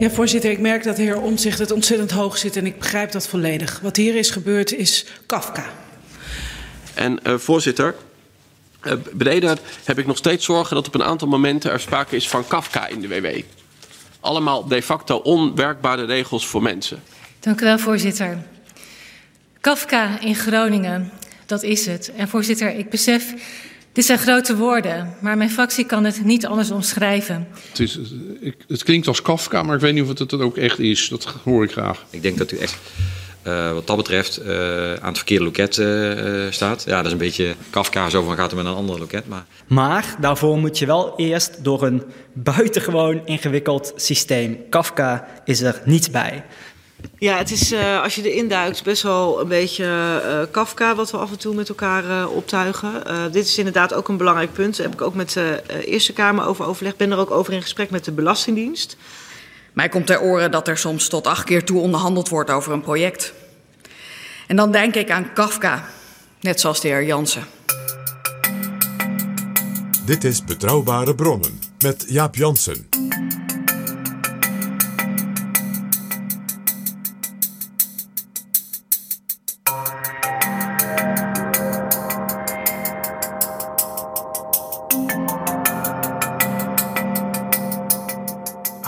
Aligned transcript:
Ja, 0.00 0.10
voorzitter, 0.10 0.50
ik 0.50 0.58
merk 0.58 0.82
dat 0.82 0.96
de 0.96 1.02
heer 1.02 1.20
Omtzigt 1.20 1.58
het 1.58 1.70
ontzettend 1.70 2.10
hoog 2.10 2.38
zit 2.38 2.56
en 2.56 2.66
ik 2.66 2.78
begrijp 2.78 3.12
dat 3.12 3.28
volledig. 3.28 3.80
Wat 3.80 3.96
hier 3.96 4.16
is 4.16 4.30
gebeurd 4.30 4.72
is 4.72 5.06
Kafka. 5.26 5.64
En 6.94 7.22
eh, 7.22 7.34
voorzitter, 7.38 7.94
eh, 8.80 8.92
beneden 9.12 9.58
heb 9.84 9.98
ik 9.98 10.06
nog 10.06 10.16
steeds 10.16 10.44
zorgen 10.44 10.74
dat 10.74 10.86
op 10.86 10.94
een 10.94 11.02
aantal 11.02 11.28
momenten 11.28 11.70
er 11.70 11.80
sprake 11.80 12.16
is 12.16 12.28
van 12.28 12.46
Kafka 12.46 12.86
in 12.86 13.00
de 13.00 13.08
WW. 13.08 13.42
Allemaal 14.20 14.66
de 14.66 14.82
facto 14.82 15.16
onwerkbare 15.16 16.04
regels 16.04 16.46
voor 16.46 16.62
mensen. 16.62 17.02
Dank 17.40 17.60
u 17.60 17.64
wel, 17.64 17.78
voorzitter. 17.78 18.42
Kafka 19.60 20.20
in 20.20 20.34
Groningen, 20.34 21.12
dat 21.46 21.62
is 21.62 21.86
het. 21.86 22.12
En 22.16 22.28
voorzitter, 22.28 22.74
ik 22.74 22.90
besef, 22.90 23.34
dit 23.92 24.04
zijn 24.04 24.18
grote 24.18 24.56
woorden, 24.56 25.14
maar 25.20 25.36
mijn 25.36 25.50
fractie 25.50 25.84
kan 25.84 26.04
het 26.04 26.24
niet 26.24 26.46
anders 26.46 26.70
omschrijven. 26.70 27.48
Het, 27.68 27.80
is, 27.80 27.98
ik, 28.40 28.56
het 28.68 28.82
klinkt 28.82 29.06
als 29.06 29.22
Kafka, 29.22 29.62
maar 29.62 29.74
ik 29.74 29.80
weet 29.80 29.94
niet 29.94 30.02
of 30.02 30.08
het 30.08 30.18
het 30.18 30.32
ook 30.32 30.56
echt 30.56 30.78
is. 30.78 31.08
Dat 31.08 31.34
hoor 31.44 31.64
ik 31.64 31.72
graag. 31.72 32.04
Ik 32.10 32.22
denk 32.22 32.38
dat 32.38 32.52
u 32.52 32.56
echt 32.58 32.78
eh, 33.42 33.72
wat 33.72 33.86
dat 33.86 33.96
betreft 33.96 34.36
eh, 34.36 34.94
aan 34.94 35.08
het 35.08 35.16
verkeerde 35.16 35.44
loket 35.44 35.78
eh, 35.78 36.46
eh, 36.46 36.52
staat. 36.52 36.84
Ja, 36.86 36.96
dat 36.96 37.06
is 37.06 37.12
een 37.12 37.18
beetje 37.18 37.54
Kafka, 37.70 38.08
zo 38.08 38.22
van 38.22 38.36
gaat 38.36 38.50
er 38.50 38.56
met 38.56 38.66
een 38.66 38.74
ander 38.74 38.98
loket. 38.98 39.28
Maar 39.28 39.44
Maar 39.66 40.16
daarvoor 40.20 40.58
moet 40.58 40.78
je 40.78 40.86
wel 40.86 41.12
eerst 41.16 41.64
door 41.64 41.82
een 41.82 42.02
buitengewoon 42.32 43.26
ingewikkeld 43.26 43.92
systeem. 43.96 44.58
Kafka 44.68 45.26
is 45.44 45.60
er 45.60 45.80
niet 45.84 46.12
bij. 46.12 46.44
Ja, 47.18 47.36
het 47.36 47.50
is 47.50 47.72
eh, 47.72 48.02
als 48.02 48.14
je 48.14 48.30
erin 48.30 48.48
duikt 48.48 48.82
best 48.82 49.02
wel 49.02 49.40
een 49.40 49.48
beetje 49.48 49.84
eh, 49.84 50.52
Kafka 50.52 50.94
wat 50.94 51.10
we 51.10 51.16
af 51.16 51.30
en 51.30 51.38
toe 51.38 51.54
met 51.54 51.68
elkaar 51.68 52.10
eh, 52.10 52.34
optuigen. 52.34 53.06
Eh, 53.06 53.22
dit 53.32 53.44
is 53.44 53.58
inderdaad 53.58 53.94
ook 53.94 54.08
een 54.08 54.16
belangrijk 54.16 54.52
punt. 54.52 54.76
Daar 54.76 54.86
heb 54.86 54.94
ik 54.94 55.06
ook 55.06 55.14
met 55.14 55.32
de 55.32 55.62
eh, 55.66 55.92
Eerste 55.92 56.12
Kamer 56.12 56.46
over 56.46 56.64
overlegd. 56.64 56.96
Ben 56.96 57.10
er 57.10 57.18
ook 57.18 57.30
over 57.30 57.52
in 57.52 57.62
gesprek 57.62 57.90
met 57.90 58.04
de 58.04 58.12
Belastingdienst. 58.12 58.96
Mij 59.72 59.88
komt 59.88 60.06
ter 60.06 60.20
oren 60.20 60.50
dat 60.50 60.68
er 60.68 60.78
soms 60.78 61.08
tot 61.08 61.26
acht 61.26 61.44
keer 61.44 61.64
toe 61.64 61.80
onderhandeld 61.80 62.28
wordt 62.28 62.50
over 62.50 62.72
een 62.72 62.82
project. 62.82 63.32
En 64.46 64.56
dan 64.56 64.72
denk 64.72 64.94
ik 64.94 65.10
aan 65.10 65.32
Kafka, 65.32 65.88
net 66.40 66.60
zoals 66.60 66.80
de 66.80 66.88
heer 66.88 67.04
Jansen. 67.04 67.44
Dit 70.04 70.24
is 70.24 70.44
Betrouwbare 70.44 71.14
Bronnen 71.14 71.60
met 71.78 72.04
Jaap 72.08 72.34
Jansen. 72.34 72.89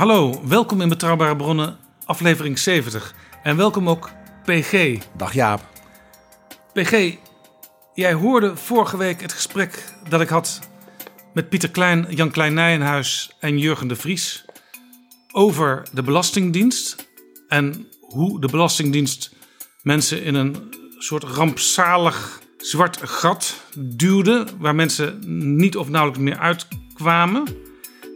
Hallo, 0.02 0.40
welkom 0.48 0.80
in 0.80 0.88
Betrouwbare 0.88 1.36
Bronnen, 1.36 1.76
aflevering 2.04 2.58
70. 2.58 3.14
En 3.42 3.56
welkom 3.56 3.88
ook 3.88 4.10
PG. 4.44 4.98
Dag 5.16 5.32
Jaap. 5.32 5.60
PG, 6.72 7.14
jij 7.94 8.12
hoorde 8.12 8.56
vorige 8.56 8.96
week 8.96 9.20
het 9.20 9.32
gesprek 9.32 9.84
dat 10.08 10.20
ik 10.20 10.28
had 10.28 10.60
met 11.34 11.48
Pieter 11.48 11.70
Klein, 11.70 12.06
Jan 12.08 12.30
Klein 12.30 12.54
Nijenhuis 12.54 13.36
en 13.40 13.58
Jurgen 13.58 13.88
de 13.88 13.96
Vries 13.96 14.44
over 15.32 15.82
de 15.92 16.02
Belastingdienst 16.02 17.08
en 17.48 17.88
hoe 18.00 18.40
de 18.40 18.48
Belastingdienst 18.48 19.34
mensen 19.82 20.22
in 20.22 20.34
een 20.34 20.74
soort 20.98 21.22
rampzalig 21.22 22.40
zwart 22.56 22.98
gat 23.02 23.64
duwde, 23.76 24.46
waar 24.58 24.74
mensen 24.74 25.18
niet 25.56 25.76
of 25.76 25.88
nauwelijks 25.88 26.24
meer 26.24 26.38
uitkwamen. 26.38 27.70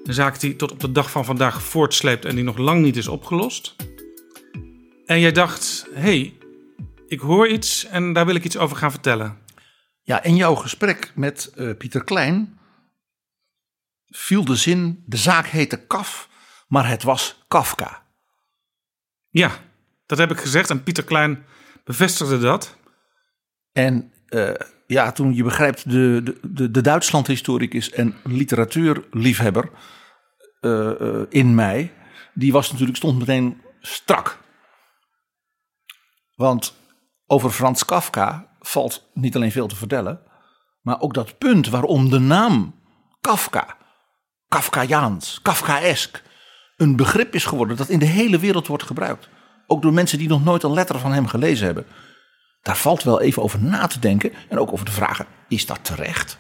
Een 0.06 0.15
zaak 0.15 0.41
die 0.41 0.56
tot 0.56 0.72
op 0.72 0.81
de 0.81 0.93
dag 0.93 1.11
van 1.11 1.25
vandaag 1.25 1.62
voortsleept 1.62 2.25
en 2.25 2.34
die 2.34 2.44
nog 2.44 2.56
lang 2.56 2.83
niet 2.83 2.97
is 2.97 3.09
opgelost. 3.09 3.77
En 5.06 5.21
jij 5.21 5.33
dacht, 5.33 5.87
hé, 5.93 6.00
hey, 6.00 6.39
ik 7.06 7.21
hoor 7.21 7.49
iets 7.49 7.84
en 7.84 8.12
daar 8.12 8.27
wil 8.27 8.34
ik 8.34 8.45
iets 8.45 8.56
over 8.56 8.77
gaan 8.77 8.91
vertellen. 8.91 9.39
Ja, 10.03 10.22
in 10.22 10.37
jouw 10.37 10.55
gesprek 10.55 11.12
met 11.15 11.53
eh, 11.55 11.77
Pieter 11.77 12.05
Klein 12.05 12.59
viel 14.06 14.45
de 14.45 14.56
zin: 14.56 15.03
de 15.06 15.16
zaak 15.16 15.47
heette 15.47 15.87
Kaf, 15.87 16.28
maar 16.69 16.89
het 16.89 17.03
was 17.03 17.45
Kafka. 17.49 18.03
Ja, 19.28 19.50
dat 20.06 20.19
heb 20.19 20.31
ik 20.31 20.39
gezegd 20.39 20.71
en 20.71 20.83
Pieter 20.83 21.05
Klein 21.05 21.45
bevestigde 21.84 22.39
dat. 22.39 22.77
En 23.72 24.12
eh, 24.27 24.50
ja, 24.86 25.12
toen 25.12 25.34
je 25.34 25.42
begrijpt, 25.42 25.91
de, 25.91 26.36
de, 26.42 26.70
de, 26.70 26.80
Duitsland-historicus 26.80 27.91
en 27.91 28.14
literatuurliefhebber 28.24 29.70
eh, 30.60 31.00
eh, 31.00 31.26
in 31.28 31.54
mij, 31.54 31.92
die 32.34 32.52
was 32.52 32.70
natuurlijk 32.70 32.97
stond 32.97 33.19
meteen 33.19 33.60
strak. 33.80 34.38
Want 36.34 36.74
over 37.26 37.50
Frans 37.50 37.84
Kafka 37.84 38.56
valt 38.60 39.10
niet 39.14 39.36
alleen 39.36 39.52
veel 39.52 39.66
te 39.66 39.76
vertellen, 39.76 40.20
maar 40.82 41.00
ook 41.00 41.14
dat 41.14 41.38
punt 41.38 41.68
waarom 41.68 42.10
de 42.10 42.18
naam 42.18 42.74
Kafka, 43.20 43.76
Kafkaiaans, 44.48 45.42
Kafkaesk, 45.42 46.22
een 46.76 46.97
begrip 46.97 47.34
is 47.34 47.44
geworden 47.44 47.76
dat 47.76 47.88
in 47.88 47.98
de 47.98 48.04
hele 48.04 48.38
wereld 48.38 48.66
wordt 48.66 48.82
gebruikt. 48.82 49.28
Ook 49.66 49.82
door 49.82 49.92
mensen 49.92 50.18
die 50.18 50.28
nog 50.28 50.44
nooit 50.44 50.62
een 50.62 50.72
letter 50.72 50.98
van 50.98 51.12
hem 51.12 51.26
gelezen 51.26 51.66
hebben. 51.66 51.86
Daar 52.66 52.77
valt 52.77 53.03
wel 53.03 53.21
even 53.21 53.43
over 53.43 53.62
na 53.62 53.87
te 53.87 53.99
denken 53.99 54.32
en 54.49 54.59
ook 54.59 54.72
over 54.72 54.84
de 54.84 54.93
vragen: 54.93 55.27
is 55.49 55.66
dat 55.66 55.84
terecht? 55.84 56.38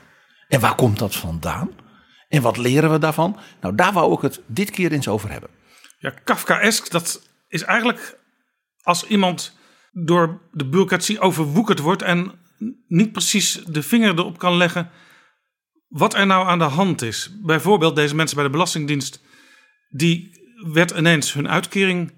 En 0.48 0.60
waar 0.60 0.74
komt 0.74 0.98
dat 0.98 1.16
vandaan? 1.16 1.70
En 2.28 2.42
wat 2.42 2.56
leren 2.56 2.90
we 2.90 2.98
daarvan? 2.98 3.38
Nou, 3.60 3.74
daar 3.74 3.92
wou 3.92 4.14
ik 4.14 4.20
het 4.20 4.40
dit 4.46 4.70
keer 4.70 4.92
eens 4.92 5.08
over 5.08 5.30
hebben. 5.30 5.50
Ja, 5.98 6.10
Kafkaesk, 6.24 6.90
dat 6.90 7.28
is 7.48 7.62
eigenlijk 7.62 8.18
als 8.82 9.06
iemand 9.06 9.58
door 9.92 10.40
de 10.52 10.68
bureaucratie 10.68 11.20
overwoekerd 11.20 11.78
wordt 11.78 12.02
en 12.02 12.32
niet 12.88 13.12
precies 13.12 13.52
de 13.52 13.82
vinger 13.82 14.18
erop 14.18 14.38
kan 14.38 14.56
leggen 14.56 14.90
wat 15.88 16.14
er 16.14 16.26
nou 16.26 16.46
aan 16.46 16.58
de 16.58 16.64
hand 16.64 17.02
is. 17.02 17.30
Bijvoorbeeld 17.42 17.96
deze 17.96 18.14
mensen 18.14 18.36
bij 18.36 18.44
de 18.44 18.50
Belastingdienst, 18.50 19.20
die 19.88 20.30
werd 20.72 20.90
ineens 20.90 21.32
hun 21.32 21.48
uitkering, 21.48 22.12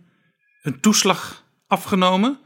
hun 0.62 0.80
toeslag 0.80 1.44
afgenomen. 1.66 2.38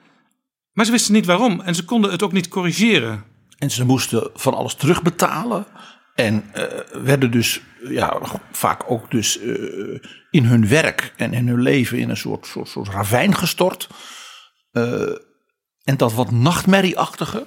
Maar 0.73 0.85
ze 0.85 0.91
wisten 0.91 1.13
niet 1.13 1.27
waarom 1.27 1.61
en 1.61 1.75
ze 1.75 1.85
konden 1.85 2.11
het 2.11 2.23
ook 2.23 2.33
niet 2.33 2.49
corrigeren. 2.49 3.25
En 3.59 3.71
ze 3.71 3.85
moesten 3.85 4.31
van 4.35 4.55
alles 4.55 4.75
terugbetalen. 4.75 5.67
En 6.15 6.51
uh, 6.55 6.65
werden 6.93 7.31
dus 7.31 7.61
ja, 7.89 8.21
vaak 8.53 8.91
ook 8.91 9.11
dus, 9.11 9.41
uh, 9.41 9.99
in 10.31 10.45
hun 10.45 10.69
werk 10.69 11.13
en 11.17 11.33
in 11.33 11.49
hun 11.49 11.61
leven 11.63 11.99
in 11.99 12.11
een 12.11 12.17
soort, 12.17 12.47
soort, 12.47 12.69
soort 12.69 12.89
ravijn 12.89 13.35
gestort. 13.35 13.89
Uh, 14.73 15.17
en 15.83 15.97
dat 15.97 16.13
wat 16.13 16.31
nachtmerrieachtige, 16.31 17.47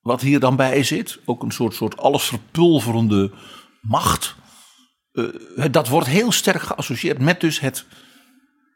wat 0.00 0.20
hier 0.20 0.40
dan 0.40 0.56
bij 0.56 0.82
zit, 0.82 1.18
ook 1.24 1.42
een 1.42 1.52
soort, 1.52 1.74
soort 1.74 1.96
alles 1.96 2.24
verpulverende 2.24 3.30
macht. 3.80 4.34
dat 5.70 5.88
wordt 5.88 6.06
heel 6.06 6.32
sterk 6.32 6.62
geassocieerd 6.62 7.18
met 7.18 7.40
dus 7.40 7.60
het 7.60 7.86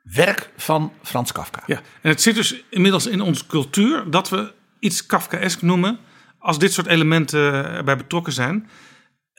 werk 0.02 0.50
van 0.56 0.92
Frans 1.02 1.32
Kafka. 1.32 1.62
Ja, 1.66 1.76
en 1.76 2.10
het 2.10 2.22
zit 2.22 2.34
dus 2.34 2.64
inmiddels 2.70 3.06
in 3.06 3.20
onze 3.20 3.46
cultuur 3.46 4.10
dat 4.10 4.28
we 4.28 4.52
iets 4.78 5.06
Kafkaesk 5.06 5.62
noemen 5.62 5.98
als 6.38 6.58
dit 6.58 6.72
soort 6.72 6.86
elementen 6.86 7.64
erbij 7.64 7.96
betrokken 7.96 8.32
zijn. 8.32 8.68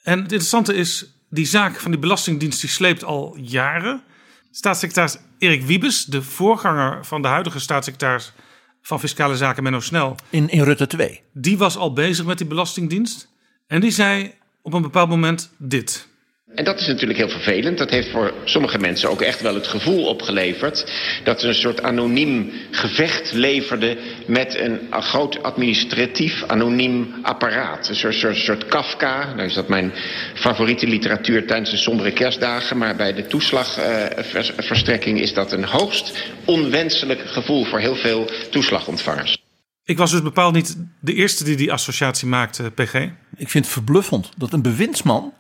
En 0.03 0.13
het 0.13 0.31
interessante 0.31 0.73
is, 0.73 1.05
die 1.29 1.45
zaak 1.45 1.79
van 1.79 1.91
die 1.91 1.99
Belastingdienst 1.99 2.61
die 2.61 2.69
sleept 2.69 3.03
al 3.03 3.37
jaren. 3.37 4.03
Staatssecretaris 4.51 5.17
Erik 5.37 5.63
Wiebes, 5.63 6.05
de 6.05 6.21
voorganger 6.21 7.05
van 7.05 7.21
de 7.21 7.27
huidige 7.27 7.59
staatssecretaris 7.59 8.33
van 8.81 8.99
Fiscale 8.99 9.37
Zaken 9.37 9.63
Menno 9.63 9.79
Snel. 9.79 10.15
In, 10.29 10.49
in 10.49 10.63
Rutte 10.63 10.87
2. 10.87 11.21
Die 11.33 11.57
was 11.57 11.77
al 11.77 11.93
bezig 11.93 12.25
met 12.25 12.37
die 12.37 12.47
Belastingdienst. 12.47 13.29
En 13.67 13.81
die 13.81 13.91
zei 13.91 14.33
op 14.61 14.73
een 14.73 14.81
bepaald 14.81 15.09
moment 15.09 15.51
dit. 15.57 16.07
En 16.55 16.63
dat 16.63 16.79
is 16.79 16.87
natuurlijk 16.87 17.19
heel 17.19 17.29
vervelend. 17.29 17.77
Dat 17.77 17.89
heeft 17.89 18.09
voor 18.09 18.33
sommige 18.43 18.79
mensen 18.79 19.09
ook 19.09 19.21
echt 19.21 19.41
wel 19.41 19.55
het 19.55 19.67
gevoel 19.67 20.05
opgeleverd 20.05 20.91
dat 21.23 21.39
ze 21.39 21.47
een 21.47 21.55
soort 21.55 21.81
anoniem 21.81 22.51
gevecht 22.71 23.31
leverde 23.31 23.97
met 24.27 24.55
een 24.55 24.79
groot 24.91 25.43
administratief 25.43 26.43
anoniem 26.43 27.13
apparaat. 27.21 27.89
Een 27.89 27.95
soort, 27.95 28.13
soort, 28.13 28.35
soort 28.35 28.65
Kafka. 28.65 29.33
Nou 29.33 29.47
is 29.47 29.53
dat 29.53 29.67
mijn 29.67 29.93
favoriete 30.33 30.87
literatuur 30.87 31.47
tijdens 31.47 31.69
de 31.69 31.77
sombere 31.77 32.11
kerstdagen. 32.11 32.77
Maar 32.77 32.95
bij 32.95 33.13
de 33.13 33.27
toeslagverstrekking 33.27 35.19
is 35.19 35.33
dat 35.33 35.51
een 35.51 35.65
hoogst 35.65 36.31
onwenselijk 36.45 37.21
gevoel 37.25 37.63
voor 37.63 37.79
heel 37.79 37.95
veel 37.95 38.29
toeslagontvangers. 38.49 39.37
Ik 39.85 39.97
was 39.97 40.11
dus 40.11 40.21
bepaald 40.21 40.53
niet 40.53 40.77
de 40.99 41.13
eerste 41.13 41.43
die 41.43 41.55
die 41.55 41.71
associatie 41.71 42.27
maakte, 42.27 42.71
PG. 42.71 42.93
Ik 43.37 43.49
vind 43.49 43.65
het 43.65 43.73
verbluffend 43.73 44.29
dat 44.37 44.53
een 44.53 44.61
bewindsman 44.61 45.33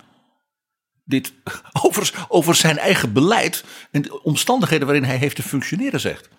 dit 1.03 1.33
over, 1.85 2.25
over 2.27 2.55
zijn 2.55 2.77
eigen 2.77 3.13
beleid 3.13 3.63
en 3.91 4.01
de 4.01 4.21
omstandigheden 4.21 4.87
waarin 4.87 5.05
hij 5.05 5.17
heeft 5.17 5.35
te 5.35 5.43
functioneren 5.43 5.99
zegt. 5.99 6.29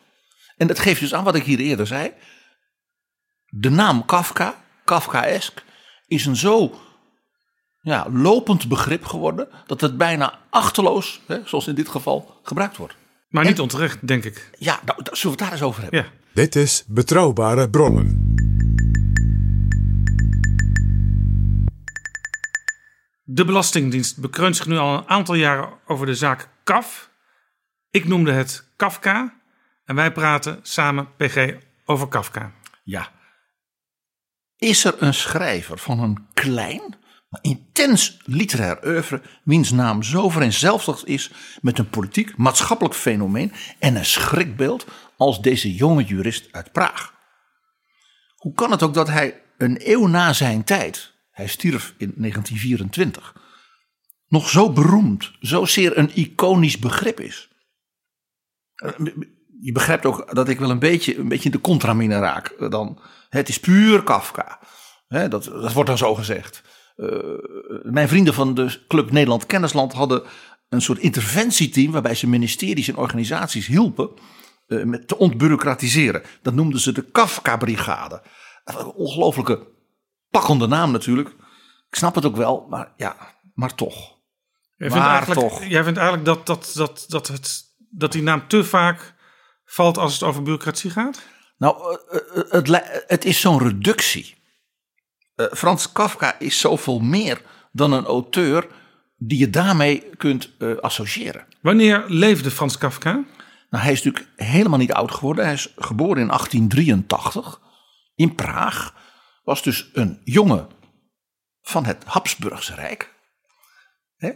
En 0.57 0.67
dat 0.67 0.79
geeft 0.79 1.01
dus 1.01 1.15
aan 1.15 1.25
wat 1.25 1.35
ik 1.35 1.45
hier 1.45 1.59
eerder 1.59 1.87
zei. 1.87 2.13
De 3.47 3.71
naam 3.71 4.05
Kafka, 4.05 4.65
Kafkaesk, 4.85 5.63
is 6.07 6.27
een 6.27 6.37
zo 6.37 6.81
ja, 7.81 8.07
lopend 8.13 8.69
begrip 8.69 9.05
geworden 9.05 9.49
dat 9.67 9.81
het 9.81 9.97
bijna 9.97 10.39
achterloos, 10.51 11.21
hè, 11.27 11.39
zoals 11.45 11.67
in 11.67 11.75
dit 11.75 11.89
geval, 11.89 12.41
gebruikt 12.43 12.77
wordt. 12.77 12.95
Maar 13.29 13.45
niet 13.45 13.61
onterecht, 13.61 14.07
denk 14.07 14.25
ik. 14.25 14.51
Ja, 14.59 14.81
nou, 14.85 14.99
zullen 15.03 15.21
we 15.23 15.29
het 15.29 15.39
daar 15.39 15.53
eens 15.53 15.63
over 15.63 15.83
hebben? 15.83 16.01
Ja. 16.01 16.07
Dit 16.35 16.57
is 16.57 16.85
Betrouwbare 16.87 17.71
Bronnen. 17.71 18.24
De 23.35 23.45
Belastingdienst 23.45 24.21
bekreunt 24.21 24.57
zich 24.57 24.67
nu 24.67 24.77
al 24.77 24.99
een 24.99 25.09
aantal 25.09 25.35
jaren 25.35 25.73
over 25.87 26.07
de 26.07 26.15
zaak 26.15 26.49
KAF. 26.65 27.11
Ik 27.91 28.05
noemde 28.05 28.33
het 28.33 28.65
Kafka. 28.77 29.35
En 29.85 29.95
wij 29.95 30.13
praten 30.13 30.59
samen, 30.63 31.09
PG, 31.17 31.55
over 31.85 32.09
Kafka. 32.09 32.53
Ja. 32.85 33.11
Is 34.57 34.85
er 34.85 34.95
een 34.99 35.15
schrijver 35.15 35.79
van 35.79 36.01
een 36.01 36.27
klein, 36.35 36.97
maar 37.29 37.41
intens 37.43 38.21
literair 38.25 38.87
oeuvre, 38.87 39.23
wiens 39.45 39.71
naam 39.71 40.03
zo 40.03 40.29
vereenzelvigd 40.29 41.07
is 41.07 41.31
met 41.61 41.79
een 41.79 41.91
politiek, 41.91 42.37
maatschappelijk 42.37 42.95
fenomeen 42.95 43.53
en 43.79 43.97
een 43.97 44.07
schrikbeeld 44.07 44.87
als 45.17 45.41
deze 45.41 45.75
jonge 45.75 46.05
jurist 46.05 46.49
uit 46.51 46.73
Praag? 46.73 47.15
Hoe 48.35 48.53
kan 48.55 48.71
het 48.71 48.83
ook 48.83 48.95
dat 48.95 49.09
hij 49.09 49.43
een 49.59 49.81
eeuw 49.83 50.07
na 50.07 50.33
zijn 50.33 50.65
tijd, 50.65 51.14
hij 51.35 51.47
stierf 51.47 51.95
in 51.99 52.13
1924, 52.17 53.35
nog 54.29 54.49
zo 54.49 54.73
beroemd, 54.73 55.33
zozeer 55.41 55.99
een 55.99 56.11
iconisch 56.15 56.79
begrip 56.79 57.21
is? 57.21 57.49
Je 59.61 59.73
begrijpt 59.73 60.07
ook 60.07 60.35
dat 60.35 60.49
ik 60.49 60.59
wel 60.59 60.71
een 60.71 60.79
beetje, 60.79 61.19
een 61.19 61.29
beetje 61.29 61.45
in 61.45 61.51
de 61.51 61.61
contramine 61.61 62.19
raak. 62.19 62.71
Dan, 62.71 62.99
het 63.29 63.49
is 63.49 63.61
puur 63.61 64.03
Kafka. 64.03 64.61
dat, 65.09 65.31
dat 65.45 65.73
wordt 65.73 65.89
dan 65.89 65.99
zo 65.99 66.15
gezegd. 66.15 66.63
Uh, 66.97 67.19
mijn 67.83 68.09
vrienden 68.09 68.35
van 68.35 68.55
de 68.55 68.85
Club 68.89 69.11
Nederland 69.11 69.47
Kennisland 69.47 69.93
hadden 69.93 70.23
een 70.69 70.83
soort 70.83 70.99
interventieteam 70.99 71.93
waarbij 71.93 72.15
ze 72.15 72.29
ministeries 72.29 72.89
en 72.89 72.97
organisaties 72.97 73.67
hielpen 73.67 74.11
met 74.67 75.09
te 75.09 75.19
ontbureaucratiseren. 75.19 76.23
Dat 76.43 76.55
noemden 76.55 76.81
ze 76.81 76.93
de 76.93 77.11
Kafka-brigade. 77.11 78.23
Ongelooflijke 78.95 79.74
pakkende 80.41 80.67
naam 80.67 80.93
natuurlijk. 80.93 81.29
Ik 81.91 81.97
snap 82.01 82.15
het 82.15 82.25
ook 82.25 82.37
wel, 82.37 82.67
maar 82.69 82.93
ja, 82.97 83.17
maar 83.55 83.75
toch. 83.75 84.13
Jij 84.77 84.91
vindt, 84.91 84.95
maar 84.95 85.17
eigenlijk, 85.17 85.41
toch. 85.41 85.65
jij 85.65 85.83
vindt 85.85 85.99
eigenlijk 85.99 86.27
dat, 86.27 86.47
dat, 86.47 86.73
dat, 86.75 87.05
dat, 87.09 87.27
het, 87.27 87.63
dat 87.91 88.13
die 88.13 88.23
naam 88.23 88.49
te 88.49 88.65
vaak 88.65 89.15
valt 89.65 89.99
als 89.99 90.13
het 90.13 90.23
over 90.23 90.43
bureaucratie 90.43 90.91
gaat? 90.91 91.23
Nou, 91.59 91.99
uh, 92.11 92.43
het, 92.49 93.05
het, 93.07 93.25
is 93.25 93.41
zo'n 93.41 93.59
reductie. 93.59 94.35
Uh, 95.37 95.47
Frans 95.51 95.93
Kafka 95.93 96.39
is 96.39 96.61
zoveel 96.61 96.99
meer 96.99 97.43
dan 97.73 97.93
een 97.93 98.05
auteur 98.05 98.67
die 99.17 99.39
je 99.39 99.51
daarmee 99.51 100.11
kunt 100.17 100.51
uh, 100.59 100.77
associëren. 100.77 101.47
Wanneer 101.61 102.05
leefde 102.09 102.51
Frans 102.51 102.79
Kafka? 102.79 103.13
Nou, 103.71 103.85
hij 103.85 103.93
is 103.93 104.03
natuurlijk 104.03 104.33
helemaal 104.37 104.79
niet 104.79 104.93
oud 104.93 105.11
geworden. 105.11 105.45
Hij 105.45 105.55
is 105.55 105.73
geboren 105.77 106.21
in 106.21 106.27
1883 106.27 107.61
in 108.15 108.35
Praag. 108.35 108.95
Was 109.45 109.63
dus 109.63 109.91
een 109.93 110.21
jongen 110.25 110.69
van 111.63 111.85
het 111.85 112.05
Habsburgse 112.05 112.75
Rijk. 112.75 113.13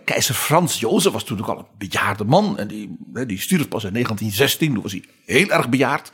Keizer 0.04 0.34
Frans 0.34 0.80
Jozef 0.80 1.12
was 1.12 1.24
toen 1.24 1.38
ook 1.38 1.48
al 1.48 1.58
een 1.58 1.66
bejaarde 1.78 2.24
man. 2.24 2.58
En 2.58 2.68
die, 2.68 2.98
die 3.26 3.40
stierf 3.40 3.68
pas 3.68 3.84
in 3.84 3.92
1916. 3.92 4.72
Toen 4.74 4.82
was 4.82 4.92
hij 4.92 5.04
heel 5.24 5.48
erg 5.48 5.68
bejaard. 5.68 6.10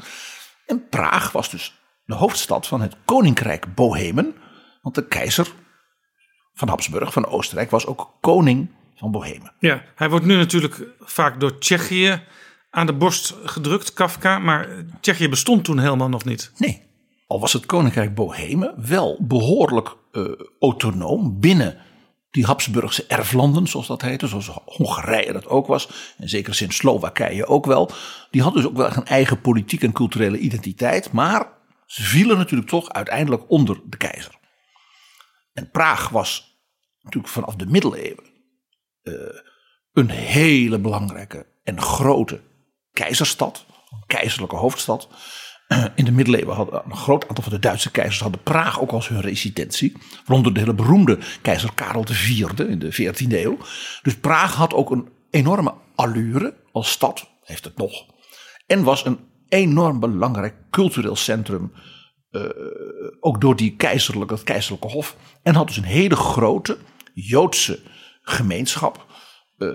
En 0.67 0.89
Praag 0.89 1.33
was 1.33 1.51
dus 1.51 1.75
de 2.05 2.15
hoofdstad 2.15 2.67
van 2.67 2.81
het 2.81 2.97
koninkrijk 3.05 3.75
Bohemen. 3.75 4.35
Want 4.83 4.95
de 4.95 5.07
keizer 5.07 5.53
van 6.55 6.69
Habsburg, 6.69 7.13
van 7.13 7.27
Oostenrijk, 7.27 7.71
was 7.71 7.87
ook 7.87 8.17
koning 8.21 8.69
van 8.95 9.11
Bohemen. 9.11 9.53
Ja, 9.59 9.83
hij 9.95 10.11
wordt 10.11 10.25
nu 10.27 10.37
natuurlijk 10.37 10.83
vaak 11.01 11.41
door 11.41 11.59
Tsjechië 11.59 12.23
aan 12.71 12.87
de 12.87 12.93
borst 12.93 13.35
gedrukt, 13.45 13.93
Kafka. 13.93 14.39
Maar 14.39 14.69
Tsjechië 15.01 15.29
bestond 15.29 15.65
toen 15.65 15.79
helemaal 15.79 16.09
nog 16.09 16.25
niet. 16.25 16.53
Nee, 16.57 16.83
al 17.35 17.41
was 17.41 17.53
het 17.53 17.67
koninkrijk 17.67 18.15
Bohemen 18.15 18.75
wel 18.87 19.19
behoorlijk 19.21 19.97
uh, 20.13 20.33
autonoom 20.61 21.41
binnen 21.41 21.79
die 22.31 22.45
Habsburgse 22.45 23.07
erflanden, 23.07 23.67
zoals 23.67 23.87
dat 23.87 24.03
heette, 24.03 24.27
zoals 24.27 24.51
Hongarije 24.65 25.33
dat 25.33 25.47
ook 25.47 25.67
was, 25.67 26.15
en 26.19 26.29
zeker 26.29 26.55
sinds 26.55 26.77
Slowakije 26.77 27.47
ook 27.47 27.67
wel. 27.67 27.91
Die 28.31 28.43
hadden 28.43 28.63
dus 28.63 28.71
ook 28.71 28.77
wel 28.77 28.97
een 28.97 29.07
eigen 29.07 29.41
politieke 29.41 29.87
en 29.87 29.93
culturele 29.93 30.39
identiteit, 30.39 31.13
maar 31.13 31.49
ze 31.87 32.03
vielen 32.03 32.37
natuurlijk 32.37 32.71
toch 32.71 32.93
uiteindelijk 32.93 33.43
onder 33.49 33.81
de 33.85 33.97
keizer. 33.97 34.39
En 35.53 35.71
Praag 35.71 36.09
was 36.09 36.59
natuurlijk 37.01 37.33
vanaf 37.33 37.57
de 37.57 37.67
middeleeuwen 37.67 38.25
uh, 39.03 39.15
een 39.93 40.11
hele 40.11 40.79
belangrijke 40.79 41.47
en 41.65 41.81
grote 41.81 42.41
keizerstad, 42.93 43.67
een 43.91 44.07
keizerlijke 44.07 44.57
hoofdstad. 44.57 45.09
In 45.95 46.05
de 46.05 46.13
middeleeuwen 46.13 46.55
hadden 46.55 46.83
een 46.85 46.97
groot 46.97 47.29
aantal 47.29 47.45
van 47.45 47.53
de 47.53 47.59
Duitse 47.59 47.91
keizers 47.91 48.21
hadden 48.21 48.43
Praag 48.43 48.81
ook 48.81 48.91
als 48.91 49.09
hun 49.09 49.21
residentie. 49.21 49.93
Waaronder 50.25 50.55
de 50.55 50.61
hele 50.61 50.75
beroemde 50.75 51.19
keizer 51.43 51.71
Karel 51.75 52.05
IV 52.09 52.59
in 52.59 52.79
de 52.79 52.93
14e 52.93 53.33
eeuw. 53.33 53.59
Dus 54.03 54.17
Praag 54.17 54.55
had 54.55 54.75
ook 54.75 54.91
een 54.91 55.09
enorme 55.31 55.75
allure 55.95 56.55
als 56.73 56.91
stad, 56.91 57.31
heeft 57.43 57.65
het 57.65 57.77
nog. 57.77 58.07
En 58.67 58.83
was 58.83 59.05
een 59.05 59.19
enorm 59.49 60.01
belangrijk 60.01 60.55
cultureel 60.71 61.17
centrum. 61.17 61.73
Uh, 62.31 62.43
ook 63.21 63.41
door 63.41 63.57
die 63.57 63.77
keizerlijke, 63.77 64.35
het 64.35 64.43
keizerlijke 64.43 64.89
hof. 64.89 65.17
En 65.43 65.55
had 65.55 65.67
dus 65.67 65.77
een 65.77 65.85
hele 65.85 66.17
grote 66.17 66.79
Joodse 67.15 67.81
gemeenschap. 68.23 69.07
Uh, 69.59 69.71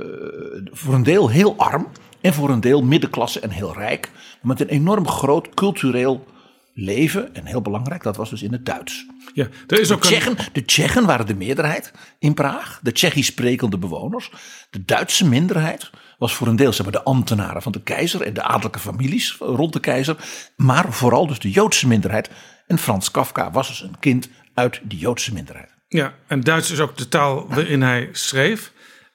voor 0.72 0.93
een 0.93 1.03
deel 1.03 1.29
heel 1.29 1.55
arm. 1.58 1.88
En 2.21 2.33
voor 2.33 2.49
een 2.49 2.61
deel 2.61 2.83
middenklasse 2.83 3.39
en 3.39 3.49
heel 3.49 3.73
rijk. 3.73 4.11
Met 4.41 4.59
een 4.59 4.67
enorm 4.67 5.07
groot 5.07 5.49
cultureel 5.53 6.25
leven. 6.73 7.35
En 7.35 7.45
heel 7.45 7.61
belangrijk, 7.61 8.03
dat 8.03 8.17
was 8.17 8.29
dus 8.29 8.41
in 8.41 8.51
het 8.51 8.65
Duits. 8.65 9.05
Ja, 9.33 9.47
er 9.67 9.79
is 9.79 9.88
de, 9.88 9.93
ook 9.93 10.01
Tsjechen, 10.01 10.39
een... 10.39 10.45
de 10.53 10.65
Tsjechen 10.65 11.05
waren 11.05 11.25
de 11.25 11.35
meerderheid 11.35 11.91
in 12.19 12.33
Praag. 12.33 12.79
De 12.81 12.91
Tsjechisch 12.91 13.25
sprekende 13.25 13.77
bewoners. 13.77 14.31
De 14.69 14.85
Duitse 14.85 15.27
minderheid 15.27 15.89
was 16.17 16.33
voor 16.33 16.47
een 16.47 16.55
deel 16.55 16.73
zeg 16.73 16.83
maar, 16.83 16.93
de 16.95 17.03
ambtenaren 17.03 17.61
van 17.61 17.71
de 17.71 17.81
keizer. 17.81 18.21
En 18.21 18.33
de 18.33 18.43
adellijke 18.43 18.79
families 18.79 19.35
rond 19.39 19.73
de 19.73 19.79
keizer. 19.79 20.15
Maar 20.55 20.93
vooral 20.93 21.27
dus 21.27 21.39
de 21.39 21.51
Joodse 21.51 21.88
minderheid. 21.88 22.29
En 22.67 22.77
Frans 22.77 23.11
Kafka 23.11 23.51
was 23.51 23.67
dus 23.67 23.81
een 23.81 23.99
kind 23.99 24.29
uit 24.53 24.81
die 24.83 24.99
Joodse 24.99 25.33
minderheid. 25.33 25.69
Ja, 25.88 26.13
en 26.27 26.41
Duits 26.41 26.71
is 26.71 26.79
ook 26.79 26.97
de 26.97 27.07
taal 27.07 27.47
waarin 27.47 27.81
hij 27.81 28.09
schreef. 28.11 28.71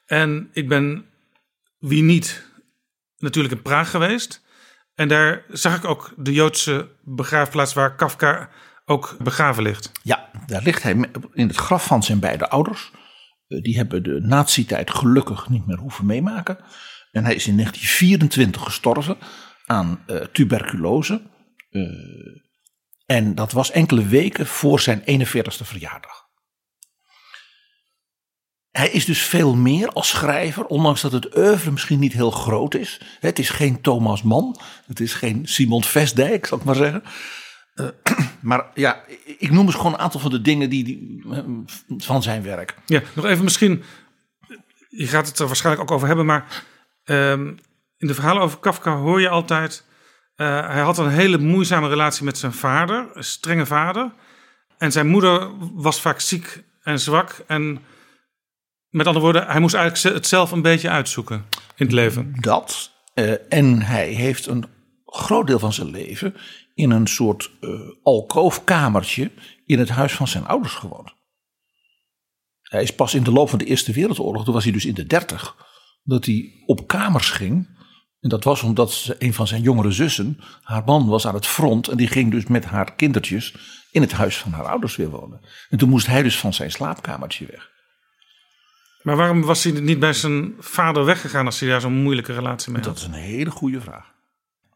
En 0.07 0.49
ik 0.53 0.69
ben, 0.69 1.05
wie 1.79 2.03
niet, 2.03 2.47
natuurlijk 3.25 3.55
in 3.55 3.63
Praag 3.63 3.91
geweest. 3.91 4.43
En 4.95 5.09
daar 5.09 5.45
zag 5.49 5.77
ik 5.77 5.85
ook 5.85 6.15
de 6.17 6.33
Joodse 6.33 6.89
begraafplaats 7.03 7.73
waar 7.75 7.97
Kafka 7.97 8.49
ook 8.85 9.17
begraven 9.23 9.63
ligt. 9.63 9.93
Ja, 10.03 10.31
daar 10.47 10.63
ligt 10.63 10.83
hij 10.83 10.93
in 11.33 11.47
het 11.47 11.57
graf 11.57 11.85
van 11.87 12.03
zijn 12.03 12.19
beide 12.19 12.49
ouders. 12.49 12.91
Die 13.47 13.77
hebben 13.77 14.03
de 14.03 14.21
nazi-tijd 14.21 14.91
gelukkig 14.91 15.49
niet 15.49 15.67
meer 15.67 15.79
hoeven 15.79 16.07
meemaken. 16.07 16.59
En 17.13 17.25
hij 17.25 17.35
is 17.35 17.47
in 17.47 17.57
1924 17.57 18.63
gestorven 18.63 19.17
aan 19.67 20.05
uh, 20.07 20.17
tuberculose. 20.17 21.23
Uh, 21.71 21.83
en 23.07 23.35
dat 23.35 23.53
was 23.53 23.71
enkele 23.71 24.07
weken 24.07 24.47
voor 24.47 24.81
zijn 24.81 25.01
41ste 25.01 25.65
verjaardag. 25.65 26.24
Hij 28.79 28.91
is 28.91 29.05
dus 29.05 29.23
veel 29.23 29.55
meer 29.55 29.89
als 29.89 30.09
schrijver, 30.09 30.65
ondanks 30.65 31.01
dat 31.01 31.13
het 31.13 31.37
oeuvre 31.37 31.71
misschien 31.71 31.99
niet 31.99 32.13
heel 32.13 32.31
groot 32.31 32.75
is. 32.75 33.01
Het 33.21 33.39
is 33.39 33.51
geen 33.51 33.81
Thomas 33.81 34.23
Mann, 34.23 34.57
het 34.87 35.01
is 35.01 35.15
geen 35.15 35.47
Simon 35.47 35.85
Vestdijk, 35.85 36.47
zal 36.47 36.59
ik 36.59 36.65
maar 36.65 36.75
zeggen. 36.75 37.03
Uh, 37.75 37.87
maar 38.41 38.67
ja, 38.75 39.05
ik 39.39 39.51
noem 39.51 39.67
eens 39.67 39.75
gewoon 39.75 39.93
een 39.93 39.99
aantal 39.99 40.21
van 40.21 40.31
de 40.31 40.41
dingen 40.41 40.71
die, 40.71 40.85
die 40.85 41.25
van 41.99 42.23
zijn 42.23 42.43
werk. 42.43 42.75
Ja, 42.87 43.03
nog 43.13 43.25
even 43.25 43.45
misschien, 43.45 43.83
je 44.89 45.07
gaat 45.07 45.27
het 45.27 45.39
er 45.39 45.47
waarschijnlijk 45.47 45.91
ook 45.91 45.97
over 45.97 46.07
hebben, 46.07 46.27
maar 46.27 46.65
um, 47.05 47.59
in 47.99 48.07
de 48.07 48.15
verhalen 48.15 48.43
over 48.43 48.59
Kafka 48.59 48.97
hoor 48.97 49.21
je 49.21 49.29
altijd, 49.29 49.85
uh, 50.37 50.69
hij 50.69 50.81
had 50.81 50.99
een 50.99 51.11
hele 51.11 51.39
moeizame 51.39 51.89
relatie 51.89 52.25
met 52.25 52.39
zijn 52.39 52.53
vader, 52.53 53.09
een 53.13 53.25
strenge 53.25 53.67
vader. 53.67 54.13
En 54.79 54.93
zijn 54.93 55.07
moeder 55.07 55.51
was 55.75 56.01
vaak 56.01 56.21
ziek 56.21 56.63
en 56.83 57.01
zwak 57.01 57.45
en 57.47 57.81
met 58.95 59.07
andere 59.07 59.25
woorden, 59.25 59.47
hij 59.47 59.61
moest 59.61 59.75
eigenlijk 59.75 60.15
het 60.17 60.27
zelf 60.27 60.51
een 60.51 60.63
beetje 60.63 60.89
uitzoeken 60.89 61.45
in 61.77 61.87
het 61.87 61.93
leven. 61.93 62.35
Dat. 62.41 62.91
Uh, 63.15 63.35
en 63.49 63.83
hij 63.83 64.09
heeft 64.09 64.47
een 64.47 64.65
groot 65.07 65.47
deel 65.47 65.59
van 65.59 65.73
zijn 65.73 65.91
leven 65.91 66.35
in 66.75 66.91
een 66.91 67.07
soort 67.07 67.51
uh, 67.61 67.81
alkoofkamertje 68.03 69.31
in 69.67 69.79
het 69.79 69.89
huis 69.89 70.13
van 70.13 70.29
zijn 70.29 70.47
ouders 70.47 70.73
gewoond. 70.73 71.15
Hij 72.63 72.83
is 72.83 72.95
pas 72.95 73.15
in 73.15 73.23
de 73.23 73.33
loop 73.33 73.49
van 73.49 73.59
de 73.59 73.65
Eerste 73.65 73.93
Wereldoorlog, 73.93 74.45
toen 74.45 74.55
was 74.55 74.65
hij 74.65 74.73
dus 74.73 74.85
in 74.85 74.95
de 74.95 75.07
dertig, 75.07 75.57
dat 76.03 76.25
hij 76.25 76.63
op 76.67 76.87
kamers 76.87 77.31
ging. 77.31 77.73
En 78.21 78.29
dat 78.29 78.45
was 78.45 78.63
omdat 78.63 79.15
een 79.19 79.35
van 79.35 79.47
zijn 79.47 79.63
jongere 79.63 79.91
zussen, 79.91 80.41
haar 80.63 80.83
man 80.85 81.09
was 81.09 81.27
aan 81.27 81.35
het 81.35 81.47
front 81.47 81.89
en 81.89 81.97
die 81.97 82.09
ging 82.09 82.31
dus 82.31 82.47
met 82.47 82.65
haar 82.65 82.95
kindertjes 82.95 83.55
in 83.91 84.01
het 84.01 84.13
huis 84.13 84.37
van 84.37 84.53
haar 84.53 84.67
ouders 84.67 84.97
weer 84.97 85.11
wonen. 85.11 85.41
En 85.69 85.79
toen 85.79 85.89
moest 85.89 86.07
hij 86.07 86.23
dus 86.23 86.39
van 86.39 86.55
zijn 86.55 86.71
slaapkamertje 86.71 87.47
weg. 87.47 87.73
Maar 89.05 89.17
waarom 89.17 89.43
was 89.43 89.65
hij 89.65 89.73
niet 89.73 89.99
bij 89.99 90.13
zijn 90.13 90.55
vader 90.59 91.05
weggegaan 91.05 91.47
als 91.47 91.61
hij 91.61 91.69
daar 91.69 91.81
zo'n 91.81 92.03
moeilijke 92.03 92.33
relatie 92.33 92.73
mee 92.73 92.83
had? 92.83 92.91
Dat 92.91 93.03
is 93.03 93.09
een 93.09 93.21
hele 93.21 93.51
goede 93.51 93.81
vraag. 93.81 94.13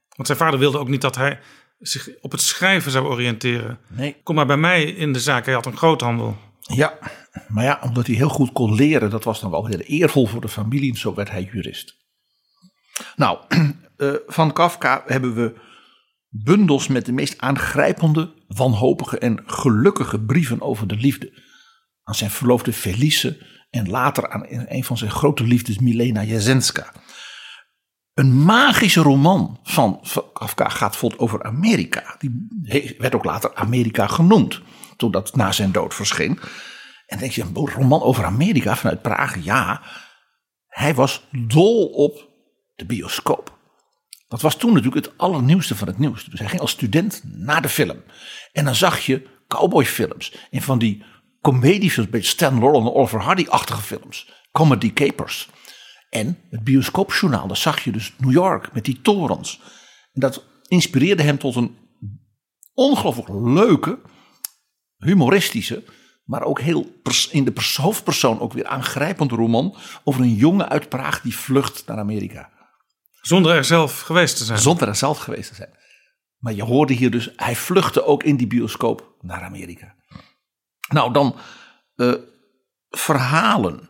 Want 0.09 0.27
zijn 0.27 0.39
vader 0.39 0.59
wilde 0.59 0.79
ook 0.79 0.89
niet 0.89 1.01
dat 1.01 1.17
hij 1.17 1.41
zich 1.79 2.09
op 2.21 2.33
het 2.33 2.41
schrijven 2.41 2.91
zou 2.91 3.07
oriënteren. 3.07 3.79
Nee. 3.89 4.17
Kom 4.23 4.35
maar 4.35 4.47
bij 4.47 4.57
mij 4.57 4.85
in 4.85 5.13
de 5.13 5.21
zaak, 5.21 5.45
hij 5.45 5.55
had 5.55 5.67
een 5.67 5.77
groothandel. 5.77 6.37
Ja, 6.61 6.99
maar 7.49 7.65
ja, 7.65 7.81
omdat 7.83 8.07
hij 8.07 8.17
heel 8.17 8.29
goed 8.29 8.53
kon 8.53 8.75
leren, 8.75 9.11
dat 9.11 9.25
was 9.25 9.41
dan 9.41 9.51
wel 9.51 9.67
heel 9.67 9.79
eervol 9.79 10.27
voor 10.27 10.41
de 10.41 10.49
familie, 10.49 10.97
zo 10.97 11.15
werd 11.15 11.31
hij 11.31 11.49
jurist. 11.53 11.97
Nou, 13.17 13.39
uh, 13.97 14.15
van 14.37 14.53
Kafka 14.53 15.03
hebben 15.07 15.35
we 15.35 15.55
bundels 16.29 16.89
met 16.89 17.07
de 17.07 17.13
meest 17.13 17.41
aangrijpende, 17.41 18.35
wanhopige 18.47 19.19
en 19.19 19.43
gelukkige 19.47 20.21
brieven 20.21 20.61
over 20.61 20.87
de 20.87 20.97
liefde. 20.97 21.43
Aan 22.03 22.15
zijn 22.15 22.31
verloofde 22.31 22.73
Felice 22.73 23.47
en 23.71 23.89
later 23.89 24.31
aan 24.31 24.45
een 24.49 24.85
van 24.85 24.99
zijn 24.99 25.11
grote 25.11 25.45
liefdes, 25.45 25.79
Milena 25.79 26.23
Jasenska. 26.23 26.93
Een 28.15 28.43
magische 28.45 29.01
roman 29.01 29.61
van 29.63 30.05
Kafka 30.33 30.69
gaat 30.69 30.97
vol 30.97 31.13
over 31.17 31.43
Amerika. 31.43 32.17
Die 32.19 32.95
werd 32.99 33.15
ook 33.15 33.25
later 33.25 33.55
Amerika 33.55 34.07
genoemd, 34.07 34.61
toen 34.97 35.11
dat 35.11 35.37
na 35.37 35.53
zijn 35.53 35.73
dood 35.73 35.95
verscheen. 35.95 36.41
En 37.07 37.19
denk 37.19 37.33
je, 37.33 37.43
een 37.43 37.55
roman 37.55 38.03
over 38.03 38.25
Amerika 38.25 38.77
vanuit 38.77 39.03
Praag? 39.03 39.45
Ja, 39.45 39.83
hij 40.67 40.95
was 40.95 41.29
dol 41.31 41.87
op 41.87 42.29
de 42.75 42.87
bioscoop. 42.87 43.59
Dat 44.29 44.41
was 44.41 44.57
toen 44.57 44.73
natuurlijk 44.73 45.07
het 45.07 45.19
allernieuwste 45.19 45.77
van 45.77 45.89
het 45.89 45.99
nieuws. 45.99 46.25
Dus 46.25 46.39
hij 46.39 46.49
ging 46.49 46.61
als 46.61 46.71
student 46.71 47.23
naar 47.25 47.63
de 47.63 47.69
film. 47.69 48.03
En 48.53 48.65
dan 48.65 48.75
zag 48.75 48.99
je 48.99 49.29
cowboyfilms 49.47 50.49
en 50.51 50.63
van 50.63 50.79
die 50.79 51.05
comediefilms, 51.41 52.11
beetje 52.11 52.31
Stan 52.31 52.59
Laurel 52.59 52.81
en 52.81 52.93
Oliver 52.93 53.21
Hardy-achtige 53.21 53.83
films. 53.83 54.33
Comedy 54.53 54.93
capers. 54.93 55.49
En 56.11 56.39
het 56.51 56.65
bioscoopjournaal, 56.65 57.47
daar 57.47 57.57
zag 57.57 57.85
je 57.85 57.93
dus 57.93 58.15
New 58.19 58.33
York 58.33 58.73
met 58.73 58.85
die 58.85 59.01
torens. 59.01 59.61
En 60.13 60.21
dat 60.21 60.45
inspireerde 60.69 61.23
hem 61.23 61.39
tot 61.39 61.57
een 61.57 61.77
ongelooflijk 62.75 63.29
leuke, 63.29 64.01
humoristische, 64.97 65.85
maar 66.25 66.43
ook 66.43 66.61
heel 66.61 66.87
in 67.31 67.45
de 67.45 67.77
hoofdpersoon 67.77 68.41
ook 68.41 68.53
weer 68.53 68.67
aangrijpende 68.67 69.35
roman 69.35 69.77
over 70.05 70.21
een 70.23 70.35
jongen 70.35 70.69
uit 70.69 70.89
Praag 70.89 71.21
die 71.21 71.37
vlucht 71.37 71.87
naar 71.87 71.99
Amerika. 71.99 72.51
Zonder 73.21 73.57
er 73.57 73.65
zelf 73.65 74.01
geweest 74.01 74.37
te 74.37 74.45
zijn. 74.45 74.59
Zonder 74.59 74.89
er 74.89 74.97
zelf 74.97 75.19
geweest 75.19 75.49
te 75.49 75.55
zijn. 75.55 75.71
Maar 76.39 76.53
je 76.53 76.63
hoorde 76.63 76.93
hier 76.93 77.11
dus, 77.11 77.31
hij 77.37 77.57
vluchtte 77.57 78.05
ook 78.05 78.23
in 78.23 78.37
die 78.37 78.47
bioscoop 78.47 79.17
naar 79.21 79.43
Amerika. 79.43 79.95
Nou, 80.89 81.13
dan 81.13 81.37
uh, 81.97 82.15
verhalen, 82.89 83.89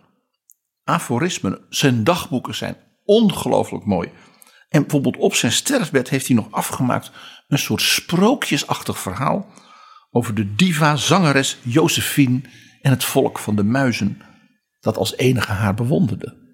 aforismen, 0.85 1.59
zijn 1.69 2.05
dagboeken 2.05 2.55
zijn 2.55 2.77
ongelooflijk 3.05 3.85
mooi. 3.85 4.11
En 4.69 4.81
bijvoorbeeld 4.81 5.17
op 5.17 5.35
zijn 5.35 5.53
sterfbed 5.53 6.09
heeft 6.09 6.27
hij 6.27 6.37
nog 6.37 6.51
afgemaakt 6.51 7.11
een 7.49 7.59
soort 7.59 7.83
sprookjesachtig 7.83 8.99
verhaal 8.99 9.47
over 10.11 10.35
de 10.35 10.55
diva 10.55 10.97
zangeres 10.97 11.59
Josephine 11.63 12.41
en 12.81 12.91
het 12.91 13.05
volk 13.05 13.39
van 13.39 13.57
de 13.57 13.65
muizen 13.65 14.23
dat 14.81 14.97
als 14.97 15.17
enige 15.17 15.53
haar 15.53 15.75
bewonderde. 15.75 16.47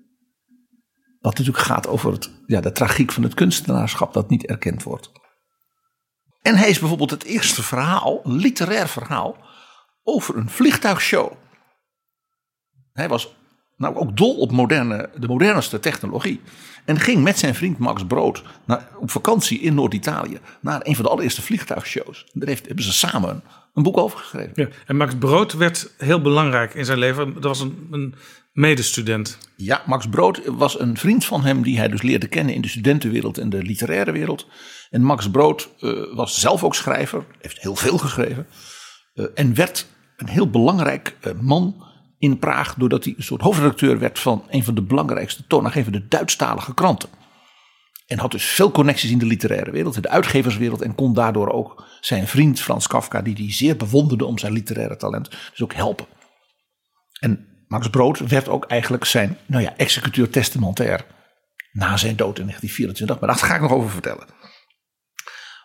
Wat 1.20 1.38
natuurlijk 1.38 1.64
gaat 1.64 1.86
over 1.86 2.12
het, 2.12 2.30
ja, 2.46 2.60
de 2.60 2.72
tragiek 2.72 3.12
van 3.12 3.22
het 3.22 3.34
kunstenaarschap 3.34 4.12
dat 4.12 4.30
niet 4.30 4.46
erkend 4.46 4.82
wordt. 4.82 5.10
En 6.42 6.56
hij 6.56 6.68
is 6.68 6.78
bijvoorbeeld 6.78 7.10
het 7.10 7.24
eerste 7.24 7.62
verhaal, 7.62 8.20
literair 8.24 8.88
verhaal, 8.88 9.36
over 10.04 10.36
een 10.36 10.48
vliegtuigshow. 10.48 11.32
Hij 12.92 13.08
was 13.08 13.34
nou 13.76 13.96
ook 13.96 14.16
dol 14.16 14.36
op 14.36 14.52
moderne, 14.52 15.10
de 15.18 15.26
modernste 15.26 15.80
technologie. 15.80 16.40
En 16.84 17.00
ging 17.00 17.22
met 17.22 17.38
zijn 17.38 17.54
vriend 17.54 17.78
Max 17.78 18.06
Brood 18.06 18.42
naar, 18.66 18.88
op 18.98 19.10
vakantie 19.10 19.60
in 19.60 19.74
Noord-Italië. 19.74 20.38
Naar 20.60 20.80
een 20.82 20.94
van 20.94 21.04
de 21.04 21.10
allereerste 21.10 21.42
vliegtuigshows. 21.42 22.26
Daar 22.32 22.48
heeft, 22.48 22.66
hebben 22.66 22.84
ze 22.84 22.92
samen 22.92 23.42
een 23.74 23.82
boek 23.82 23.98
over 23.98 24.18
geschreven. 24.18 24.52
Ja, 24.54 24.68
en 24.86 24.96
Max 24.96 25.14
Brood 25.18 25.52
werd 25.52 25.94
heel 25.98 26.20
belangrijk 26.20 26.74
in 26.74 26.84
zijn 26.84 26.98
leven. 26.98 27.34
Dat 27.34 27.44
was 27.44 27.60
een, 27.60 27.88
een 27.90 28.14
medestudent. 28.52 29.38
Ja, 29.56 29.82
Max 29.86 30.08
Brood 30.08 30.40
was 30.44 30.80
een 30.80 30.96
vriend 30.96 31.24
van 31.24 31.44
hem 31.44 31.62
die 31.62 31.78
hij 31.78 31.88
dus 31.88 32.02
leerde 32.02 32.26
kennen 32.26 32.54
in 32.54 32.60
de 32.60 32.68
studentenwereld 32.68 33.38
en 33.38 33.50
de 33.50 33.62
literaire 33.62 34.12
wereld. 34.12 34.46
En 34.90 35.02
Max 35.02 35.30
Brood 35.30 35.68
uh, 35.80 36.14
was 36.14 36.40
zelf 36.40 36.64
ook 36.64 36.74
schrijver, 36.74 37.24
heeft 37.40 37.60
heel 37.60 37.76
veel 37.76 37.98
geschreven. 37.98 38.46
Uh, 39.14 39.26
en 39.34 39.54
werd 39.54 39.86
een 40.24 40.32
heel 40.32 40.50
belangrijk 40.50 41.16
uh, 41.26 41.32
man 41.40 41.84
in 42.18 42.38
Praag, 42.38 42.74
doordat 42.74 43.04
hij 43.04 43.14
een 43.16 43.22
soort 43.22 43.40
hoofdredacteur 43.40 43.98
werd 43.98 44.18
van 44.18 44.44
een 44.48 44.64
van 44.64 44.74
de 44.74 44.82
belangrijkste 44.82 45.46
toonaangevende 45.46 46.08
Duitsstalige 46.08 46.74
kranten. 46.74 47.08
En 48.06 48.18
had 48.18 48.30
dus 48.30 48.44
veel 48.44 48.70
connecties 48.70 49.10
in 49.10 49.18
de 49.18 49.26
literaire 49.26 49.70
wereld, 49.70 49.96
in 49.96 50.02
de 50.02 50.08
uitgeverswereld. 50.08 50.82
En 50.82 50.94
kon 50.94 51.14
daardoor 51.14 51.48
ook 51.48 51.84
zijn 52.00 52.28
vriend 52.28 52.60
Frans 52.60 52.86
Kafka, 52.86 53.22
die 53.22 53.34
hij 53.34 53.52
zeer 53.52 53.76
bewonderde 53.76 54.24
om 54.24 54.38
zijn 54.38 54.52
literaire 54.52 54.96
talent, 54.96 55.30
dus 55.30 55.62
ook 55.62 55.74
helpen. 55.74 56.06
En 57.20 57.46
Max 57.68 57.88
Brood 57.88 58.18
werd 58.18 58.48
ook 58.48 58.64
eigenlijk 58.64 59.04
zijn 59.04 59.38
nou 59.46 59.62
ja, 59.62 59.76
executeur 59.76 60.30
testamentair 60.30 61.06
na 61.72 61.96
zijn 61.96 62.16
dood 62.16 62.38
in 62.38 62.46
1924. 62.46 63.20
Maar 63.20 63.28
daar 63.28 63.38
ga 63.48 63.54
ik 63.54 63.60
nog 63.60 63.72
over 63.72 63.90
vertellen. 63.90 64.26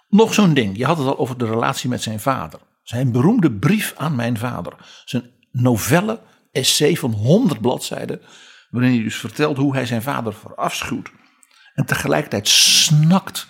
Nog 0.07 0.33
zo'n 0.33 0.53
ding, 0.53 0.77
je 0.77 0.85
had 0.85 0.97
het 0.97 1.07
al 1.07 1.17
over 1.17 1.37
de 1.37 1.45
relatie 1.45 1.89
met 1.89 2.01
zijn 2.01 2.19
vader. 2.19 2.59
Zijn 2.89 3.11
beroemde 3.11 3.51
brief 3.51 3.93
aan 3.97 4.15
mijn 4.15 4.37
vader. 4.37 4.73
Zijn 5.05 5.31
novelle, 5.51 6.21
essay 6.51 6.95
van 6.95 7.11
100 7.11 7.61
bladzijden. 7.61 8.21
Waarin 8.69 8.93
hij 8.93 9.03
dus 9.03 9.15
vertelt 9.15 9.57
hoe 9.57 9.73
hij 9.73 9.85
zijn 9.85 10.01
vader 10.01 10.33
verafschuwt. 10.33 11.11
En 11.73 11.85
tegelijkertijd 11.85 12.47
snakt 12.47 13.47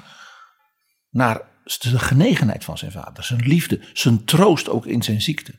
naar 1.10 1.42
de 1.64 2.00
genegenheid 2.00 2.64
van 2.64 2.78
zijn 2.78 2.92
vader. 2.92 3.24
Zijn 3.24 3.48
liefde, 3.48 3.82
zijn 3.94 4.26
troost 4.26 4.70
ook 4.70 4.86
in 4.86 5.04
zijn 5.04 5.22
ziekte. 5.22 5.52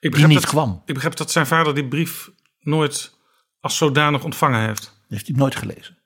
Ik 0.00 0.14
die 0.14 0.26
niet 0.26 0.40
dat, 0.40 0.46
kwam. 0.46 0.82
Ik 0.84 0.94
begrijp 0.94 1.16
dat 1.16 1.30
zijn 1.30 1.46
vader 1.46 1.74
die 1.74 1.88
brief 1.88 2.30
nooit 2.60 3.18
als 3.60 3.76
zodanig 3.76 4.24
ontvangen 4.24 4.60
heeft. 4.60 4.82
Dat 4.82 4.94
heeft 5.08 5.26
hij 5.26 5.36
nooit 5.36 5.56
gelezen. 5.56 5.98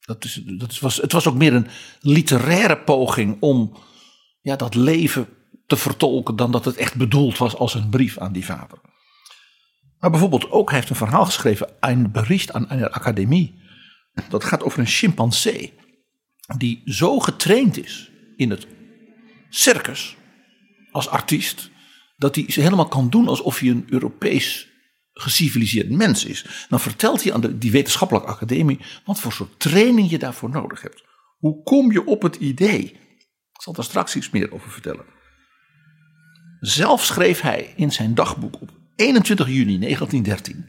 Dat 0.00 0.24
is, 0.24 0.34
dat 0.34 0.78
was, 0.78 0.96
het 0.96 1.12
was 1.12 1.26
ook 1.26 1.36
meer 1.36 1.54
een 1.54 1.68
literaire 2.00 2.78
poging 2.78 3.36
om 3.40 3.76
ja, 4.40 4.56
dat 4.56 4.74
leven 4.74 5.28
te 5.66 5.76
vertolken 5.76 6.36
dan 6.36 6.52
dat 6.52 6.64
het 6.64 6.76
echt 6.76 6.94
bedoeld 6.94 7.38
was 7.38 7.56
als 7.56 7.74
een 7.74 7.88
brief 7.88 8.18
aan 8.18 8.32
die 8.32 8.44
vader. 8.44 8.78
Maar 9.98 10.10
bijvoorbeeld 10.10 10.50
ook, 10.50 10.68
hij 10.68 10.78
heeft 10.78 10.90
een 10.90 10.96
verhaal 10.96 11.24
geschreven, 11.24 11.68
een 11.80 12.10
bericht 12.10 12.52
aan 12.52 12.70
een 12.70 12.90
academie. 12.90 13.60
Dat 14.28 14.44
gaat 14.44 14.62
over 14.62 14.78
een 14.78 14.86
chimpansee 14.86 15.72
die 16.56 16.82
zo 16.84 17.18
getraind 17.18 17.84
is 17.84 18.10
in 18.36 18.50
het 18.50 18.66
circus 19.48 20.16
als 20.90 21.08
artiest, 21.08 21.70
dat 22.16 22.34
hij 22.34 22.44
helemaal 22.48 22.88
kan 22.88 23.10
doen 23.10 23.28
alsof 23.28 23.58
hij 23.58 23.68
een 23.68 23.86
Europees 23.88 24.70
geciviliseerd 25.12 25.90
mens 25.90 26.24
is. 26.24 26.66
Dan 26.68 26.80
vertelt 26.80 27.22
hij 27.22 27.32
aan 27.32 27.40
de, 27.40 27.58
die 27.58 27.70
wetenschappelijke 27.70 28.28
academie 28.28 28.80
wat 29.04 29.20
voor 29.20 29.32
soort 29.32 29.60
training 29.60 30.10
je 30.10 30.18
daarvoor 30.18 30.50
nodig 30.50 30.82
hebt. 30.82 31.04
Hoe 31.38 31.62
kom 31.62 31.92
je 31.92 32.06
op 32.06 32.22
het 32.22 32.36
idee? 32.36 32.82
Ik 33.52 33.62
zal 33.62 33.72
daar 33.72 33.84
straks 33.84 34.16
iets 34.16 34.30
meer 34.30 34.52
over 34.52 34.70
vertellen. 34.70 35.04
Zelf 36.62 37.04
schreef 37.04 37.40
hij 37.40 37.72
in 37.76 37.92
zijn 37.92 38.14
dagboek 38.14 38.60
op 38.60 38.70
21 38.96 39.46
juni 39.46 39.78
1913. 39.78 40.66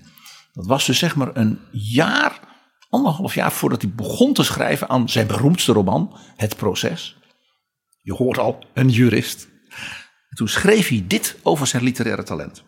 Dat 0.53 0.65
was 0.65 0.85
dus 0.85 0.97
zeg 0.97 1.15
maar 1.15 1.35
een 1.35 1.59
jaar, 1.71 2.39
anderhalf 2.89 3.35
jaar 3.35 3.51
voordat 3.51 3.81
hij 3.81 3.91
begon 3.91 4.33
te 4.33 4.43
schrijven 4.43 4.89
aan 4.89 5.09
zijn 5.09 5.27
beroemdste 5.27 5.73
roman, 5.73 6.17
Het 6.35 6.55
Proces. 6.55 7.17
Je 8.01 8.13
hoort 8.13 8.37
al, 8.37 8.65
een 8.73 8.89
jurist. 8.89 9.47
En 10.29 10.35
toen 10.35 10.47
schreef 10.47 10.87
hij 10.87 11.03
dit 11.07 11.35
over 11.43 11.67
zijn 11.67 11.83
literaire 11.83 12.23
talent. 12.23 12.63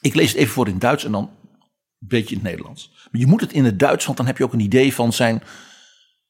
Ik 0.00 0.14
lees 0.14 0.28
het 0.28 0.38
even 0.38 0.52
voor 0.52 0.68
in 0.68 0.78
Duits 0.78 1.04
en 1.04 1.12
dan 1.12 1.30
een 2.00 2.08
beetje 2.08 2.34
in 2.34 2.40
het 2.40 2.50
Nederlands. 2.50 2.90
Maar 3.10 3.20
je 3.20 3.26
moet 3.26 3.40
het 3.40 3.52
in 3.52 3.64
het 3.64 3.78
Duits, 3.78 4.04
want 4.04 4.16
dan 4.16 4.26
heb 4.26 4.38
je 4.38 4.44
ook 4.44 4.52
een 4.52 4.60
idee 4.60 4.94
van 4.94 5.12
zijn 5.12 5.42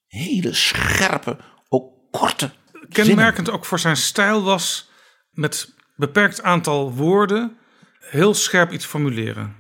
hele 0.07 0.55
scherpe, 0.55 1.37
ook 1.69 1.93
korte. 2.11 2.51
Kenmerkend 2.89 3.51
ook 3.51 3.65
voor 3.65 3.79
zijn 3.79 3.97
stijl 3.97 4.43
was 4.43 4.91
met 5.31 5.79
beperkt 6.01 6.43
aantal 6.43 6.93
woorden 6.93 7.57
heel 7.99 8.35
scherp 8.35 8.73
iets 8.73 8.85
formuleren. 8.85 9.57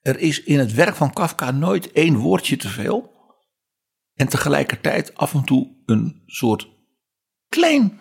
Er 0.00 0.18
is 0.18 0.42
in 0.42 0.58
het 0.58 0.72
werk 0.72 0.94
van 0.94 1.12
Kafka 1.12 1.50
nooit 1.50 1.92
één 1.92 2.16
woordje 2.16 2.56
te 2.56 2.68
veel. 2.68 3.14
En 4.14 4.28
tegelijkertijd 4.28 5.14
af 5.14 5.34
en 5.34 5.44
toe 5.44 5.82
een 5.86 6.22
soort 6.26 6.68
klein 7.48 7.98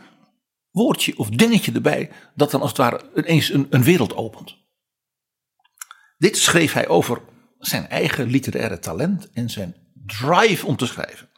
woordje 0.72 1.18
of 1.18 1.30
dingetje 1.30 1.72
erbij. 1.72 2.12
Dat 2.36 2.51
dan 2.51 2.62
als 2.62 2.70
het 2.70 2.80
ware 2.80 3.12
ineens 3.15 3.50
een, 3.50 3.68
een 3.70 3.84
wereld 3.84 4.15
opent. 4.15 4.58
Dit 6.18 6.38
schreef 6.38 6.74
hij 6.74 6.88
over 6.88 7.22
zijn 7.58 7.88
eigen 7.88 8.27
literaire 8.27 8.80
talent 8.80 9.32
en 9.32 9.50
zijn 9.50 9.75
drive 10.06 10.65
om 10.65 10.75
te 10.75 10.86
schrijven. 10.86 11.30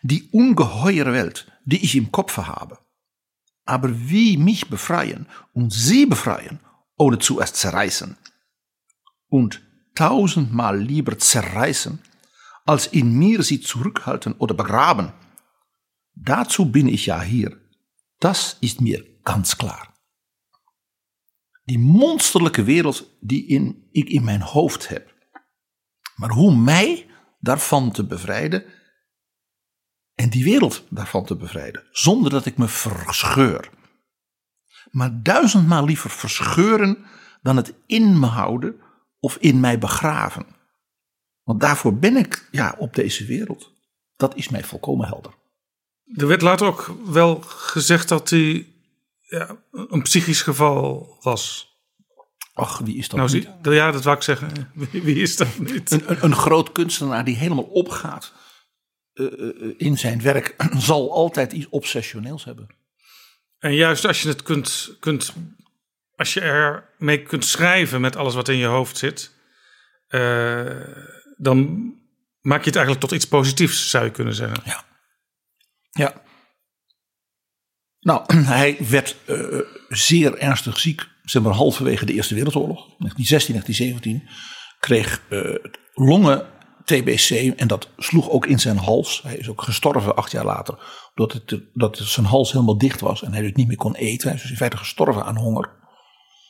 Die 0.00 0.28
ungeheure 0.32 1.10
Welt, 1.10 1.46
die 1.64 1.78
ich 1.78 1.94
im 1.94 2.10
Kopf 2.10 2.34
habe. 2.34 2.79
Aber 3.70 3.90
wie 4.10 4.36
mich 4.36 4.68
befreien 4.68 5.28
und 5.52 5.72
sie 5.72 6.04
befreien, 6.04 6.58
ohne 6.96 7.20
zuerst 7.20 7.54
zerreißen. 7.54 8.16
Und 9.28 9.62
tausendmal 9.94 10.76
lieber 10.76 11.16
zerreißen, 11.16 12.02
als 12.66 12.88
in 12.88 13.16
mir 13.16 13.44
sie 13.44 13.60
zurückhalten 13.60 14.32
oder 14.38 14.54
begraben. 14.54 15.12
Dazu 16.14 16.72
bin 16.72 16.88
ich 16.88 17.06
ja 17.06 17.22
hier. 17.22 17.60
Das 18.18 18.56
ist 18.60 18.80
mir 18.80 19.06
ganz 19.22 19.56
klar. 19.56 19.94
Die 21.68 21.78
monsterlijke 21.78 22.66
wereld 22.66 23.06
die 23.20 23.46
in, 23.46 23.88
ik 23.92 24.08
in 24.08 24.24
mijn 24.24 24.42
hoofd 24.42 24.88
heb. 24.88 25.14
Maar 26.16 26.30
hoe 26.30 26.56
mij 26.56 27.06
daarvan 27.40 27.92
te 27.92 28.04
bevrijden 28.04 28.64
en 30.20 30.30
die 30.30 30.44
wereld 30.44 30.84
daarvan 30.88 31.24
te 31.24 31.36
bevrijden, 31.36 31.84
zonder 31.90 32.30
dat 32.30 32.46
ik 32.46 32.56
me 32.56 32.68
verscheur. 32.68 33.70
Maar 34.90 35.22
duizendmaal 35.22 35.84
liever 35.84 36.10
verscheuren 36.10 36.98
dan 37.42 37.56
het 37.56 37.74
in 37.86 38.18
me 38.18 38.26
houden 38.26 38.80
of 39.20 39.36
in 39.36 39.60
mij 39.60 39.78
begraven. 39.78 40.46
Want 41.42 41.60
daarvoor 41.60 41.98
ben 41.98 42.16
ik 42.16 42.48
ja, 42.50 42.74
op 42.78 42.94
deze 42.94 43.24
wereld. 43.24 43.72
Dat 44.16 44.36
is 44.36 44.48
mij 44.48 44.64
volkomen 44.64 45.06
helder. 45.06 45.32
Er 46.14 46.26
werd 46.26 46.42
later 46.42 46.66
ook 46.66 46.94
wel 47.04 47.40
gezegd 47.40 48.08
dat 48.08 48.30
hij 48.30 48.66
ja, 49.18 49.56
een 49.70 50.02
psychisch 50.02 50.42
geval 50.42 51.16
was. 51.20 51.68
Ach, 52.52 52.78
wie 52.78 52.96
is 52.96 53.08
dat 53.08 53.18
nou, 53.18 53.32
niet? 53.32 53.48
Ja, 53.62 53.90
dat 53.90 54.04
wou 54.04 54.16
ik 54.16 54.22
zeggen. 54.22 54.70
Wie, 54.74 55.02
wie 55.06 55.16
is 55.16 55.36
dat 55.36 55.58
niet? 55.58 55.90
Een, 55.90 56.10
een, 56.10 56.24
een 56.24 56.34
groot 56.34 56.72
kunstenaar 56.72 57.24
die 57.24 57.36
helemaal 57.36 57.64
opgaat 57.64 58.32
in 59.76 59.98
zijn 59.98 60.22
werk, 60.22 60.54
zal 60.78 61.12
altijd 61.12 61.52
iets 61.52 61.68
obsessioneels 61.68 62.44
hebben. 62.44 62.66
En 63.58 63.74
juist 63.74 64.04
als 64.04 64.22
je 64.22 64.28
het 64.28 64.42
kunt, 64.42 64.96
kunt 65.00 65.32
als 66.16 66.34
je 66.34 66.40
er 66.40 66.88
mee 66.98 67.22
kunt 67.22 67.44
schrijven 67.44 68.00
met 68.00 68.16
alles 68.16 68.34
wat 68.34 68.48
in 68.48 68.56
je 68.56 68.66
hoofd 68.66 68.98
zit, 68.98 69.34
eh, 70.08 70.80
dan 71.36 71.58
maak 72.40 72.60
je 72.60 72.66
het 72.66 72.76
eigenlijk 72.76 73.06
tot 73.06 73.12
iets 73.12 73.28
positiefs, 73.28 73.90
zou 73.90 74.04
je 74.04 74.10
kunnen 74.10 74.34
zeggen. 74.34 74.62
Ja. 74.64 74.84
Ja. 75.90 76.22
Nou, 78.00 78.34
hij 78.56 78.76
werd 78.88 79.16
eh, 79.24 79.58
zeer 79.88 80.38
ernstig 80.38 80.78
ziek, 80.78 81.08
zeg 81.22 81.42
maar 81.42 81.52
halverwege 81.52 82.06
de 82.06 82.12
Eerste 82.12 82.34
Wereldoorlog, 82.34 82.86
1916, 82.98 83.54
1917, 83.54 84.28
kreeg 84.80 85.22
eh, 85.28 85.72
longen 85.94 86.46
TBC 86.96 87.30
en 87.56 87.68
dat 87.68 87.88
sloeg 87.96 88.30
ook 88.30 88.46
in 88.46 88.58
zijn 88.58 88.76
hals. 88.76 89.20
Hij 89.22 89.36
is 89.36 89.48
ook 89.48 89.62
gestorven 89.62 90.16
acht 90.16 90.30
jaar 90.30 90.44
later, 90.44 90.78
doordat 91.14 91.42
het, 91.46 91.62
dat 91.72 91.98
zijn 91.98 92.26
hals 92.26 92.52
helemaal 92.52 92.78
dicht 92.78 93.00
was 93.00 93.22
en 93.22 93.32
hij 93.32 93.42
dus 93.42 93.52
niet 93.52 93.66
meer 93.66 93.76
kon 93.76 93.94
eten. 93.94 94.26
Hij 94.26 94.36
is 94.36 94.42
dus 94.42 94.50
in 94.50 94.56
feite 94.56 94.76
gestorven 94.76 95.24
aan 95.24 95.36
honger. 95.36 95.78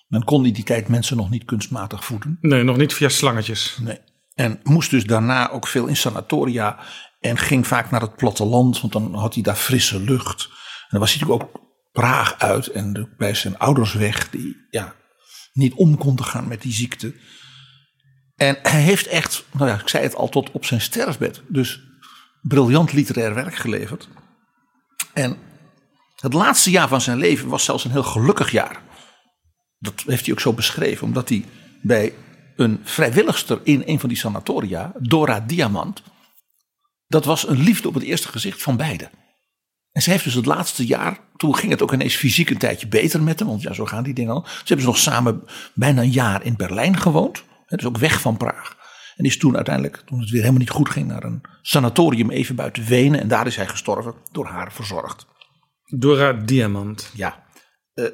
Men 0.08 0.24
kon 0.24 0.46
in 0.46 0.52
die 0.52 0.64
tijd 0.64 0.88
mensen 0.88 1.16
nog 1.16 1.30
niet 1.30 1.44
kunstmatig 1.44 2.04
voeden. 2.04 2.38
Nee, 2.40 2.62
nog 2.62 2.76
niet 2.76 2.94
via 2.94 3.08
slangetjes. 3.08 3.78
Nee. 3.82 3.98
En 4.34 4.60
moest 4.62 4.90
dus 4.90 5.04
daarna 5.04 5.50
ook 5.50 5.66
veel 5.66 5.86
in 5.86 5.96
sanatoria. 5.96 6.78
En 7.20 7.38
ging 7.38 7.66
vaak 7.66 7.90
naar 7.90 8.00
het 8.00 8.16
platteland, 8.16 8.80
want 8.80 8.92
dan 8.92 9.14
had 9.14 9.34
hij 9.34 9.42
daar 9.42 9.56
frisse 9.56 10.00
lucht. 10.00 10.42
En 10.44 10.86
dan 10.88 11.00
was 11.00 11.12
hij 11.12 11.20
natuurlijk 11.20 11.42
ook 11.42 11.60
Praag 11.92 12.38
uit 12.38 12.66
en 12.66 13.14
bij 13.16 13.34
zijn 13.34 13.58
ouders 13.58 13.92
weg, 13.92 14.30
die 14.30 14.66
ja, 14.70 14.94
niet 15.52 15.74
om 15.74 15.96
konden 15.96 16.24
gaan 16.24 16.48
met 16.48 16.62
die 16.62 16.72
ziekte. 16.72 17.14
En 18.40 18.58
hij 18.62 18.80
heeft 18.80 19.06
echt, 19.06 19.44
nou 19.52 19.70
ja, 19.70 19.80
ik 19.80 19.88
zei 19.88 20.02
het 20.02 20.14
al, 20.14 20.28
tot 20.28 20.50
op 20.50 20.64
zijn 20.64 20.80
sterfbed, 20.80 21.42
dus 21.48 21.80
briljant 22.42 22.92
literair 22.92 23.34
werk 23.34 23.54
geleverd. 23.54 24.08
En 25.12 25.38
het 26.16 26.32
laatste 26.32 26.70
jaar 26.70 26.88
van 26.88 27.00
zijn 27.00 27.18
leven 27.18 27.48
was 27.48 27.64
zelfs 27.64 27.84
een 27.84 27.90
heel 27.90 28.02
gelukkig 28.02 28.50
jaar. 28.50 28.82
Dat 29.78 30.02
heeft 30.06 30.24
hij 30.24 30.34
ook 30.34 30.40
zo 30.40 30.52
beschreven, 30.52 31.06
omdat 31.06 31.28
hij 31.28 31.44
bij 31.82 32.14
een 32.56 32.80
vrijwilligster 32.84 33.60
in 33.62 33.82
een 33.86 34.00
van 34.00 34.08
die 34.08 34.18
sanatoria, 34.18 34.92
Dora 34.98 35.40
Diamant, 35.40 36.02
dat 37.06 37.24
was 37.24 37.48
een 37.48 37.62
liefde 37.62 37.88
op 37.88 37.94
het 37.94 38.02
eerste 38.02 38.28
gezicht 38.28 38.62
van 38.62 38.76
beiden. 38.76 39.10
En 39.92 40.02
ze 40.02 40.10
heeft 40.10 40.24
dus 40.24 40.34
het 40.34 40.46
laatste 40.46 40.86
jaar, 40.86 41.18
toen 41.36 41.56
ging 41.56 41.72
het 41.72 41.82
ook 41.82 41.92
ineens 41.92 42.16
fysiek 42.16 42.50
een 42.50 42.58
tijdje 42.58 42.88
beter 42.88 43.22
met 43.22 43.38
hem, 43.38 43.48
want 43.48 43.62
ja, 43.62 43.72
zo 43.72 43.86
gaan 43.86 44.02
die 44.02 44.14
dingen 44.14 44.34
al. 44.34 44.44
Ze 44.46 44.56
hebben 44.56 44.76
dus 44.76 44.84
nog 44.84 44.98
samen 44.98 45.44
bijna 45.74 46.02
een 46.02 46.10
jaar 46.10 46.44
in 46.44 46.56
Berlijn 46.56 46.96
gewoond, 46.96 47.42
dus 47.76 47.86
ook 47.86 47.98
weg 47.98 48.20
van 48.20 48.36
Praag. 48.36 48.78
En 49.16 49.24
is 49.24 49.38
toen 49.38 49.56
uiteindelijk, 49.56 49.96
toen 49.96 50.20
het 50.20 50.30
weer 50.30 50.40
helemaal 50.40 50.60
niet 50.60 50.70
goed 50.70 50.90
ging, 50.90 51.06
naar 51.06 51.24
een 51.24 51.40
sanatorium 51.62 52.30
even 52.30 52.54
buiten 52.54 52.84
Wenen. 52.84 53.20
En 53.20 53.28
daar 53.28 53.46
is 53.46 53.56
hij 53.56 53.68
gestorven, 53.68 54.14
door 54.32 54.46
haar 54.46 54.72
verzorgd. 54.72 55.26
Dora 55.84 56.32
Diamant. 56.32 57.10
Ja. 57.14 57.44
Eh, 57.94 58.04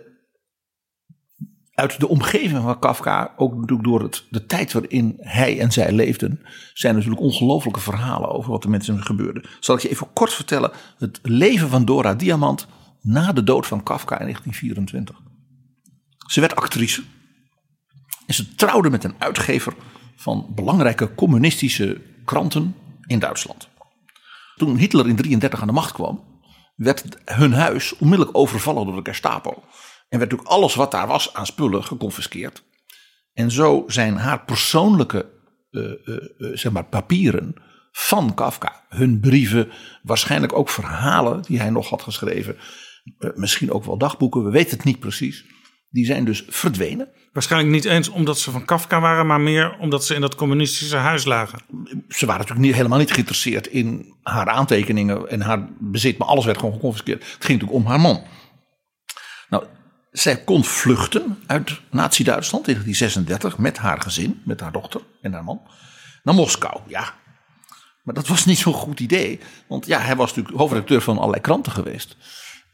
uit 1.72 2.00
de 2.00 2.08
omgeving 2.08 2.62
van 2.62 2.78
Kafka, 2.78 3.34
ook 3.36 3.54
natuurlijk 3.54 3.88
door 3.88 4.02
het, 4.02 4.24
de 4.30 4.46
tijd 4.46 4.72
waarin 4.72 5.14
hij 5.18 5.60
en 5.60 5.72
zij 5.72 5.92
leefden, 5.92 6.40
zijn 6.72 6.94
natuurlijk 6.94 7.22
ongelooflijke 7.22 7.80
verhalen 7.80 8.28
over 8.28 8.50
wat 8.50 8.64
er 8.64 8.70
met 8.70 8.86
hem 8.86 9.00
gebeurde. 9.00 9.44
Zal 9.60 9.74
ik 9.74 9.82
je 9.82 9.88
even 9.88 10.12
kort 10.12 10.32
vertellen 10.32 10.70
het 10.98 11.18
leven 11.22 11.68
van 11.68 11.84
Dora 11.84 12.14
Diamant 12.14 12.66
na 13.00 13.32
de 13.32 13.44
dood 13.44 13.66
van 13.66 13.82
Kafka 13.82 14.18
in 14.18 14.24
1924. 14.24 15.20
Ze 16.26 16.40
werd 16.40 16.56
actrice 16.56 17.02
en 18.26 18.34
ze 18.34 18.54
trouwde 18.54 18.90
met 18.90 19.04
een 19.04 19.14
uitgever 19.18 19.74
van 20.16 20.52
belangrijke 20.54 21.14
communistische 21.14 22.00
kranten 22.24 22.74
in 23.06 23.18
Duitsland. 23.18 23.68
Toen 24.56 24.76
Hitler 24.76 25.06
in 25.06 25.16
1933 25.16 25.60
aan 25.60 25.66
de 25.66 25.72
macht 25.72 25.92
kwam, 25.92 26.24
werd 26.76 27.04
hun 27.24 27.52
huis 27.52 27.96
onmiddellijk 27.96 28.36
overvallen 28.36 28.86
door 28.86 29.04
de 29.04 29.10
Gestapo. 29.10 29.50
En 30.08 30.18
werd 30.18 30.30
natuurlijk 30.30 30.48
alles 30.48 30.74
wat 30.74 30.90
daar 30.90 31.06
was 31.06 31.34
aan 31.34 31.46
spullen 31.46 31.84
geconfiskeerd. 31.84 32.62
En 33.32 33.50
zo 33.50 33.84
zijn 33.86 34.16
haar 34.16 34.44
persoonlijke 34.44 35.34
eh, 35.70 35.82
eh, 35.82 36.14
eh, 36.38 36.56
zeg 36.56 36.72
maar, 36.72 36.84
papieren 36.84 37.54
van 37.92 38.34
Kafka, 38.34 38.84
hun 38.88 39.20
brieven, 39.20 39.70
waarschijnlijk 40.02 40.52
ook 40.52 40.68
verhalen 40.68 41.42
die 41.42 41.58
hij 41.58 41.70
nog 41.70 41.88
had 41.88 42.02
geschreven, 42.02 42.56
misschien 43.34 43.72
ook 43.72 43.84
wel 43.84 43.98
dagboeken, 43.98 44.44
we 44.44 44.50
weten 44.50 44.76
het 44.76 44.84
niet 44.84 44.98
precies, 44.98 45.44
die 45.90 46.06
zijn 46.06 46.24
dus 46.24 46.44
verdwenen. 46.48 47.08
Waarschijnlijk 47.32 47.72
niet 47.72 47.84
eens 47.84 48.08
omdat 48.08 48.38
ze 48.38 48.50
van 48.50 48.64
Kafka 48.64 49.00
waren, 49.00 49.26
maar 49.26 49.40
meer 49.40 49.78
omdat 49.78 50.04
ze 50.04 50.14
in 50.14 50.20
dat 50.20 50.34
communistische 50.34 50.96
huis 50.96 51.24
lagen. 51.24 51.58
Ze 52.08 52.26
waren 52.26 52.40
natuurlijk 52.40 52.66
niet, 52.66 52.74
helemaal 52.74 52.98
niet 52.98 53.12
geïnteresseerd 53.12 53.66
in 53.66 54.14
haar 54.22 54.48
aantekeningen 54.48 55.28
en 55.28 55.40
haar 55.40 55.68
bezit, 55.78 56.18
maar 56.18 56.28
alles 56.28 56.44
werd 56.44 56.58
gewoon 56.58 56.74
geconfiskeerd. 56.74 57.18
Het 57.18 57.44
ging 57.44 57.60
natuurlijk 57.60 57.84
om 57.84 57.90
haar 57.90 58.00
man. 58.00 58.22
Nou, 59.48 59.64
zij 60.10 60.44
kon 60.44 60.64
vluchten 60.64 61.38
uit 61.46 61.80
Nazi-Duitsland 61.90 62.68
in 62.68 62.72
1936 62.72 63.58
met 63.58 63.78
haar 63.78 64.00
gezin, 64.00 64.42
met 64.44 64.60
haar 64.60 64.72
dochter 64.72 65.00
en 65.20 65.32
haar 65.32 65.44
man, 65.44 65.60
naar 66.22 66.34
Moskou. 66.34 66.80
Ja, 66.86 67.14
maar 68.02 68.14
dat 68.14 68.26
was 68.26 68.44
niet 68.44 68.58
zo'n 68.58 68.72
goed 68.72 69.00
idee, 69.00 69.40
want 69.68 69.86
ja, 69.86 69.98
hij 69.98 70.16
was 70.16 70.28
natuurlijk 70.28 70.56
hoofdredacteur 70.56 71.00
van 71.00 71.18
allerlei 71.18 71.40
kranten 71.40 71.72
geweest. 71.72 72.16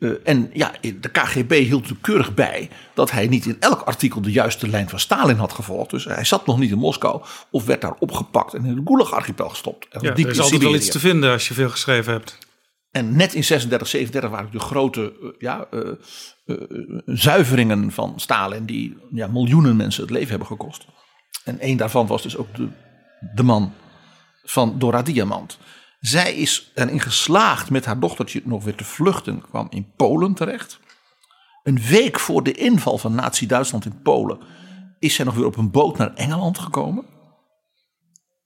Eh, 0.03 0.11
en 0.25 0.51
ja, 0.53 0.73
de 0.81 1.11
KGB 1.13 1.51
hield 1.51 1.81
natuurlijk 1.81 2.03
keurig 2.03 2.35
bij 2.35 2.71
dat 2.95 3.11
hij 3.11 3.27
niet 3.27 3.47
in 3.47 3.57
elk 3.61 3.81
artikel 3.81 4.21
de 4.21 4.33
juiste 4.33 4.69
lijn 4.69 4.89
van 4.89 5.01
Stalin 5.01 5.37
had 5.37 5.53
gevolgd. 5.53 5.91
Dus 5.91 6.05
hij 6.05 6.25
zat 6.25 6.47
nog 6.47 6.59
niet 6.59 6.71
in 6.71 6.79
Moskou 6.79 7.23
of 7.51 7.65
werd 7.65 7.81
daar 7.81 7.95
opgepakt 7.99 8.55
en 8.55 8.65
in 8.65 8.75
de 8.75 8.81
Gulag-archipel 8.85 9.49
gestopt. 9.49 9.87
Ja, 10.01 10.11
er 10.11 10.29
is 10.29 10.41
altijd 10.41 10.63
wel 10.63 10.75
iets 10.75 10.91
te 10.91 10.99
vinden 10.99 11.33
als 11.33 11.49
je 11.49 11.55
veel 11.55 11.69
geschreven 11.69 12.13
hebt. 12.13 12.39
En 12.91 13.17
net 13.17 13.35
in 13.35 13.45
36, 13.45 13.89
37 13.89 14.31
waren 14.31 14.51
de 14.51 14.59
grote 14.59 15.13
eh, 15.21 15.29
ja, 15.39 15.67
eh, 15.71 16.57
zuiveringen 17.07 17.93
van 17.93 18.13
Stalin 18.17 18.65
die 18.65 18.97
ja, 19.11 19.27
miljoenen 19.27 19.77
mensen 19.77 20.03
het 20.03 20.11
leven 20.11 20.29
hebben 20.29 20.47
gekost. 20.47 20.87
En 21.45 21.59
één 21.59 21.77
daarvan 21.77 22.07
was 22.07 22.23
dus 22.23 22.37
ook 22.37 22.55
de, 22.55 22.69
de 23.35 23.43
man 23.43 23.73
van 24.43 24.79
Dora 24.79 25.03
Diamant. 25.03 25.59
Zij 26.03 26.35
is 26.35 26.71
erin 26.75 27.01
geslaagd 27.01 27.71
met 27.71 27.85
haar 27.85 28.01
dochtertje 28.01 28.43
nog 28.45 28.65
weer 28.65 28.75
te 28.75 28.85
vluchten, 28.85 29.41
kwam 29.41 29.67
in 29.71 29.93
Polen 29.97 30.35
terecht. 30.35 30.81
Een 31.63 31.81
week 31.81 32.19
voor 32.19 32.43
de 32.43 32.53
inval 32.53 32.99
van 32.99 33.15
Nazi-Duitsland 33.15 33.85
in 33.85 34.03
Polen 34.03 34.39
is 34.99 35.15
zij 35.15 35.25
nog 35.25 35.35
weer 35.35 35.45
op 35.45 35.57
een 35.57 35.71
boot 35.71 35.99
naar 35.99 36.15
Engeland 36.15 36.59
gekomen. 36.59 37.05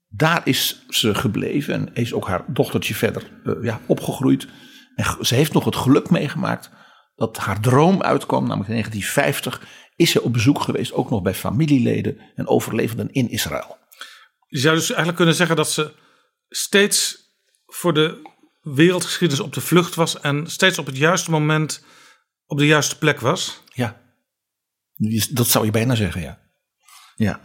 Daar 0.09 0.41
is 0.45 0.85
ze 0.89 1.15
gebleven 1.15 1.75
en 1.75 1.95
is 1.95 2.13
ook 2.13 2.27
haar 2.27 2.45
dochtertje 2.47 2.95
verder 2.95 3.41
eh, 3.45 3.53
ja, 3.63 3.81
opgegroeid. 3.87 4.49
En 4.95 5.17
ze 5.21 5.35
heeft 5.35 5.53
nog 5.53 5.65
het 5.65 5.77
geluk 5.77 6.11
meegemaakt 6.11 6.71
dat 7.15 7.37
haar 7.37 7.61
droom 7.61 8.03
uitkwam, 8.03 8.47
namelijk 8.47 8.69
in 8.69 8.75
1950 8.75 9.69
is 9.97 10.11
ze 10.11 10.23
op 10.23 10.33
bezoek 10.33 10.61
geweest, 10.61 10.93
ook 10.93 11.11
nog 11.11 11.23
bij 11.23 11.35
familieleden 11.35 12.19
en 12.35 12.47
overlevenden 12.47 13.13
in 13.13 13.31
Israël. 13.31 13.77
Je 14.47 14.59
zou 14.59 14.75
dus 14.75 14.87
eigenlijk 14.89 15.17
kunnen 15.17 15.35
zeggen 15.35 15.57
dat 15.57 15.71
ze 15.71 15.93
steeds 16.49 17.26
voor 17.77 17.95
de 17.95 18.31
wereldgeschiedenis 18.63 19.45
op 19.45 19.53
de 19.53 19.61
vlucht 19.61 19.95
was 19.95 20.21
en 20.21 20.51
steeds 20.51 20.79
op 20.79 20.87
het 20.87 20.97
juiste 20.97 21.31
moment 21.31 21.85
op 22.47 22.59
de 22.59 22.67
juiste 22.67 22.99
plek 22.99 23.21
was. 23.21 23.63
Ja, 23.73 24.01
dat 25.31 25.49
zou 25.49 25.65
je 25.65 25.71
bijna 25.71 25.95
zeggen, 25.95 26.21
ja. 26.21 26.39
Ja. 27.15 27.41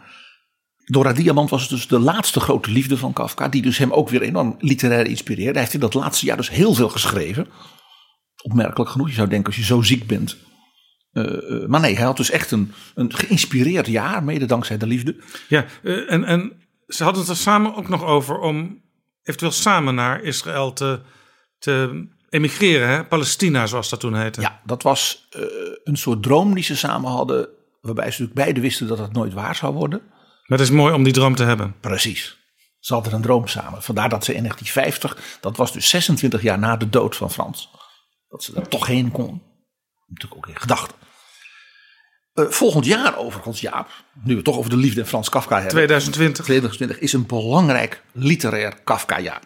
Dora 0.85 1.13
Diamant 1.13 1.49
was 1.49 1.69
dus 1.69 1.87
de 1.87 1.99
laatste 1.99 2.39
grote 2.39 2.71
liefde 2.71 2.97
van 2.97 3.13
Kafka, 3.13 3.47
die 3.47 3.61
dus 3.61 3.77
hem 3.77 3.91
ook 3.91 4.09
weer 4.09 4.21
enorm 4.21 4.55
literair 4.59 5.05
inspireerde. 5.05 5.51
Hij 5.51 5.61
heeft 5.61 5.73
in 5.73 5.79
dat 5.79 5.93
laatste 5.93 6.25
jaar 6.25 6.37
dus 6.37 6.49
heel 6.49 6.73
veel 6.73 6.89
geschreven. 6.89 7.47
Opmerkelijk 8.41 8.89
genoeg, 8.89 9.07
je 9.07 9.13
zou 9.13 9.27
denken 9.27 9.47
als 9.47 9.55
je 9.55 9.63
zo 9.63 9.81
ziek 9.81 10.07
bent. 10.07 10.37
Uh, 11.13 11.67
maar 11.67 11.79
nee, 11.79 11.95
hij 11.95 12.05
had 12.05 12.17
dus 12.17 12.29
echt 12.29 12.51
een, 12.51 12.73
een 12.95 13.13
geïnspireerd 13.13 13.87
jaar, 13.87 14.23
mede 14.23 14.45
dankzij 14.45 14.77
de 14.77 14.87
liefde. 14.87 15.23
Ja, 15.47 15.65
uh, 15.83 16.11
en, 16.11 16.23
en 16.23 16.67
ze 16.87 17.03
hadden 17.03 17.21
het 17.21 17.31
er 17.31 17.37
samen 17.37 17.75
ook 17.75 17.89
nog 17.89 18.03
over 18.03 18.39
om 18.39 18.81
eventueel 19.23 19.51
samen 19.51 19.95
naar 19.95 20.23
Israël 20.23 20.73
te, 20.73 21.01
te 21.59 22.07
emigreren, 22.29 22.87
hè? 22.89 23.05
Palestina 23.05 23.65
zoals 23.67 23.89
dat 23.89 23.99
toen 23.99 24.15
heette. 24.15 24.41
Ja, 24.41 24.61
dat 24.65 24.83
was 24.83 25.27
uh, 25.37 25.43
een 25.83 25.97
soort 25.97 26.23
droom 26.23 26.53
die 26.53 26.63
ze 26.63 26.75
samen 26.75 27.11
hadden, 27.11 27.49
waarbij 27.81 28.05
ze 28.05 28.09
natuurlijk 28.11 28.45
beide 28.45 28.61
wisten 28.61 28.87
dat 28.87 28.97
het 28.97 29.13
nooit 29.13 29.33
waar 29.33 29.55
zou 29.55 29.73
worden. 29.73 30.01
Maar 30.45 30.59
het 30.59 30.67
is 30.67 30.75
mooi 30.75 30.93
om 30.93 31.03
die 31.03 31.13
droom 31.13 31.35
te 31.35 31.43
hebben. 31.43 31.75
Precies. 31.79 32.37
Ze 32.79 32.93
hadden 32.93 33.13
een 33.13 33.21
droom 33.21 33.47
samen. 33.47 33.83
Vandaar 33.83 34.09
dat 34.09 34.25
ze 34.25 34.33
in 34.33 34.43
1950, 34.43 35.39
dat 35.41 35.57
was 35.57 35.71
dus 35.71 35.89
26 35.89 36.41
jaar 36.41 36.59
na 36.59 36.77
de 36.77 36.89
dood 36.89 37.15
van 37.15 37.31
Frans, 37.31 37.69
dat 38.27 38.43
ze 38.43 38.55
er 38.55 38.67
toch 38.67 38.87
heen 38.87 39.11
kon. 39.11 39.41
Natuurlijk 40.07 40.35
ook 40.35 40.53
in 40.53 40.59
gedachten. 40.59 40.97
Uh, 42.41 42.49
volgend 42.49 42.85
jaar 42.85 43.17
overigens, 43.17 43.61
Jaap, 43.61 43.89
nu 44.13 44.29
we 44.29 44.35
het 44.35 44.43
toch 44.43 44.57
over 44.57 44.69
de 44.69 44.77
liefde 44.77 45.01
en 45.01 45.07
Frans 45.07 45.29
Kafka 45.29 45.55
hebben. 45.55 45.71
2020. 45.71 46.45
2020 46.45 46.99
is 46.99 47.13
een 47.13 47.25
belangrijk 47.25 48.03
literair 48.11 48.75
Kafka-jaar. 48.83 49.41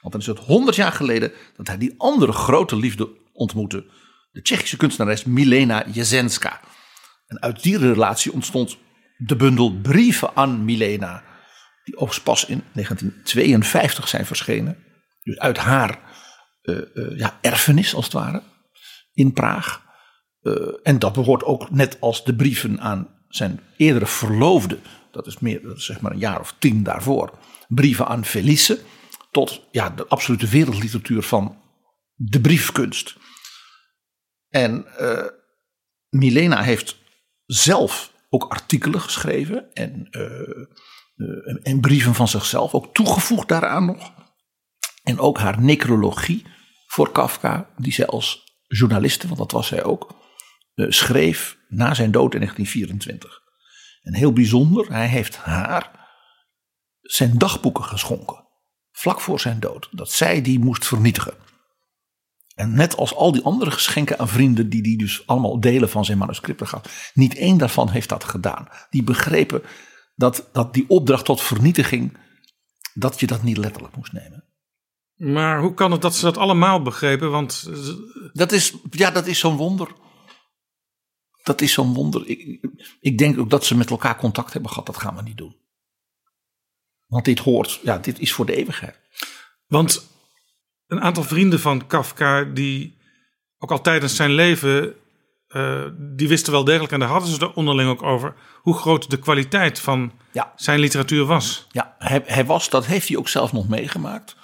Want 0.00 0.12
dan 0.12 0.20
is 0.20 0.26
het 0.26 0.38
100 0.38 0.76
jaar 0.76 0.92
geleden 0.92 1.32
dat 1.56 1.66
hij 1.66 1.78
die 1.78 1.94
andere 1.98 2.32
grote 2.32 2.76
liefde 2.76 3.08
ontmoette. 3.32 3.84
De 4.32 4.42
Tsjechische 4.42 4.76
kunstenares 4.76 5.24
Milena 5.24 5.84
Jesenska. 5.92 6.60
En 7.26 7.42
uit 7.42 7.62
die 7.62 7.78
relatie 7.78 8.32
ontstond 8.32 8.78
de 9.16 9.36
bundel 9.36 9.80
Brieven 9.80 10.36
aan 10.36 10.64
Milena. 10.64 11.22
Die 11.84 11.94
overigens 11.94 12.24
pas 12.24 12.44
in 12.44 12.64
1952 12.72 14.08
zijn 14.08 14.26
verschenen. 14.26 14.84
Dus 15.22 15.38
uit 15.38 15.58
haar 15.58 15.98
uh, 16.62 16.80
uh, 16.94 17.18
ja, 17.18 17.38
erfenis 17.40 17.94
als 17.94 18.04
het 18.04 18.14
ware. 18.14 18.42
In 19.12 19.32
Praag. 19.32 19.88
Uh, 20.42 20.74
en 20.82 20.98
dat 20.98 21.12
behoort 21.12 21.44
ook 21.44 21.70
net 21.70 21.96
als 22.00 22.24
de 22.24 22.34
brieven 22.34 22.80
aan 22.80 23.08
zijn 23.28 23.60
eerdere 23.76 24.06
verloofde. 24.06 24.78
Dat 25.10 25.26
is 25.26 25.38
meer, 25.38 25.72
is 25.74 25.84
zeg 25.84 26.00
maar 26.00 26.12
een 26.12 26.18
jaar 26.18 26.40
of 26.40 26.54
tien 26.58 26.82
daarvoor. 26.82 27.38
Brieven 27.68 28.06
aan 28.06 28.24
Felice. 28.24 28.80
Tot 29.30 29.66
ja, 29.70 29.90
de 29.90 30.06
absolute 30.06 30.46
wereldliteratuur 30.46 31.22
van 31.22 31.62
de 32.14 32.40
briefkunst. 32.40 33.16
En 34.48 34.86
uh, 35.00 35.26
Milena 36.08 36.62
heeft 36.62 36.96
zelf 37.46 38.12
ook 38.28 38.44
artikelen 38.44 39.00
geschreven. 39.00 39.72
En, 39.72 40.08
en 41.62 41.80
brieven 41.80 42.14
van 42.14 42.28
zichzelf. 42.28 42.74
Ook 42.74 42.94
toegevoegd 42.94 43.48
daaraan 43.48 43.84
nog. 43.84 44.12
En 45.02 45.18
ook 45.18 45.38
haar 45.38 45.60
necrologie 45.60 46.46
voor 46.86 47.12
Kafka. 47.12 47.70
Die 47.76 47.92
zij 47.92 48.06
als 48.06 48.44
journaliste, 48.66 49.26
want 49.26 49.38
dat 49.38 49.52
was 49.52 49.66
zij 49.66 49.84
ook 49.84 50.14
schreef 50.88 51.58
na 51.68 51.94
zijn 51.94 52.10
dood 52.10 52.34
in 52.34 52.40
1924. 52.40 53.40
En 54.02 54.14
heel 54.14 54.32
bijzonder, 54.32 54.92
hij 54.92 55.06
heeft 55.06 55.36
haar 55.36 55.98
zijn 57.00 57.38
dagboeken 57.38 57.84
geschonken. 57.84 58.48
Vlak 58.92 59.20
voor 59.20 59.40
zijn 59.40 59.60
dood. 59.60 59.88
Dat 59.90 60.10
zij 60.10 60.42
die 60.42 60.58
moest 60.58 60.86
vernietigen. 60.86 61.34
En 62.54 62.74
net 62.74 62.96
als 62.96 63.14
al 63.14 63.32
die 63.32 63.42
andere 63.42 63.70
geschenken 63.70 64.18
aan 64.18 64.28
vrienden, 64.28 64.68
die 64.68 64.82
die 64.82 64.98
dus 64.98 65.26
allemaal 65.26 65.60
delen 65.60 65.90
van 65.90 66.04
zijn 66.04 66.18
manuscripten 66.18 66.68
gaf. 66.68 67.10
Niet 67.14 67.34
één 67.34 67.58
daarvan 67.58 67.88
heeft 67.88 68.08
dat 68.08 68.24
gedaan. 68.24 68.68
Die 68.90 69.02
begrepen 69.02 69.62
dat, 70.14 70.48
dat 70.52 70.74
die 70.74 70.84
opdracht 70.88 71.24
tot 71.24 71.40
vernietiging, 71.40 72.18
dat 72.94 73.20
je 73.20 73.26
dat 73.26 73.42
niet 73.42 73.56
letterlijk 73.56 73.96
moest 73.96 74.12
nemen. 74.12 74.44
Maar 75.16 75.60
hoe 75.60 75.74
kan 75.74 75.92
het 75.92 76.02
dat 76.02 76.14
ze 76.14 76.24
dat 76.24 76.36
allemaal 76.36 76.82
begrepen? 76.82 77.30
Want 77.30 77.68
dat 78.32 78.52
is, 78.52 78.74
ja, 78.90 79.10
dat 79.10 79.26
is 79.26 79.38
zo'n 79.38 79.56
wonder. 79.56 79.88
Dat 81.42 81.60
is 81.60 81.72
zo'n 81.72 81.94
wonder. 81.94 82.28
Ik, 82.28 82.60
ik 83.00 83.18
denk 83.18 83.38
ook 83.38 83.50
dat 83.50 83.64
ze 83.64 83.76
met 83.76 83.90
elkaar 83.90 84.16
contact 84.16 84.52
hebben 84.52 84.70
gehad. 84.70 84.86
Dat 84.86 84.98
gaan 84.98 85.16
we 85.16 85.22
niet 85.22 85.36
doen. 85.36 85.56
Want 87.06 87.24
dit 87.24 87.38
hoort, 87.38 87.80
ja, 87.82 87.98
dit 87.98 88.18
is 88.18 88.32
voor 88.32 88.46
de 88.46 88.56
eeuwigheid. 88.56 88.98
Want 89.66 90.06
een 90.86 91.00
aantal 91.00 91.22
vrienden 91.22 91.60
van 91.60 91.86
Kafka, 91.86 92.44
die 92.44 92.98
ook 93.58 93.70
al 93.70 93.80
tijdens 93.80 94.16
zijn 94.16 94.32
leven, 94.32 94.94
uh, 95.48 95.84
die 95.98 96.28
wisten 96.28 96.52
wel 96.52 96.64
degelijk, 96.64 96.92
en 96.92 96.98
daar 97.00 97.08
hadden 97.08 97.28
ze 97.30 97.40
er 97.40 97.54
onderling 97.54 97.90
ook 97.90 98.02
over, 98.02 98.34
hoe 98.62 98.74
groot 98.74 99.10
de 99.10 99.18
kwaliteit 99.18 99.78
van 99.78 100.12
ja. 100.32 100.52
zijn 100.56 100.80
literatuur 100.80 101.24
was. 101.24 101.66
Ja, 101.70 101.94
hij, 101.98 102.22
hij 102.24 102.44
was, 102.44 102.68
dat 102.68 102.86
heeft 102.86 103.08
hij 103.08 103.16
ook 103.16 103.28
zelf 103.28 103.52
nog 103.52 103.68
meegemaakt 103.68 104.36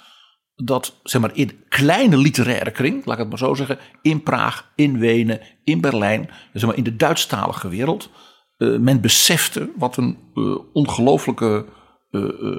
dat 0.63 0.99
zeg 1.03 1.21
maar, 1.21 1.35
in 1.35 1.51
kleine 1.69 2.17
literaire 2.17 2.71
kring, 2.71 3.05
laat 3.05 3.13
ik 3.13 3.19
het 3.19 3.29
maar 3.29 3.37
zo 3.37 3.53
zeggen, 3.53 3.79
in 4.01 4.23
Praag, 4.23 4.71
in 4.75 4.99
Wenen, 4.99 5.41
in 5.63 5.81
Berlijn, 5.81 6.29
zeg 6.53 6.65
maar, 6.65 6.77
in 6.77 6.83
de 6.83 6.95
Duitsstalige 6.95 7.69
wereld, 7.69 8.09
uh, 8.57 8.77
men 8.79 9.01
besefte 9.01 9.71
wat 9.75 9.97
een 9.97 10.17
uh, 10.33 10.57
ongelooflijke 10.73 11.65
uh, 12.11 12.57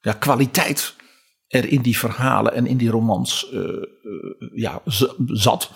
ja, 0.00 0.12
kwaliteit 0.12 0.96
er 1.46 1.68
in 1.68 1.82
die 1.82 1.98
verhalen 1.98 2.54
en 2.54 2.66
in 2.66 2.76
die 2.76 2.90
romans 2.90 3.54
ja, 4.54 4.82
zat. 5.26 5.70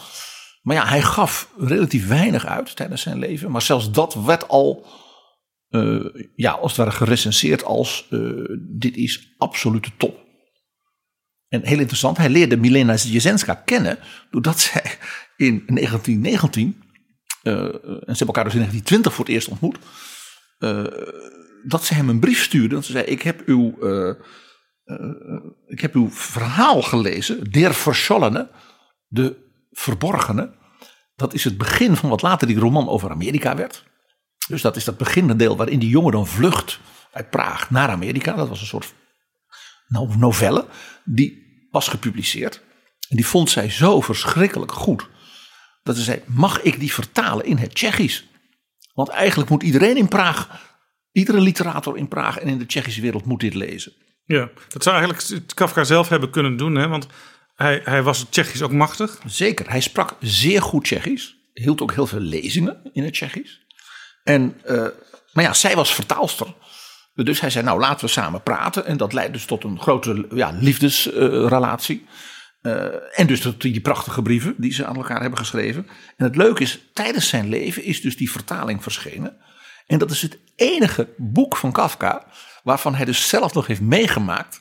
Maar 0.63 0.77
ja, 0.77 0.87
hij 0.87 1.03
gaf 1.03 1.53
relatief 1.59 2.09
weinig 2.09 2.47
uit 2.47 2.77
tijdens 2.77 3.03
zijn 3.03 3.19
leven, 3.19 3.51
maar 3.51 3.63
zelfs 3.63 3.91
dat 3.91 4.15
werd 4.15 4.49
al. 4.49 4.87
ja, 6.35 6.53
als 6.53 6.77
het 6.77 6.77
ware 6.77 6.97
gerecenseerd 6.97 7.65
als 7.65 8.09
dit 8.59 8.97
is 8.97 9.35
absolute 9.39 9.91
top. 9.97 10.30
En 11.51 11.67
heel 11.67 11.79
interessant, 11.79 12.17
hij 12.17 12.29
leerde 12.29 12.57
Milena 12.57 12.95
Jesenska 12.95 13.55
kennen 13.55 13.99
doordat 14.31 14.61
zij 14.61 14.85
in 15.37 15.63
1919, 15.67 16.83
uh, 17.43 17.55
en 17.55 17.73
ze 17.73 18.05
hebben 18.07 18.27
elkaar 18.27 18.45
dus 18.45 18.55
in 18.55 18.59
1920 18.59 19.15
voor 19.15 19.25
het 19.25 19.35
eerst 19.35 19.49
ontmoet, 19.49 19.79
uh, 20.59 20.85
dat 21.63 21.85
ze 21.85 21.95
hem 21.95 22.09
een 22.09 22.21
brief 22.21 22.43
stuurde. 22.43 22.77
En 22.77 22.85
ze 22.85 22.93
zei: 22.93 23.05
Ik 23.05 23.23
heb 23.23 23.43
uw, 23.47 23.77
uh, 23.81 24.15
ik 25.67 25.81
heb 25.81 25.95
uw 25.95 26.11
verhaal 26.11 26.83
gelezen, 26.83 27.51
Der 27.51 27.75
Verschollene, 27.75 28.51
de 29.07 29.37
verborgene. 29.71 30.53
Dat 31.17 31.35
is 31.35 31.45
het 31.45 31.59
begin 31.59 31.97
van 31.97 32.11
wat 32.11 32.23
later 32.23 32.47
die 32.47 32.59
roman 32.59 32.89
over 32.89 33.11
Amerika 33.11 33.57
werd. 33.57 33.85
Dus 34.49 34.63
dat 34.63 34.77
is 34.77 34.85
dat 34.85 34.97
beginnende 34.97 35.45
deel 35.45 35.57
waarin 35.57 35.79
die 35.79 35.89
jongen 35.89 36.13
dan 36.13 36.27
vlucht 36.27 36.81
uit 37.13 37.31
Praag 37.31 37.71
naar 37.71 37.89
Amerika. 37.89 38.35
Dat 38.35 38.49
was 38.49 38.61
een 38.61 38.67
soort 38.67 38.95
novelle, 40.19 40.67
die 41.05 41.67
was 41.71 41.89
gepubliceerd. 41.89 42.61
En 43.09 43.17
die 43.17 43.27
vond 43.27 43.51
zij 43.51 43.71
zo 43.71 44.01
verschrikkelijk 44.01 44.73
goed. 44.73 45.09
Dat 45.83 45.97
ze 45.97 46.03
zei, 46.03 46.23
mag 46.27 46.63
ik 46.63 46.81
die 46.81 46.93
vertalen 46.93 47.45
in 47.45 47.57
het 47.57 47.75
Tsjechisch? 47.75 48.29
Want 48.95 49.09
eigenlijk 49.09 49.51
moet 49.51 49.63
iedereen 49.63 49.97
in 49.97 50.09
Praag, 50.09 50.49
iedere 51.13 51.41
literator 51.41 51.97
in 51.97 52.09
Praag 52.09 52.39
en 52.39 52.49
in 52.49 52.59
de 52.59 52.67
Tsjechische 52.67 53.01
wereld 53.01 53.25
moet 53.25 53.41
dit 53.41 53.55
lezen. 53.55 53.93
Ja, 54.25 54.51
dat 54.69 54.83
zou 54.83 54.97
eigenlijk 54.97 55.55
Kafka 55.55 55.85
zelf 55.85 56.09
hebben 56.09 56.31
kunnen 56.31 56.57
doen, 56.57 56.75
hè? 56.75 56.89
want 56.89 57.07
hij, 57.55 57.81
hij 57.85 58.03
was 58.03 58.19
het 58.19 58.31
Tsjechisch 58.31 58.63
ook 58.63 58.73
machtig. 58.73 59.21
Zeker, 59.27 59.71
hij 59.71 59.81
sprak 59.81 60.17
zeer 60.21 60.63
goed 60.63 60.85
Tsjechisch. 60.85 61.37
Hield 61.53 61.81
ook 61.81 61.93
heel 61.93 62.07
veel 62.07 62.21
lezingen 62.21 62.91
in 62.93 63.05
het 63.05 63.13
Tsjechisch. 63.13 63.61
En, 64.25 64.61
uh, 64.67 64.87
maar 65.33 65.45
ja, 65.45 65.53
zij 65.53 65.75
was 65.75 65.95
vertaalster. 65.95 66.55
Dus 67.25 67.41
hij 67.41 67.51
zei, 67.51 67.65
nou 67.65 67.81
laten 67.81 68.05
we 68.05 68.11
samen 68.11 68.43
praten. 68.43 68.87
En 68.87 68.97
dat 68.97 69.13
leidt 69.13 69.33
dus 69.33 69.45
tot 69.45 69.65
een 69.65 69.81
grote 69.81 70.27
ja, 70.35 70.51
liefdesrelatie. 70.61 72.07
Eh, 72.63 73.21
en 73.21 73.27
dus 73.27 73.41
dat- 73.43 73.61
die 73.61 73.81
prachtige 73.81 74.23
brieven 74.23 74.55
die 74.57 74.73
ze 74.73 74.87
aan 74.87 74.97
elkaar 74.97 75.21
hebben 75.21 75.39
geschreven. 75.39 75.87
En 76.17 76.25
het 76.25 76.37
leuke 76.37 76.63
is, 76.63 76.81
tijdens 76.93 77.29
zijn 77.29 77.49
leven 77.49 77.85
is 77.85 78.01
dus 78.01 78.17
die 78.17 78.31
vertaling 78.31 78.83
verschenen. 78.83 79.37
En 79.87 79.99
dat 79.99 80.11
is 80.11 80.23
het 80.23 80.39
enige 80.57 81.09
boek 81.17 81.57
van 81.57 81.73
Kafka 81.73 82.27
waarvan 82.63 82.95
hij 82.95 83.05
dus 83.05 83.29
zelf 83.29 83.55
nog 83.55 83.67
heeft 83.67 83.81
meegemaakt 83.81 84.61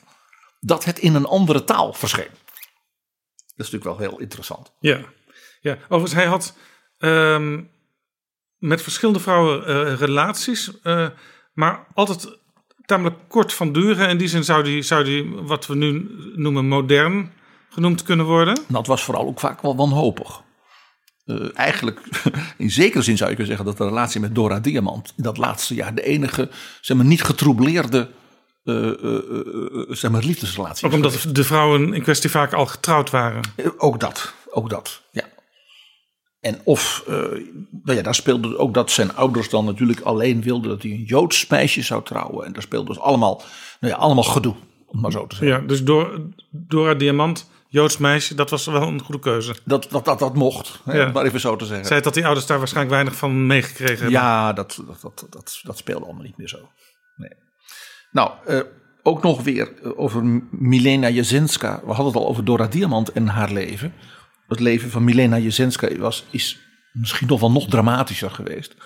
dat 0.60 0.84
het 0.84 0.98
in 0.98 1.14
een 1.14 1.26
andere 1.26 1.64
taal 1.64 1.92
verscheen. 1.92 2.28
Dat 3.56 3.66
is 3.66 3.70
natuurlijk 3.70 3.84
wel 3.84 4.08
heel 4.08 4.20
interessant. 4.20 4.72
Ja, 4.80 5.00
ja. 5.60 5.78
overigens, 5.82 6.12
hij 6.12 6.26
had 6.26 6.56
ehm, 6.98 7.62
met 8.58 8.82
verschillende 8.82 9.20
vrouwen 9.20 9.66
eh, 9.66 9.94
relaties, 9.94 10.80
eh, 10.82 11.08
maar 11.52 11.86
altijd 11.94 12.38
tamelijk 12.90 13.16
kort 13.28 13.52
van 13.52 13.72
duren. 13.72 14.08
In 14.08 14.18
die 14.18 14.28
zin 14.28 14.44
zou 14.44 14.62
die, 14.62 14.82
zou 14.82 15.04
die 15.04 15.34
wat 15.42 15.66
we 15.66 15.74
nu 15.74 16.10
noemen 16.34 16.68
modern 16.68 17.32
genoemd 17.68 18.02
kunnen 18.02 18.26
worden. 18.26 18.58
Dat 18.68 18.86
was 18.86 19.02
vooral 19.02 19.26
ook 19.26 19.40
vaak 19.40 19.62
wel 19.62 19.76
wanhopig. 19.76 20.42
Eh, 21.24 21.36
eigenlijk, 21.54 22.00
in 22.56 22.70
zekere 22.70 23.02
zin 23.02 23.16
zou 23.16 23.30
je 23.30 23.36
kunnen 23.36 23.56
zeggen 23.56 23.76
dat 23.76 23.78
de 23.78 23.94
relatie 23.94 24.20
met 24.20 24.34
Dora 24.34 24.60
Diamant 24.60 25.12
in 25.16 25.22
dat 25.22 25.36
laatste 25.36 25.74
jaar 25.74 25.94
de 25.94 26.02
enige, 26.02 26.48
zeg 26.80 26.96
maar, 26.96 27.06
niet 27.06 27.22
getroubleerde 27.22 28.10
eh, 28.64 28.90
zeg 29.88 30.10
maar, 30.10 30.22
liefdesrelatie 30.22 30.86
Ook 30.86 30.92
omdat 30.92 31.26
de 31.28 31.44
vrouwen 31.44 31.94
in 31.94 32.02
kwestie 32.02 32.30
vaak 32.30 32.52
al 32.52 32.66
getrouwd 32.66 33.10
waren. 33.10 33.42
Ook 33.76 34.00
dat, 34.00 34.34
ook 34.50 34.70
dat, 34.70 35.02
ja. 35.10 35.24
En 36.40 36.60
of, 36.64 37.04
eh, 37.06 37.14
nou 37.82 37.96
ja, 37.96 38.02
daar 38.02 38.14
speelde 38.14 38.58
ook 38.58 38.74
dat 38.74 38.90
zijn 38.90 39.14
ouders 39.16 39.48
dan 39.50 39.64
natuurlijk 39.64 40.00
alleen 40.00 40.42
wilden 40.42 40.70
dat 40.70 40.82
hij 40.82 40.90
een 40.90 41.02
Joods 41.02 41.46
meisje 41.46 41.82
zou 41.82 42.04
trouwen. 42.04 42.46
En 42.46 42.52
daar 42.52 42.62
speelde 42.62 42.86
dus 42.86 42.98
allemaal, 43.00 43.42
nou 43.80 43.94
ja, 43.94 43.98
allemaal 43.98 44.24
gedoe, 44.24 44.54
om 44.86 45.00
maar 45.00 45.12
zo 45.12 45.26
te 45.26 45.36
zeggen. 45.36 45.60
Ja, 45.60 45.66
dus 45.66 45.84
door, 45.84 46.20
Dora 46.50 46.94
Diamant, 46.94 47.50
Joods 47.68 47.96
meisje, 47.96 48.34
dat 48.34 48.50
was 48.50 48.66
wel 48.66 48.82
een 48.82 49.02
goede 49.02 49.20
keuze. 49.20 49.54
Dat 49.64 49.86
dat, 49.90 50.04
dat, 50.04 50.18
dat 50.18 50.34
mocht, 50.34 50.80
hè, 50.84 50.96
Ja. 50.98 51.06
om 51.06 51.12
maar 51.12 51.24
even 51.24 51.40
zo 51.40 51.56
te 51.56 51.64
zeggen. 51.66 51.86
Zij 51.86 52.00
dat 52.00 52.14
die 52.14 52.24
ouders 52.24 52.46
daar 52.46 52.58
waarschijnlijk 52.58 52.94
weinig 52.94 53.16
van 53.16 53.46
meegekregen 53.46 53.94
hebben. 53.96 54.10
Ja, 54.10 54.52
dat, 54.52 54.82
dat, 54.86 55.00
dat, 55.00 55.26
dat, 55.30 55.60
dat 55.62 55.78
speelde 55.78 56.04
allemaal 56.04 56.24
niet 56.24 56.36
meer 56.36 56.48
zo. 56.48 56.68
Nee. 57.16 57.32
Nou, 58.12 58.30
eh, 58.46 58.60
ook 59.02 59.22
nog 59.22 59.42
weer 59.42 59.96
over 59.96 60.42
Milena 60.50 61.08
Jasinska. 61.08 61.80
We 61.80 61.92
hadden 61.92 62.06
het 62.06 62.16
al 62.16 62.28
over 62.28 62.44
Dora 62.44 62.66
Diamant 62.66 63.12
en 63.12 63.26
haar 63.28 63.52
leven. 63.52 63.92
Het 64.50 64.60
leven 64.60 64.90
van 64.90 65.04
Milena 65.04 65.38
Jasinska 65.38 65.96
was, 65.96 66.24
is 66.30 66.58
misschien 66.92 67.26
nog 67.26 67.40
wel 67.40 67.50
nog 67.50 67.68
dramatischer 67.68 68.30
geweest. 68.30 68.76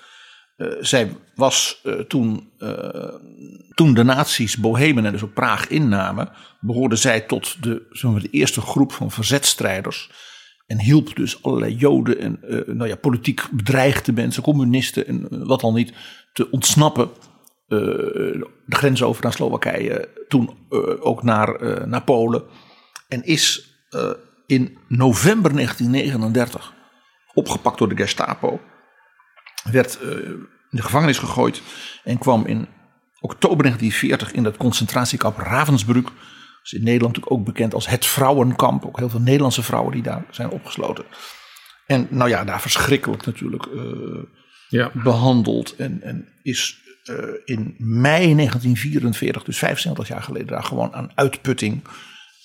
Eh, 0.55 0.67
zij 0.79 1.15
was 1.35 1.79
eh, 1.83 1.93
toen, 1.93 2.49
eh, 2.57 3.13
toen 3.73 3.93
de 3.93 4.03
nazi's 4.03 4.57
Bohemen 4.57 5.05
en 5.05 5.11
dus 5.11 5.23
ook 5.23 5.33
Praag 5.33 5.67
innamen, 5.67 6.29
behoorde 6.59 6.95
zij 6.95 7.21
tot 7.21 7.63
de, 7.63 7.87
maar, 8.01 8.21
de 8.21 8.29
eerste 8.29 8.61
groep 8.61 8.91
van 8.91 9.11
verzetstrijders. 9.11 10.11
En 10.65 10.79
hielp 10.79 11.15
dus 11.15 11.43
allerlei 11.43 11.75
Joden 11.75 12.19
en 12.19 12.39
nou 12.77 12.87
ja, 12.87 12.95
politiek 12.95 13.41
bedreigde 13.51 14.13
mensen, 14.13 14.43
communisten 14.43 15.07
en 15.07 15.45
wat 15.47 15.61
al 15.61 15.73
niet, 15.73 15.93
te 16.33 16.51
ontsnappen. 16.51 17.09
de 17.67 18.47
grens 18.65 19.03
over 19.03 19.23
naar 19.23 19.33
Slowakije, 19.33 20.09
toen 20.27 20.49
ook 20.99 21.23
naar, 21.23 21.87
naar 21.87 22.03
Polen. 22.03 22.43
En 23.07 23.23
is 23.23 23.75
in 24.47 24.77
november 24.87 25.53
1939 25.53 26.73
opgepakt 27.33 27.77
door 27.77 27.89
de 27.89 27.95
Gestapo. 27.95 28.61
Werd 29.71 29.99
eh, 29.99 30.09
in 30.09 30.47
de 30.69 30.81
gevangenis 30.81 31.17
gegooid 31.17 31.61
en 32.03 32.17
kwam 32.17 32.45
in 32.45 32.67
oktober 33.19 33.63
1940 33.63 34.31
in 34.31 34.43
het 34.43 34.57
concentratiekamp 34.57 35.37
Ravensbrück. 35.37 36.05
Dat 36.05 36.63
is 36.63 36.73
in 36.73 36.83
Nederland 36.83 37.15
natuurlijk 37.15 37.31
ook 37.31 37.45
bekend 37.45 37.73
als 37.73 37.87
het 37.87 38.05
vrouwenkamp. 38.05 38.85
Ook 38.85 38.97
heel 38.97 39.09
veel 39.09 39.19
Nederlandse 39.19 39.63
vrouwen 39.63 39.93
die 39.93 40.03
daar 40.03 40.25
zijn 40.31 40.49
opgesloten. 40.49 41.05
En 41.85 42.07
nou 42.09 42.29
ja, 42.29 42.43
daar 42.43 42.61
verschrikkelijk 42.61 43.25
natuurlijk 43.25 43.65
eh, 43.65 44.23
Ja. 44.69 44.91
behandeld. 44.93 45.75
En, 45.75 46.01
en 46.01 46.27
is 46.41 46.77
eh, 47.03 47.15
in 47.45 47.75
mei 47.77 48.35
1944, 48.35 49.43
dus 49.43 49.57
75 49.57 50.07
jaar 50.07 50.23
geleden, 50.23 50.47
daar 50.47 50.63
gewoon 50.63 50.93
aan 50.93 51.11
uitputting 51.15 51.83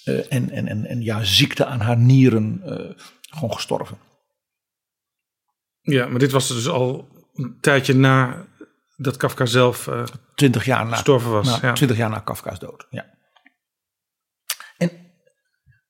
en, 0.05 0.51
en, 0.51 0.69
en, 0.69 0.87
en 0.87 1.03
ja, 1.03 1.25
ziekte 1.25 1.67
aan 1.67 1.81
haar 1.81 1.97
nieren 1.97 2.61
eh, 2.65 3.05
gewoon 3.21 3.55
gestorven. 3.55 3.99
Ja, 5.81 6.07
maar 6.07 6.19
dit 6.19 6.31
was 6.31 6.49
dus 6.49 6.69
al 6.69 7.09
een 7.35 7.59
tijdje 7.61 7.95
na 7.95 8.47
dat 8.97 9.17
Kafka 9.17 9.47
zelf 9.47 9.87
eh, 9.87 10.05
20 10.35 10.65
jaar 10.65 10.87
na, 10.87 10.93
gestorven 10.93 11.31
was. 11.31 11.47
na, 11.47 11.59
ja. 11.69 11.73
20 11.73 11.97
jaar 11.97 12.11
na 12.11 12.19
Kafka's 12.19 12.59
dood. 12.59 12.87
Ja. 12.91 13.07
En 14.79 14.91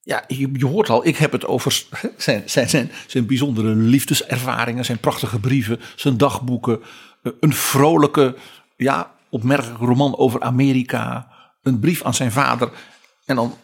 ja, 0.00 0.24
je, 0.28 0.50
je 0.52 0.66
hoort 0.66 0.88
al, 0.88 1.06
ik 1.06 1.16
heb 1.16 1.32
het 1.32 1.46
over 1.46 1.84
zijn, 2.16 2.42
zijn, 2.48 2.68
zijn, 2.68 2.90
zijn 3.06 3.26
bijzondere 3.26 3.74
liefdeservaringen, 3.74 4.84
zijn 4.84 4.98
prachtige 4.98 5.40
brieven, 5.40 5.80
zijn 5.96 6.16
dagboeken, 6.16 6.82
eh, 7.22 7.32
een 7.40 7.52
vrolijke, 7.52 8.36
ja, 8.76 9.14
opmerkelijke 9.28 9.84
roman 9.84 10.16
over 10.16 10.40
Amerika, 10.40 11.30
een 11.62 11.78
brief 11.80 12.02
aan 12.02 12.14
zijn 12.14 12.32
vader. 12.32 12.70
En 13.24 13.36
dan, 13.36 13.56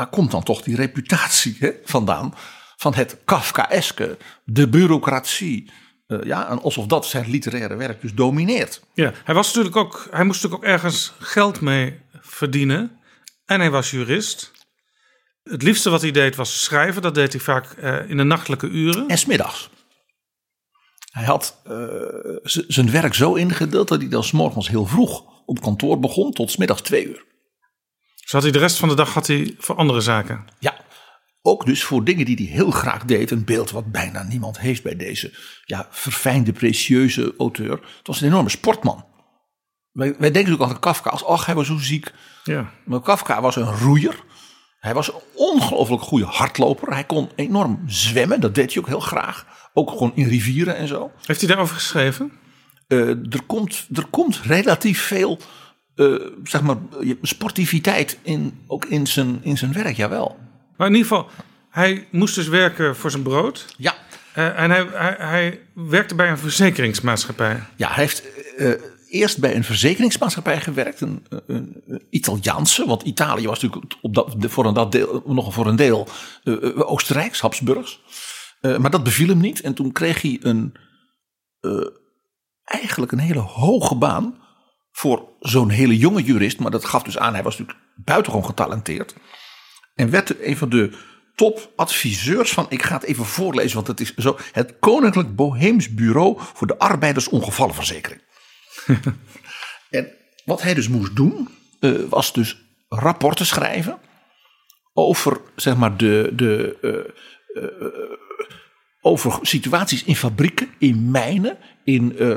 waar 0.00 0.08
komt 0.08 0.30
dan 0.30 0.42
toch 0.42 0.62
die 0.62 0.76
reputatie 0.76 1.56
hè, 1.58 1.70
vandaan? 1.84 2.34
Van 2.76 2.94
het 2.94 3.16
Kafkaeske, 3.24 4.16
de 4.44 4.68
bureaucratie. 4.68 5.70
eh, 6.06 6.18
ja, 6.22 6.48
en 6.48 6.62
alsof 6.62 6.86
dat 6.86 7.06
zijn 7.06 7.30
literaire 7.30 7.76
werk 7.76 8.00
dus 8.00 8.14
domineert. 8.14 8.82
Ja, 8.94 9.12
hij, 9.24 9.34
was 9.34 9.46
natuurlijk 9.46 9.76
ook, 9.76 10.08
hij 10.10 10.24
moest 10.24 10.42
natuurlijk 10.42 10.70
ook 10.70 10.74
ergens 10.74 11.12
geld 11.18 11.60
mee 11.60 12.00
verdienen. 12.20 12.98
En 13.46 13.60
hij 13.60 13.70
was 13.70 13.90
jurist. 13.90 14.50
Het 15.42 15.62
liefste 15.62 15.90
wat 15.90 16.00
hij 16.02 16.10
deed 16.10 16.36
was 16.36 16.64
schrijven. 16.64 17.02
Dat 17.02 17.14
deed 17.14 17.32
hij 17.32 17.40
vaak 17.40 17.72
eh, 17.72 18.10
in 18.10 18.16
de 18.16 18.22
nachtelijke 18.22 18.66
uren. 18.68 19.08
En 19.08 19.18
smiddags. 19.18 19.70
Hij 21.10 21.24
had 21.24 21.60
eh, 21.64 21.74
zijn 22.68 22.90
werk 22.90 23.14
zo 23.14 23.34
ingedeeld 23.34 23.88
dat 23.88 24.00
hij 24.00 24.08
dan 24.08 24.24
's 24.24 24.32
morgens 24.32 24.68
heel 24.68 24.86
vroeg 24.86 25.24
op 25.46 25.60
kantoor 25.60 25.98
begon 25.98 26.32
tot 26.32 26.50
's 26.50 26.56
middags 26.56 26.82
twee 26.82 27.06
uur. 27.06 27.28
Dus 28.30 28.40
had 28.42 28.50
hij 28.50 28.60
de 28.60 28.66
rest 28.66 28.78
van 28.78 28.88
de 28.88 28.94
dag 28.94 29.14
had 29.14 29.26
hij 29.26 29.54
voor 29.58 29.76
andere 29.76 30.00
zaken. 30.00 30.44
Ja, 30.58 30.74
ook 31.42 31.66
dus 31.66 31.84
voor 31.84 32.04
dingen 32.04 32.24
die 32.24 32.36
hij 32.36 32.44
heel 32.44 32.70
graag 32.70 33.04
deed. 33.04 33.30
Een 33.30 33.44
beeld 33.44 33.70
wat 33.70 33.92
bijna 33.92 34.22
niemand 34.22 34.58
heeft 34.58 34.82
bij 34.82 34.96
deze 34.96 35.32
ja, 35.64 35.86
verfijnde, 35.90 36.52
precieuze 36.52 37.34
auteur. 37.38 37.70
Het 37.70 38.06
was 38.06 38.20
een 38.20 38.26
enorme 38.26 38.48
sportman. 38.48 39.04
Wij, 39.92 40.08
wij 40.08 40.30
denken 40.30 40.32
natuurlijk 40.32 40.60
altijd 40.60 40.84
aan 40.84 40.92
Kafka 40.92 41.10
als, 41.10 41.24
ach, 41.24 41.46
hij 41.46 41.54
was 41.54 41.66
zo 41.66 41.78
ziek. 41.78 42.12
Ja. 42.44 42.72
Maar 42.84 43.00
Kafka 43.00 43.40
was 43.40 43.56
een 43.56 43.76
roeier. 43.76 44.24
Hij 44.78 44.94
was 44.94 45.08
een 45.08 45.20
ongelooflijk 45.34 46.02
goede 46.02 46.24
hardloper. 46.24 46.92
Hij 46.92 47.04
kon 47.04 47.30
enorm 47.34 47.82
zwemmen, 47.86 48.40
dat 48.40 48.54
deed 48.54 48.72
hij 48.72 48.82
ook 48.82 48.88
heel 48.88 49.00
graag. 49.00 49.46
Ook 49.72 49.90
gewoon 49.90 50.12
in 50.14 50.28
rivieren 50.28 50.76
en 50.76 50.88
zo. 50.88 51.12
Heeft 51.24 51.40
hij 51.40 51.48
daarover 51.48 51.74
geschreven? 51.74 52.32
Eh, 52.86 53.08
er, 53.08 53.42
komt, 53.46 53.88
er 53.92 54.06
komt 54.06 54.40
relatief 54.40 55.02
veel 55.02 55.38
eh, 56.00 56.14
zeg 56.44 56.62
maar, 56.62 56.76
sportiviteit 57.22 58.18
in, 58.22 58.60
ook 58.66 58.84
in 58.84 59.06
zijn, 59.06 59.38
in 59.42 59.58
zijn 59.58 59.72
werk, 59.72 59.96
jawel. 59.96 60.38
Maar 60.76 60.86
in 60.86 60.94
ieder 60.94 61.08
geval, 61.08 61.28
hij 61.70 62.06
moest 62.10 62.34
dus 62.34 62.48
werken 62.48 62.96
voor 62.96 63.10
zijn 63.10 63.22
brood. 63.22 63.74
Ja. 63.76 63.94
Eh, 64.34 64.58
en 64.58 64.70
hij, 64.70 64.86
hij, 64.92 65.16
hij 65.18 65.60
werkte 65.74 66.14
bij 66.14 66.30
een 66.30 66.38
verzekeringsmaatschappij. 66.38 67.62
Ja, 67.76 67.88
hij 67.88 68.02
heeft 68.02 68.22
eh, 68.56 68.70
eerst 69.08 69.38
bij 69.38 69.56
een 69.56 69.64
verzekeringsmaatschappij 69.64 70.60
gewerkt, 70.60 71.00
een, 71.00 71.26
een, 71.46 71.82
een 71.86 72.02
Italiaanse, 72.10 72.86
want 72.86 73.02
Italië 73.02 73.46
was 73.46 73.62
natuurlijk 73.62 73.94
op 74.00 74.14
dat, 74.14 74.34
voor 74.38 74.66
een 74.66 74.74
dat 74.74 74.92
deel, 74.92 75.22
nog 75.26 75.54
voor 75.54 75.66
een 75.66 75.76
deel 75.76 76.08
Oostenrijks, 76.74 77.40
Habsburgs. 77.40 78.00
Maar 78.60 78.90
dat 78.90 79.04
beviel 79.04 79.28
hem 79.28 79.40
niet 79.40 79.60
en 79.60 79.74
toen 79.74 79.92
kreeg 79.92 80.22
hij 80.22 80.38
een, 80.42 80.74
eigenlijk 82.64 83.12
een 83.12 83.18
hele 83.18 83.38
hoge 83.40 83.94
baan 83.94 84.34
voor 85.00 85.28
zo'n 85.40 85.70
hele 85.70 85.96
jonge 85.96 86.22
jurist. 86.22 86.58
Maar 86.58 86.70
dat 86.70 86.84
gaf 86.84 87.02
dus 87.02 87.18
aan, 87.18 87.34
hij 87.34 87.42
was 87.42 87.58
natuurlijk 87.58 87.86
buitengewoon 87.94 88.46
getalenteerd. 88.46 89.14
En 89.94 90.10
werd 90.10 90.40
een 90.40 90.56
van 90.56 90.68
de 90.68 90.98
topadviseurs 91.34 92.52
van, 92.52 92.66
ik 92.68 92.82
ga 92.82 92.94
het 92.94 93.02
even 93.02 93.24
voorlezen, 93.24 93.74
want 93.74 93.86
het 93.86 94.00
is 94.00 94.14
zo, 94.14 94.38
het 94.52 94.78
Koninklijk 94.78 95.36
Boheems 95.36 95.94
Bureau 95.94 96.36
voor 96.38 96.66
de 96.66 96.78
Arbeidersongevallenverzekering. 96.78 98.22
en 99.90 100.12
wat 100.44 100.62
hij 100.62 100.74
dus 100.74 100.88
moest 100.88 101.16
doen, 101.16 101.48
eh, 101.80 101.92
was 102.08 102.32
dus 102.32 102.56
rapporten 102.88 103.46
schrijven 103.46 103.98
over, 104.92 105.40
zeg 105.56 105.76
maar, 105.76 105.96
de, 105.96 106.30
de, 106.32 106.76
eh, 106.82 107.62
eh, 107.62 107.92
over 109.00 109.38
situaties 109.42 110.04
in 110.04 110.16
fabrieken, 110.16 110.68
in 110.78 111.10
mijnen, 111.10 111.56
in 111.84 112.18
eh, 112.18 112.36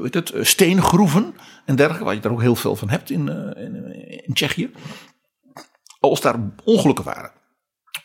weet 0.00 0.14
het, 0.14 0.30
eh, 0.30 0.44
steengroeven 0.44 1.34
en 1.64 1.76
dergelijke, 1.76 2.04
waar 2.04 2.14
je 2.14 2.20
er 2.20 2.32
ook 2.32 2.40
heel 2.40 2.56
veel 2.56 2.76
van 2.76 2.88
hebt 2.88 3.10
in, 3.10 3.28
in, 3.56 3.94
in 4.26 4.34
Tsjechië. 4.34 4.70
Als 6.00 6.20
daar 6.20 6.36
ongelukken 6.64 7.04
waren. 7.04 7.32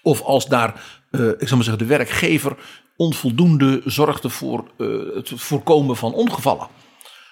Of 0.02 0.22
als 0.22 0.46
daar, 0.48 0.70
ik 1.12 1.48
zal 1.48 1.56
maar 1.58 1.66
zeggen, 1.66 1.78
de 1.78 1.86
werkgever 1.86 2.58
onvoldoende 2.96 3.82
zorgde 3.86 4.30
voor 4.30 4.72
het 5.14 5.32
voorkomen 5.36 5.96
van 5.98 6.14
ongevallen. 6.14 6.68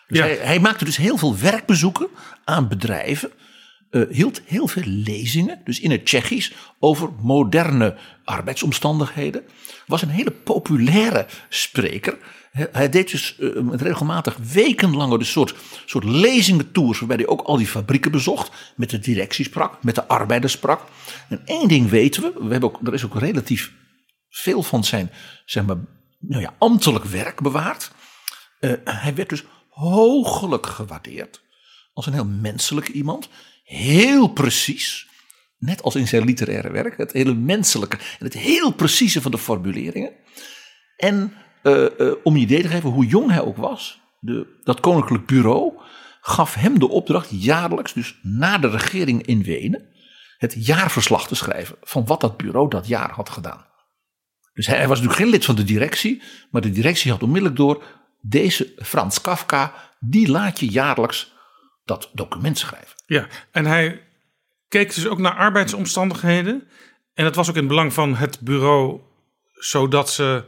Dus 0.07 0.17
Ja. 0.17 0.23
hij, 0.23 0.35
hij 0.35 0.59
maakte 0.59 0.85
dus 0.85 0.97
heel 0.97 1.17
veel 1.17 1.37
werkbezoeken 1.37 2.07
aan 2.43 2.67
bedrijven. 2.67 3.31
Eh, 3.97 4.15
hield 4.15 4.41
heel 4.45 4.67
veel 4.67 4.83
lezingen, 4.85 5.61
dus 5.63 5.79
in 5.79 5.91
het 5.91 6.05
Tsjechisch, 6.05 6.53
over 6.79 7.09
moderne 7.21 7.97
arbeidsomstandigheden. 8.23 9.43
Was 9.87 10.01
een 10.01 10.09
hele 10.09 10.31
populaire 10.31 11.27
spreker. 11.49 12.17
Hij- 12.51 12.89
deed 12.89 13.11
dus 13.11 13.37
eh, 13.39 13.49
regelmatig 13.71 14.37
wekenlange 14.53 15.23
soort, 15.23 15.55
soort 15.85 16.03
lezingentours, 16.03 16.99
waarbij 16.99 17.17
hij 17.17 17.27
ook 17.27 17.41
al 17.41 17.57
die 17.57 17.67
fabrieken 17.67 18.11
bezocht, 18.11 18.73
met 18.75 18.89
de 18.89 18.99
directie 18.99 19.45
sprak, 19.45 19.83
met 19.83 19.95
de 19.95 20.07
arbeiders 20.07 20.53
sprak. 20.53 20.81
En 21.29 21.41
één 21.45 21.67
ding 21.67 21.89
weten 21.89 22.21
we, 22.21 22.31
we 22.33 22.51
hebben 22.51 22.69
ook, 22.69 22.87
er 22.87 22.93
is 22.93 23.05
ook 23.05 23.19
relatief 23.19 23.71
veel 24.29 24.63
van 24.63 24.83
zijn 24.83 25.11
zeg 25.45 25.65
maar, 25.65 25.77
nou 26.19 26.41
ja, 26.41 26.53
ambtelijk 26.57 27.05
werk 27.05 27.41
bewaard. 27.41 27.91
Eh, 28.59 28.71
hij 28.83 29.15
werd 29.15 29.29
dus 29.29 29.43
hoogelijk 29.69 30.65
gewaardeerd 30.65 31.41
als 31.93 32.05
een 32.05 32.13
heel 32.13 32.25
menselijk 32.25 32.87
iemand. 32.87 33.29
Heel 33.67 34.27
precies, 34.27 35.07
net 35.57 35.81
als 35.81 35.95
in 35.95 36.07
zijn 36.07 36.23
literaire 36.23 36.71
werk. 36.71 36.97
Het 36.97 37.11
hele 37.11 37.33
menselijke 37.33 37.97
en 37.97 38.25
het 38.25 38.33
heel 38.33 38.71
precieze 38.71 39.21
van 39.21 39.31
de 39.31 39.37
formuleringen. 39.37 40.11
En 40.97 41.33
eh, 41.63 41.99
eh, 41.99 42.13
om 42.23 42.35
je 42.35 42.41
idee 42.41 42.61
te 42.61 42.67
geven 42.67 42.89
hoe 42.89 43.05
jong 43.05 43.31
hij 43.31 43.41
ook 43.41 43.57
was, 43.57 44.01
de, 44.19 44.59
dat 44.63 44.79
koninklijk 44.79 45.25
bureau 45.25 45.73
gaf 46.21 46.53
hem 46.53 46.79
de 46.79 46.89
opdracht 46.89 47.29
jaarlijks, 47.31 47.93
dus 47.93 48.19
na 48.21 48.57
de 48.57 48.69
regering 48.69 49.25
in 49.25 49.43
Wenen, 49.43 49.89
het 50.37 50.65
jaarverslag 50.65 51.27
te 51.27 51.35
schrijven 51.35 51.75
van 51.81 52.05
wat 52.05 52.21
dat 52.21 52.37
bureau 52.37 52.69
dat 52.69 52.87
jaar 52.87 53.11
had 53.11 53.29
gedaan. 53.29 53.65
Dus 54.53 54.67
hij, 54.67 54.77
hij 54.77 54.87
was 54.87 54.97
natuurlijk 54.97 55.23
geen 55.23 55.31
lid 55.31 55.45
van 55.45 55.55
de 55.55 55.63
directie, 55.63 56.21
maar 56.51 56.61
de 56.61 56.71
directie 56.71 57.11
had 57.11 57.23
onmiddellijk 57.23 57.57
door, 57.57 57.83
deze 58.21 58.73
Frans 58.77 59.21
Kafka, 59.21 59.73
die 59.99 60.29
laat 60.31 60.59
je 60.59 60.67
jaarlijks 60.67 61.35
dat 61.87 62.09
document 62.13 62.57
schrijven. 62.57 62.95
Ja, 63.05 63.27
en 63.51 63.65
hij 63.65 64.01
keek 64.67 64.95
dus 64.95 65.07
ook 65.07 65.19
naar 65.19 65.35
arbeidsomstandigheden. 65.35 66.67
En 67.13 67.23
dat 67.23 67.35
was 67.35 67.49
ook 67.49 67.55
in 67.55 67.61
het 67.61 67.69
belang 67.69 67.93
van 67.93 68.15
het 68.15 68.39
bureau, 68.39 68.99
zodat 69.53 70.09
ze 70.09 70.43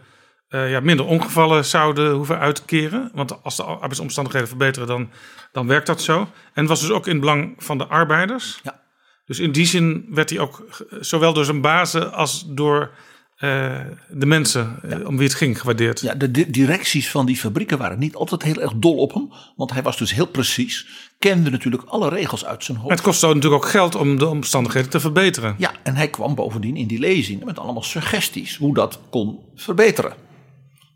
eh, 0.48 0.72
ja, 0.72 0.80
minder 0.80 1.06
ongevallen 1.06 1.66
zouden 1.66 2.12
hoeven 2.12 2.40
uit 2.40 2.56
te 2.56 2.66
keren. 2.66 3.12
Want 3.14 3.44
als 3.44 3.56
de 3.56 3.64
arbeidsomstandigheden 3.64 4.48
verbeteren, 4.48 4.88
dan, 4.88 5.10
dan 5.52 5.68
werkt 5.68 5.88
dat 5.88 6.02
zo. 6.02 6.20
En 6.20 6.30
het 6.54 6.68
was 6.68 6.82
dus 6.82 6.92
ook 6.92 7.06
in 7.06 7.12
het 7.12 7.22
belang 7.22 7.54
van 7.58 7.78
de 7.78 7.86
arbeiders. 7.86 8.60
Ja. 8.64 8.82
Dus 9.26 9.40
in 9.40 9.52
die 9.52 9.66
zin 9.66 10.06
werd 10.10 10.30
hij 10.30 10.40
ook 10.40 10.86
zowel 11.00 11.34
door 11.34 11.46
zijn 11.46 11.62
bazen 11.62 12.14
als 12.14 12.46
door 12.48 12.92
eh, 13.36 13.80
de 14.10 14.26
mensen 14.26 14.80
eh, 14.82 15.08
om 15.08 15.18
wie 15.18 15.28
het 15.28 15.38
ging 15.38 15.60
gewaardeerd. 15.60 16.00
Ja, 16.00 16.16
de 16.16 16.32
di- 16.32 16.50
directies 16.50 17.12
van 17.12 17.26
die 17.26 17.38
fabrieken 17.38 17.78
waren 17.78 18.00
niet 18.00 18.16
altijd 18.16 18.44
heel 18.44 18.62
erg 18.62 18.74
dol 18.76 18.98
op 18.98 19.14
hem, 19.14 19.32
want 19.56 19.72
hij 19.72 19.82
was 19.82 19.98
dus 19.98 20.14
heel 20.14 20.28
precies, 20.28 20.88
kende 21.20 21.50
natuurlijk 21.50 21.84
alle 21.84 22.10
regels 22.10 22.46
uit 22.46 22.64
zijn 22.64 22.78
hoofd. 22.78 22.92
Het 22.92 23.02
kostte 23.02 23.28
natuurlijk 23.28 23.64
ook 23.64 23.70
geld 23.70 23.96
om 23.96 24.18
de 24.18 24.28
omstandigheden 24.28 24.90
te 24.90 25.00
verbeteren. 25.00 25.56
Ja, 25.58 25.72
en 25.84 25.96
hij 25.96 26.10
kwam 26.10 26.36
bovendien 26.36 26.76
in 26.76 26.88
die 26.88 27.00
lezingen 27.00 27.46
met 27.46 27.60
allemaal 27.60 27.84
suggesties 27.84 28.58
hoe 28.58 28.74
dat 28.74 29.00
kon 29.10 29.40
verbeteren. 29.56 30.14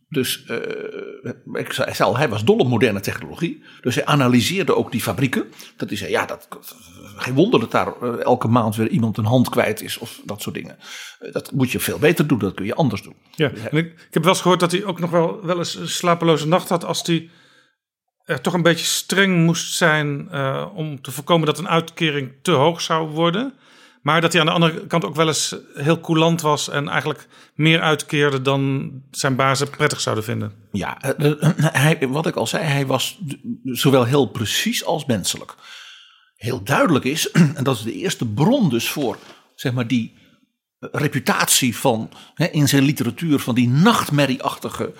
Dus 0.09 0.43
eh, 0.45 1.31
ik 1.53 1.73
zei 1.73 1.93
al, 1.97 2.17
hij 2.17 2.29
was 2.29 2.43
dol 2.43 2.57
op 2.57 2.67
moderne 2.67 2.99
technologie. 2.99 3.63
Dus 3.81 3.95
hij 3.95 4.05
analyseerde 4.05 4.75
ook 4.75 4.91
die 4.91 5.01
fabrieken. 5.01 5.45
Dat 5.77 5.89
hij 5.89 5.97
zei, 5.97 6.11
ja, 6.11 6.25
dat, 6.25 6.47
geen 7.15 7.33
wonder 7.33 7.59
dat 7.59 7.71
daar 7.71 7.93
eh, 8.01 8.23
elke 8.23 8.47
maand 8.47 8.75
weer 8.75 8.89
iemand 8.89 9.17
een 9.17 9.25
hand 9.25 9.49
kwijt 9.49 9.81
is 9.81 9.97
of 9.97 10.21
dat 10.25 10.41
soort 10.41 10.55
dingen. 10.55 10.77
Eh, 11.19 11.31
dat 11.31 11.51
moet 11.51 11.71
je 11.71 11.79
veel 11.79 11.99
beter 11.99 12.27
doen, 12.27 12.39
dat 12.39 12.53
kun 12.53 12.65
je 12.65 12.75
anders 12.75 13.01
doen. 13.01 13.15
Ja, 13.31 13.51
en 13.51 13.77
ik, 13.77 13.85
ik 13.85 14.13
heb 14.13 14.23
wel 14.23 14.31
eens 14.31 14.41
gehoord 14.41 14.59
dat 14.59 14.71
hij 14.71 14.85
ook 14.85 14.99
nog 14.99 15.09
wel, 15.09 15.45
wel 15.45 15.57
eens 15.57 15.75
een 15.75 15.89
slapeloze 15.89 16.47
nacht 16.47 16.69
had 16.69 16.85
als 16.85 17.01
hij 17.05 17.29
er 18.25 18.41
toch 18.41 18.53
een 18.53 18.61
beetje 18.61 18.85
streng 18.85 19.45
moest 19.45 19.73
zijn 19.73 20.27
eh, 20.31 20.65
om 20.73 21.01
te 21.01 21.11
voorkomen 21.11 21.45
dat 21.45 21.57
een 21.57 21.69
uitkering 21.69 22.31
te 22.41 22.51
hoog 22.51 22.81
zou 22.81 23.09
worden. 23.09 23.53
Maar 24.01 24.21
dat 24.21 24.31
hij 24.31 24.41
aan 24.41 24.47
de 24.47 24.53
andere 24.53 24.87
kant 24.87 25.05
ook 25.05 25.15
wel 25.15 25.27
eens 25.27 25.55
heel 25.73 25.99
coulant 25.99 26.41
was 26.41 26.69
en 26.69 26.87
eigenlijk 26.87 27.27
meer 27.55 27.81
uitkeerde 27.81 28.41
dan 28.41 28.91
zijn 29.11 29.35
bazen 29.35 29.69
prettig 29.69 30.01
zouden 30.01 30.23
vinden. 30.23 30.53
Ja, 30.71 31.01
eh, 31.01 31.41
eh, 31.41 31.49
hij, 31.57 32.07
wat 32.07 32.27
ik 32.27 32.35
al 32.35 32.47
zei, 32.47 32.63
hij 32.63 32.85
was 32.85 33.19
zowel 33.63 34.03
heel 34.03 34.25
precies 34.25 34.85
als 34.85 35.05
menselijk. 35.05 35.55
Heel 36.35 36.63
duidelijk 36.63 37.05
is, 37.05 37.31
en 37.55 37.63
dat 37.63 37.75
is 37.75 37.83
de 37.83 37.93
eerste 37.93 38.25
bron 38.25 38.69
dus 38.69 38.89
voor 38.89 39.17
zeg 39.55 39.73
maar, 39.73 39.87
die 39.87 40.21
reputatie 40.79 41.77
van 41.77 42.09
in 42.51 42.67
zijn 42.67 42.83
literatuur 42.83 43.39
van 43.39 43.55
die 43.55 43.69
nachtmerrieachtige 43.69 44.93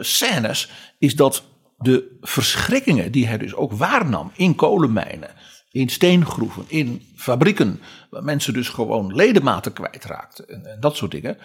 scènes, 0.00 0.70
is 0.98 1.14
dat 1.14 1.44
de 1.82 2.18
verschrikkingen 2.20 3.12
die 3.12 3.26
hij 3.26 3.38
dus 3.38 3.54
ook 3.54 3.72
waarnam 3.72 4.30
in 4.34 4.54
kolenmijnen, 4.54 5.30
in 5.70 5.88
steengroeven, 5.88 6.64
in 6.66 7.02
fabrieken, 7.16 7.80
waar 8.10 8.24
mensen 8.24 8.52
dus 8.52 8.68
gewoon 8.68 9.14
ledematen 9.14 9.72
kwijtraakten 9.72 10.48
en, 10.48 10.66
en 10.66 10.80
dat 10.80 10.96
soort 10.96 11.10
dingen 11.10 11.38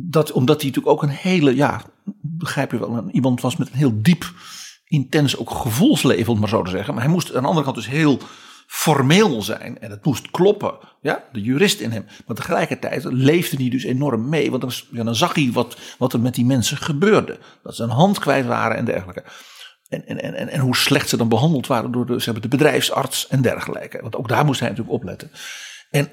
dat, 0.00 0.32
omdat 0.32 0.60
hij 0.60 0.70
natuurlijk 0.70 0.94
ook 0.96 1.02
een 1.02 1.16
hele, 1.16 1.54
ja, 1.54 1.82
begrijp 2.20 2.70
je 2.70 2.78
wel, 2.78 3.08
iemand 3.10 3.40
was 3.40 3.56
met 3.56 3.68
een 3.68 3.78
heel 3.78 4.02
diep, 4.02 4.32
intens 4.84 5.36
ook 5.36 5.50
gevoelsleven, 5.50 6.32
om 6.32 6.38
maar 6.38 6.48
zo 6.48 6.62
te 6.62 6.70
zeggen. 6.70 6.94
Maar 6.94 7.02
hij 7.02 7.12
moest 7.12 7.34
aan 7.34 7.42
de 7.42 7.48
andere 7.48 7.64
kant 7.64 7.76
dus 7.76 7.88
heel 7.88 8.18
formeel 8.66 9.42
zijn 9.42 9.78
en 9.78 9.90
het 9.90 10.04
moest 10.04 10.30
kloppen. 10.30 10.78
Ja, 11.00 11.24
de 11.32 11.40
jurist 11.40 11.80
in 11.80 11.90
hem. 11.90 12.06
Maar 12.26 12.36
tegelijkertijd 12.36 13.04
leefde 13.04 13.56
hij 13.56 13.68
dus 13.68 13.84
enorm 13.84 14.28
mee, 14.28 14.50
want 14.50 14.62
dan, 14.62 14.72
ja, 14.90 15.12
zag 15.12 15.34
hij 15.34 15.50
wat, 15.52 15.76
wat 15.98 16.12
er 16.12 16.20
met 16.20 16.34
die 16.34 16.44
mensen 16.44 16.76
gebeurde. 16.76 17.38
Dat 17.62 17.76
ze 17.76 17.82
een 17.82 17.90
hand 17.90 18.18
kwijt 18.18 18.46
waren 18.46 18.76
en 18.76 18.84
dergelijke. 18.84 19.24
En, 19.88 20.06
en, 20.06 20.36
en, 20.36 20.48
en 20.48 20.60
hoe 20.60 20.76
slecht 20.76 21.08
ze 21.08 21.16
dan 21.16 21.28
behandeld 21.28 21.66
waren 21.66 21.92
door 21.92 22.06
de, 22.06 22.18
ze 22.18 22.24
hebben 22.24 22.50
de 22.50 22.56
bedrijfsarts 22.56 23.28
en 23.28 23.42
dergelijke. 23.42 24.02
Want 24.02 24.16
ook 24.16 24.28
daar 24.28 24.44
moest 24.44 24.60
hij 24.60 24.68
natuurlijk 24.68 24.96
opletten. 24.96 25.30
En 25.90 26.08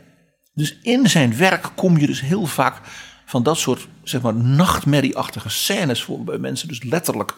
dus 0.54 0.80
in 0.82 1.10
zijn 1.10 1.38
werk 1.38 1.69
kom 1.76 1.98
je 1.98 2.08
dus 2.08 2.21
heel 2.21 2.45
vaak 2.45 2.82
van 3.26 3.43
dat 3.43 3.58
soort 3.58 3.88
zeg 4.04 4.21
maar, 4.21 4.36
nachtmerrieachtige 4.36 5.50
scènes 5.50 6.04
voor 6.04 6.24
bij 6.24 6.38
mensen 6.38 6.67
dus 6.67 6.84
letterlijk, 6.84 7.34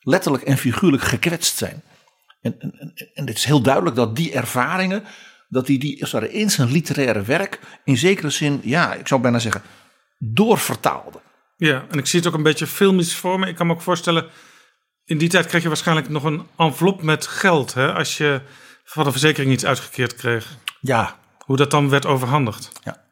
letterlijk 0.00 0.44
en 0.44 0.56
figuurlijk 0.56 1.02
gekwetst 1.02 1.56
zijn. 1.56 1.82
En, 2.40 2.54
en, 2.58 2.72
en, 2.78 3.10
en 3.14 3.26
het 3.26 3.36
is 3.36 3.44
heel 3.44 3.60
duidelijk 3.60 3.96
dat 3.96 4.16
die 4.16 4.32
ervaringen, 4.32 5.04
dat 5.48 5.66
hij 5.66 5.78
die, 5.78 6.06
ware 6.10 6.32
in 6.32 6.50
zijn 6.50 6.70
literaire 6.70 7.22
werk 7.22 7.60
in 7.84 7.96
zekere 7.96 8.30
zin, 8.30 8.60
ja, 8.62 8.94
ik 8.94 9.06
zou 9.06 9.20
bijna 9.20 9.38
zeggen, 9.38 9.62
doorvertaalde. 10.18 11.20
Ja, 11.56 11.86
en 11.90 11.98
ik 11.98 12.06
zie 12.06 12.18
het 12.18 12.28
ook 12.28 12.34
een 12.34 12.42
beetje 12.42 12.66
filmisch 12.66 13.16
voor 13.16 13.38
me. 13.38 13.46
Ik 13.46 13.54
kan 13.54 13.66
me 13.66 13.72
ook 13.72 13.80
voorstellen, 13.80 14.26
in 15.04 15.18
die 15.18 15.28
tijd 15.28 15.46
kreeg 15.46 15.62
je 15.62 15.68
waarschijnlijk 15.68 16.08
nog 16.08 16.24
een 16.24 16.46
envelop 16.56 17.02
met 17.02 17.26
geld, 17.26 17.74
hè, 17.74 17.92
als 17.92 18.16
je 18.16 18.40
van 18.84 19.06
een 19.06 19.12
verzekering 19.12 19.52
iets 19.52 19.64
uitgekeerd 19.64 20.14
kreeg. 20.14 20.56
Ja. 20.80 21.18
Hoe 21.38 21.56
dat 21.56 21.70
dan 21.70 21.88
werd 21.88 22.06
overhandigd. 22.06 22.72
Ja. 22.84 23.04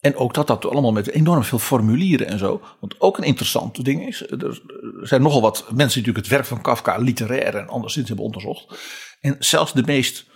En 0.00 0.16
ook 0.16 0.34
dat 0.34 0.46
dat 0.46 0.66
allemaal 0.66 0.92
met 0.92 1.10
enorm 1.10 1.44
veel 1.44 1.58
formulieren 1.58 2.26
en 2.26 2.38
zo. 2.38 2.62
Want 2.80 3.00
ook 3.00 3.18
een 3.18 3.24
interessant 3.24 3.84
ding 3.84 4.06
is. 4.06 4.30
Er 4.30 4.60
zijn 5.02 5.22
nogal 5.22 5.40
wat 5.40 5.56
mensen 5.56 5.76
die 5.76 5.86
natuurlijk 5.86 6.16
het 6.16 6.28
werk 6.28 6.44
van 6.44 6.60
Kafka 6.60 6.96
literair 6.96 7.54
en 7.54 7.68
anderszins 7.68 8.08
hebben 8.08 8.24
onderzocht. 8.24 8.78
En 9.20 9.36
zelfs 9.38 9.72
de 9.72 9.82
meest, 9.86 10.26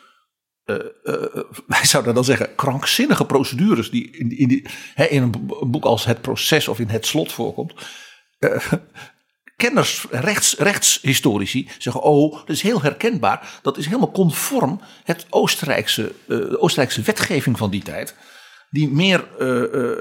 uh, 0.68 0.76
uh, 1.04 1.42
wij 1.66 1.85
zouden 1.85 2.14
dan 2.14 2.24
zeggen, 2.24 2.54
krankzinnige 2.54 3.24
procedures 3.24 3.90
die 3.90 4.11
in, 4.11 4.38
in, 4.38 4.48
die, 4.48 4.66
hè, 4.94 5.04
in 5.04 5.22
een 5.22 5.50
boek 5.70 5.85
als 5.85 6.04
Het 6.04 6.20
Proces 6.20 6.68
of 6.68 6.78
in 6.78 6.88
Het 6.88 7.07
Slot 7.07 7.33
voorkomt. 7.33 7.72
Uh, 8.38 8.72
kenners, 9.57 10.07
rechts, 10.11 10.57
rechtshistorici 10.59 11.68
zeggen: 11.78 12.02
Oh, 12.02 12.33
dat 12.33 12.48
is 12.48 12.62
heel 12.62 12.83
herkenbaar. 12.83 13.59
Dat 13.62 13.76
is 13.76 13.87
helemaal 13.87 14.11
conform 14.12 14.81
het 15.04 15.26
Oostenrijkse, 15.31 16.12
de 16.26 16.61
Oostenrijkse 16.61 17.02
wetgeving 17.02 17.59
van 17.59 17.70
die 17.70 17.83
tijd 17.83 18.14
die 18.70 18.88
meer, 18.88 19.24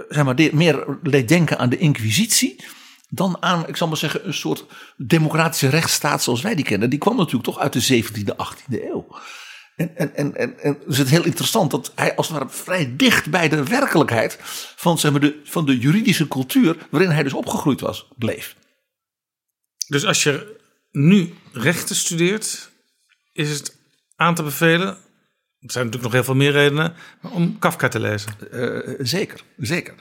zeg 0.09 0.23
maar, 0.23 0.35
meer 0.51 0.97
denken 1.25 1.57
aan 1.57 1.69
de 1.69 1.77
Inquisitie. 1.77 2.63
dan 3.09 3.37
aan, 3.39 3.67
ik 3.67 3.77
zal 3.77 3.87
maar 3.87 3.97
zeggen, 3.97 4.27
een 4.27 4.33
soort 4.33 4.65
democratische 4.97 5.69
rechtsstaat 5.69 6.23
zoals 6.23 6.41
wij 6.41 6.55
die 6.55 6.65
kennen. 6.65 6.89
Die 6.89 6.99
kwam 6.99 7.15
natuurlijk 7.15 7.43
toch 7.43 7.59
uit 7.59 7.73
de 7.73 8.03
17e, 8.03 8.35
18e 8.35 8.83
eeuw. 8.83 9.07
En, 9.77 9.95
en, 9.95 10.15
en, 10.15 10.35
en, 10.35 10.59
en 10.59 10.77
is 10.87 10.97
het 10.97 11.09
heel 11.09 11.25
interessant 11.25 11.71
dat 11.71 11.91
hij 11.95 12.15
als 12.15 12.27
het 12.27 12.37
ware 12.37 12.49
vrij 12.49 12.93
dicht 12.95 13.29
bij 13.29 13.49
de 13.49 13.63
werkelijkheid 13.63 14.37
van, 14.75 14.97
zeg 14.97 15.11
maar, 15.11 15.19
de, 15.19 15.41
van 15.43 15.65
de 15.65 15.77
juridische 15.77 16.27
cultuur. 16.27 16.87
waarin 16.89 17.09
hij 17.09 17.23
dus 17.23 17.33
opgegroeid 17.33 17.81
was, 17.81 18.07
bleef. 18.15 18.55
Dus 19.87 20.05
als 20.05 20.23
je 20.23 20.59
nu 20.91 21.33
rechten 21.51 21.95
studeert, 21.95 22.71
is 23.33 23.49
het 23.49 23.77
aan 24.15 24.35
te 24.35 24.43
bevelen 24.43 24.97
er 25.59 25.71
zijn 25.71 25.85
natuurlijk 25.85 26.13
nog 26.13 26.23
heel 26.23 26.33
veel 26.33 26.43
meer 26.43 26.51
redenen 26.51 26.93
om 27.21 27.59
Kafka 27.59 27.87
te 27.87 27.99
lezen. 27.99 28.31
Uh, 28.51 28.95
zeker, 28.99 29.41
zeker. 29.57 29.93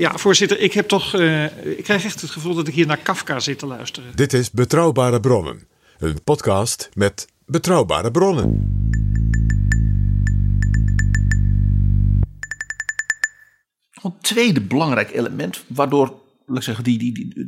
Ja, 0.00 0.18
voorzitter, 0.18 0.60
ik 0.60 0.72
heb 0.72 0.88
toch. 0.88 1.14
Uh, 1.14 1.76
ik 1.78 1.84
krijg 1.84 2.04
echt 2.04 2.20
het 2.20 2.30
gevoel 2.30 2.54
dat 2.54 2.68
ik 2.68 2.74
hier 2.74 2.86
naar 2.86 2.96
Kafka 2.96 3.40
zit 3.40 3.58
te 3.58 3.66
luisteren. 3.66 4.16
Dit 4.16 4.32
is 4.32 4.50
Betrouwbare 4.50 5.20
Bronnen, 5.20 5.68
een 5.98 6.22
podcast 6.22 6.88
met 6.94 7.26
betrouwbare 7.46 8.10
bronnen. 8.10 8.44
Een 14.02 14.18
tweede 14.20 14.60
belangrijk 14.60 15.12
element, 15.12 15.64
waardoor, 15.68 16.22
laat 16.46 16.56
ik 16.56 16.62
zeggen, 16.62 16.84
die, 16.84 16.98
die, 16.98 17.12
die, 17.12 17.46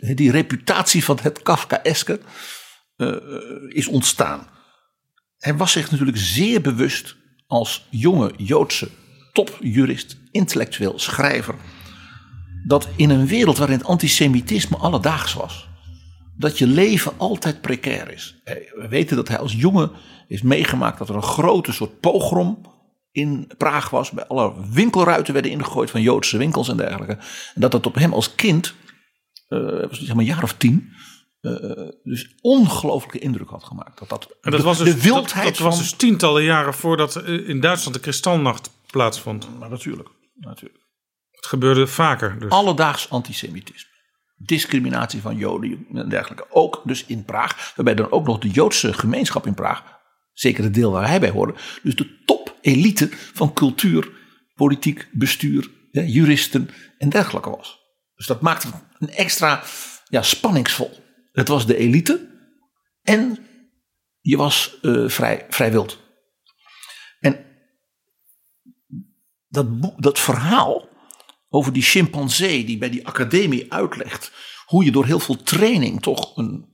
die, 0.00 0.14
die 0.14 0.30
reputatie 0.30 1.04
van 1.04 1.18
het 1.22 1.42
Kafkaeske 1.42 2.20
eh, 2.96 3.16
is 3.68 3.86
ontstaan. 3.86 4.48
Hij 5.38 5.56
was 5.56 5.72
zich 5.72 5.90
natuurlijk 5.90 6.18
zeer 6.18 6.60
bewust 6.60 7.16
als 7.46 7.86
jonge 7.90 8.32
Joodse 8.36 8.88
topjurist, 9.32 10.16
intellectueel 10.36 10.98
schrijver, 10.98 11.54
dat 12.66 12.88
in 12.96 13.10
een 13.10 13.26
wereld 13.26 13.58
waarin 13.58 13.78
het 13.78 13.86
antisemitisme 13.86 14.76
alledaags 14.76 15.34
was, 15.34 15.68
dat 16.36 16.58
je 16.58 16.66
leven 16.66 17.12
altijd 17.16 17.60
precair 17.60 18.12
is. 18.12 18.40
Eh, 18.44 18.54
We 18.54 18.88
weten 18.88 19.16
dat 19.16 19.28
hij 19.28 19.38
als 19.38 19.52
jongen 19.52 19.90
heeft 20.28 20.42
meegemaakt 20.42 20.98
dat 20.98 21.08
er 21.08 21.14
een 21.14 21.22
grote 21.22 21.72
soort 21.72 22.00
pogrom 22.00 22.60
in 23.12 23.50
Praag 23.58 23.90
was. 23.90 24.10
Bij 24.10 24.26
alle 24.26 24.52
winkelruiten 24.70 25.32
werden 25.32 25.50
ingegooid 25.50 25.90
van 25.90 26.02
Joodse 26.02 26.38
winkels 26.38 26.68
en 26.68 26.76
dergelijke. 26.76 27.18
En 27.54 27.60
dat 27.60 27.70
dat 27.70 27.86
op 27.86 27.94
hem 27.94 28.12
als 28.12 28.34
kind, 28.34 28.74
eh 29.48 29.58
was 29.88 29.98
zeg 29.98 30.08
maar 30.08 30.18
een 30.18 30.24
jaar 30.24 30.42
of 30.42 30.54
tien, 30.54 30.92
eh, 31.40 31.50
dus 32.02 32.34
ongelooflijke 32.40 33.18
indruk 33.18 33.48
had 33.48 33.64
gemaakt. 33.64 33.98
Dat 33.98 34.08
dat, 34.08 34.36
En 34.42 34.50
dat 34.50 34.62
was 34.62 34.78
de, 34.78 34.84
dus, 34.84 34.94
de 34.94 35.02
wildheid 35.02 35.44
dat, 35.44 35.56
dat 35.56 35.66
was 35.66 35.78
dus 35.78 35.92
tientallen 35.92 36.42
jaren 36.42 36.74
voordat 36.74 37.16
in 37.26 37.60
Duitsland 37.60 37.94
de 37.94 38.00
Kristalnacht 38.00 38.70
plaatsvond. 38.90 39.48
Maar 39.58 39.70
natuurlijk, 39.70 40.08
natuurlijk. 40.36 40.84
Het 41.30 41.46
gebeurde 41.46 41.86
vaker. 41.86 42.38
Dus. 42.38 42.50
Alledaags 42.50 43.10
antisemitisme. 43.10 43.90
Discriminatie 44.36 45.20
van 45.20 45.36
Joden 45.36 45.86
en 45.94 46.08
dergelijke. 46.08 46.46
Ook 46.50 46.82
dus 46.84 47.04
in 47.04 47.24
Praag. 47.24 47.72
Waarbij 47.76 47.94
dan 47.94 48.10
ook 48.10 48.26
nog 48.26 48.38
de 48.38 48.48
Joodse 48.48 48.92
gemeenschap 48.92 49.46
in 49.46 49.54
Praag. 49.54 49.82
Zeker 50.32 50.64
het 50.64 50.74
deel 50.74 50.92
waar 50.92 51.08
hij 51.08 51.20
bij 51.20 51.30
hoorde. 51.30 51.54
Dus 51.82 51.96
de 51.96 52.24
top-elite 52.24 53.08
van 53.10 53.52
cultuur, 53.52 54.08
politiek, 54.54 55.08
bestuur, 55.12 55.70
juristen 55.90 56.70
en 56.98 57.08
dergelijke 57.08 57.50
was. 57.50 57.78
Dus 58.14 58.26
dat 58.26 58.40
maakte 58.40 58.68
een 58.98 59.10
extra 59.10 59.62
ja, 60.08 60.22
spanningsvol. 60.22 61.04
Het 61.32 61.48
was 61.48 61.66
de 61.66 61.76
elite. 61.76 62.34
En 63.02 63.38
je 64.20 64.36
was 64.36 64.78
eh, 64.82 65.08
vrij, 65.08 65.46
vrij 65.48 65.70
wild. 65.70 66.05
Dat, 69.56 69.80
boek- 69.80 70.02
dat 70.02 70.18
verhaal 70.18 70.88
over 71.48 71.72
die 71.72 71.82
chimpansee 71.82 72.64
die 72.64 72.78
bij 72.78 72.90
die 72.90 73.06
academie 73.06 73.72
uitlegt 73.72 74.32
hoe 74.66 74.84
je 74.84 74.90
door 74.90 75.04
heel 75.04 75.18
veel 75.18 75.42
training 75.42 76.02
toch 76.02 76.36
een 76.36 76.66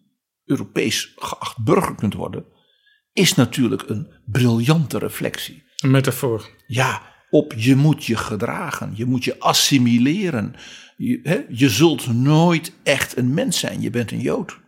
Europees 0.45 1.13
geacht 1.17 1.65
burger 1.65 1.95
kunt 1.95 2.15
worden, 2.15 2.45
is 3.13 3.35
natuurlijk 3.35 3.83
een 3.89 4.13
briljante 4.27 4.99
reflectie. 4.99 5.63
Een 5.77 5.91
metafoor. 5.91 6.51
Ja, 6.67 7.03
op 7.31 7.53
je 7.57 7.77
moet 7.77 8.05
je 8.05 8.17
gedragen, 8.17 8.93
je 8.95 9.05
moet 9.05 9.25
je 9.25 9.39
assimileren. 9.39 10.55
Je, 10.97 11.21
hè, 11.23 11.45
je 11.49 11.69
zult 11.69 12.13
nooit 12.13 12.73
echt 12.83 13.17
een 13.17 13.35
mens 13.35 13.59
zijn, 13.59 13.81
je 13.81 13.91
bent 13.91 14.11
een 14.11 14.21
Jood. 14.21 14.61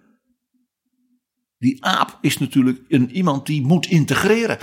Die 1.58 1.84
aap 1.84 2.18
is 2.20 2.38
natuurlijk 2.38 2.80
een, 2.88 3.10
iemand 3.10 3.46
die 3.46 3.62
moet 3.62 3.86
integreren. 3.86 4.58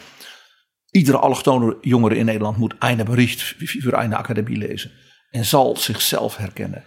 Iedere 0.92 1.18
allochtone 1.18 1.78
jongere 1.82 2.16
in 2.16 2.26
Nederland 2.26 2.58
moet 2.58 2.76
Eine 2.80 3.04
Bericht 3.04 3.56
voor 3.58 3.94
Eine 3.94 4.16
Academie 4.16 4.58
lezen. 4.58 4.92
En 5.30 5.46
zal 5.46 5.78
zichzelf 5.78 6.38
herkennen. 6.38 6.84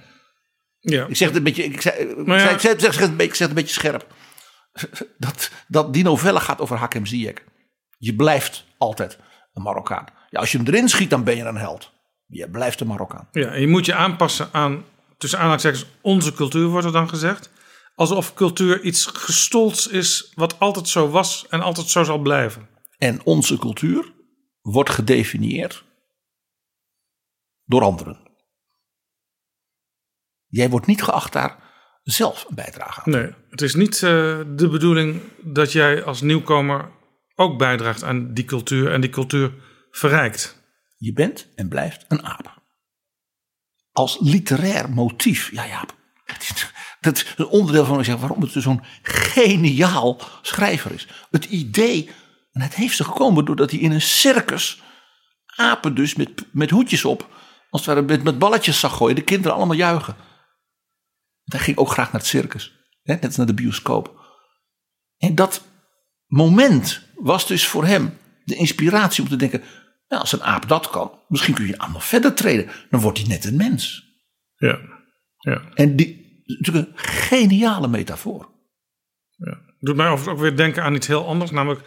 Ja. 0.80 1.06
Ik 1.06 1.16
zeg 1.16 1.28
het 1.28 1.36
een 1.36 1.42
beetje, 1.42 1.64
ik 1.64 1.80
zeg, 1.80 1.98
ja. 2.26 2.38
zeg, 2.38 2.52
ik 2.52 2.60
zeg, 2.60 2.72
ik 2.72 2.80
zeg 2.80 2.98
het 2.98 3.10
een 3.10 3.16
beetje, 3.16 3.30
ik 3.30 3.34
zeg 3.34 3.48
het 3.48 3.56
een 3.56 3.62
beetje 3.62 3.80
scherp. 3.80 4.06
Dat, 5.18 5.50
dat 5.68 5.92
die 5.92 6.04
novelle 6.04 6.40
gaat 6.40 6.60
over 6.60 6.76
Hakem 6.76 7.06
Ziyech. 7.06 7.42
Je 7.98 8.14
blijft 8.14 8.64
altijd 8.78 9.18
een 9.52 9.62
Marokkaan. 9.62 10.06
Ja, 10.30 10.40
als 10.40 10.52
je 10.52 10.58
hem 10.58 10.66
erin 10.66 10.88
schiet, 10.88 11.10
dan 11.10 11.24
ben 11.24 11.36
je 11.36 11.44
een 11.44 11.56
held. 11.56 11.92
Je 12.26 12.50
blijft 12.50 12.80
een 12.80 12.86
Marokkaan. 12.86 13.28
Ja, 13.32 13.48
en 13.48 13.60
je 13.60 13.68
moet 13.68 13.86
je 13.86 13.94
aanpassen 13.94 14.48
aan, 14.52 14.84
tussen 15.18 15.38
aanhalingstekens, 15.38 15.86
onze 16.00 16.32
cultuur 16.32 16.66
wordt 16.66 16.86
er 16.86 16.92
dan 16.92 17.08
gezegd. 17.08 17.50
Alsof 17.94 18.34
cultuur 18.34 18.80
iets 18.80 19.06
gestolds 19.06 19.88
is 19.88 20.32
wat 20.34 20.60
altijd 20.60 20.88
zo 20.88 21.08
was 21.10 21.46
en 21.48 21.62
altijd 21.62 21.88
zo 21.88 22.02
zal 22.02 22.18
blijven. 22.18 22.68
En 22.98 23.24
onze 23.24 23.58
cultuur 23.58 24.12
wordt 24.60 24.90
gedefinieerd 24.90 25.84
door 27.64 27.82
anderen. 27.82 28.32
Jij 30.46 30.70
wordt 30.70 30.86
niet 30.86 31.02
geacht 31.02 31.32
daar 31.32 31.62
zelf 32.02 32.44
een 32.48 32.54
bijdrage 32.54 33.00
aan. 33.04 33.10
Nee, 33.10 33.30
het 33.50 33.62
is 33.62 33.74
niet 33.74 33.94
eh, 33.94 34.00
de 34.46 34.68
bedoeling 34.70 35.20
dat 35.42 35.72
jij 35.72 36.04
als 36.04 36.20
nieuwkomer 36.20 36.90
ook 37.34 37.58
bijdraagt 37.58 38.02
aan 38.02 38.34
die 38.34 38.44
cultuur 38.44 38.92
en 38.92 39.00
die 39.00 39.10
cultuur 39.10 39.52
verrijkt. 39.90 40.62
Je 40.96 41.12
bent 41.12 41.48
en 41.54 41.68
blijft 41.68 42.04
een 42.08 42.24
aap. 42.24 42.62
Als 43.92 44.18
literair 44.20 44.90
motief, 44.90 45.50
ja 45.52 45.64
ja, 45.64 45.84
dat 47.00 47.16
is, 47.16 47.34
een 47.36 47.46
onderdeel 47.46 47.84
van 47.84 48.04
zeg, 48.04 48.16
waarom 48.16 48.40
het 48.40 48.52
zo'n 48.52 48.82
geniaal 49.02 50.20
schrijver 50.42 50.92
is. 50.92 51.08
Het 51.30 51.44
idee, 51.44 52.10
en 52.54 52.60
het 52.60 52.74
heeft 52.74 52.96
ze 52.96 53.04
gekomen 53.04 53.44
doordat 53.44 53.70
hij 53.70 53.80
in 53.80 53.92
een 53.92 54.00
circus 54.00 54.82
apen 55.56 55.94
dus 55.94 56.14
met, 56.14 56.46
met 56.52 56.70
hoedjes 56.70 57.04
op, 57.04 57.28
als 57.70 57.86
het 57.86 57.94
ware 57.94 58.06
met, 58.06 58.22
met 58.22 58.38
balletjes 58.38 58.80
zag 58.80 58.96
gooien, 58.96 59.14
de 59.14 59.22
kinderen 59.22 59.56
allemaal 59.56 59.76
juichen. 59.76 60.16
Hij 61.44 61.60
ging 61.60 61.76
ook 61.76 61.90
graag 61.90 62.12
naar 62.12 62.20
het 62.20 62.30
circus, 62.30 62.72
hè, 63.02 63.14
net 63.14 63.24
als 63.24 63.36
naar 63.36 63.46
de 63.46 63.54
bioscoop. 63.54 64.22
En 65.16 65.34
dat 65.34 65.64
moment 66.26 67.08
was 67.14 67.46
dus 67.46 67.66
voor 67.66 67.84
hem 67.84 68.18
de 68.44 68.54
inspiratie 68.54 69.22
om 69.22 69.28
te 69.28 69.36
denken: 69.36 69.62
nou, 70.08 70.20
als 70.20 70.32
een 70.32 70.42
aap 70.42 70.68
dat 70.68 70.90
kan, 70.90 71.18
misschien 71.28 71.54
kun 71.54 71.66
je 71.66 71.78
aan 71.78 71.92
nog 71.92 72.04
verder 72.04 72.34
treden. 72.34 72.70
Dan 72.90 73.00
wordt 73.00 73.18
hij 73.18 73.26
net 73.28 73.44
een 73.44 73.56
mens. 73.56 74.12
Ja. 74.56 74.78
ja. 75.38 75.62
En 75.74 75.96
die 75.96 76.42
natuurlijk 76.44 76.88
een 76.88 76.98
geniale 76.98 77.88
metafoor. 77.88 78.52
Doet 79.80 79.96
mij 79.96 80.06
overigens 80.06 80.34
ook 80.34 80.42
weer 80.42 80.56
denken 80.56 80.82
aan 80.82 80.94
iets 80.94 81.06
heel 81.06 81.26
anders, 81.26 81.50
namelijk 81.50 81.86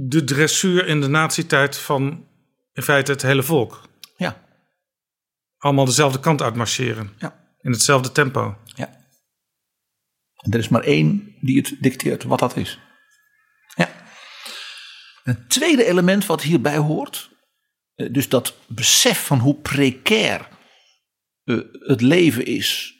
de 0.00 0.24
dressuur 0.24 0.86
in 0.86 1.00
de 1.00 1.08
nazietijd 1.08 1.78
van 1.78 2.26
in 2.72 2.82
feite 2.82 3.12
het 3.12 3.22
hele 3.22 3.42
volk. 3.42 3.88
Ja. 4.16 4.44
Allemaal 5.56 5.84
dezelfde 5.84 6.20
kant 6.20 6.42
uit 6.42 6.54
marcheren. 6.54 7.12
Ja. 7.18 7.54
In 7.60 7.70
hetzelfde 7.70 8.12
tempo. 8.12 8.56
Ja. 8.64 9.06
En 10.36 10.52
er 10.52 10.58
is 10.58 10.68
maar 10.68 10.82
één 10.82 11.34
die 11.40 11.56
het 11.56 11.76
dicteert 11.80 12.22
wat 12.22 12.38
dat 12.38 12.56
is. 12.56 12.78
Ja. 13.74 13.90
Een 15.24 15.46
tweede 15.48 15.84
element 15.84 16.26
wat 16.26 16.42
hierbij 16.42 16.76
hoort, 16.76 17.30
eh, 17.94 18.12
dus 18.12 18.28
dat 18.28 18.56
besef 18.66 19.26
van 19.26 19.38
hoe 19.38 19.54
precair 19.54 20.48
eh, 21.44 21.58
het 21.70 22.00
leven 22.00 22.46
is 22.46 22.94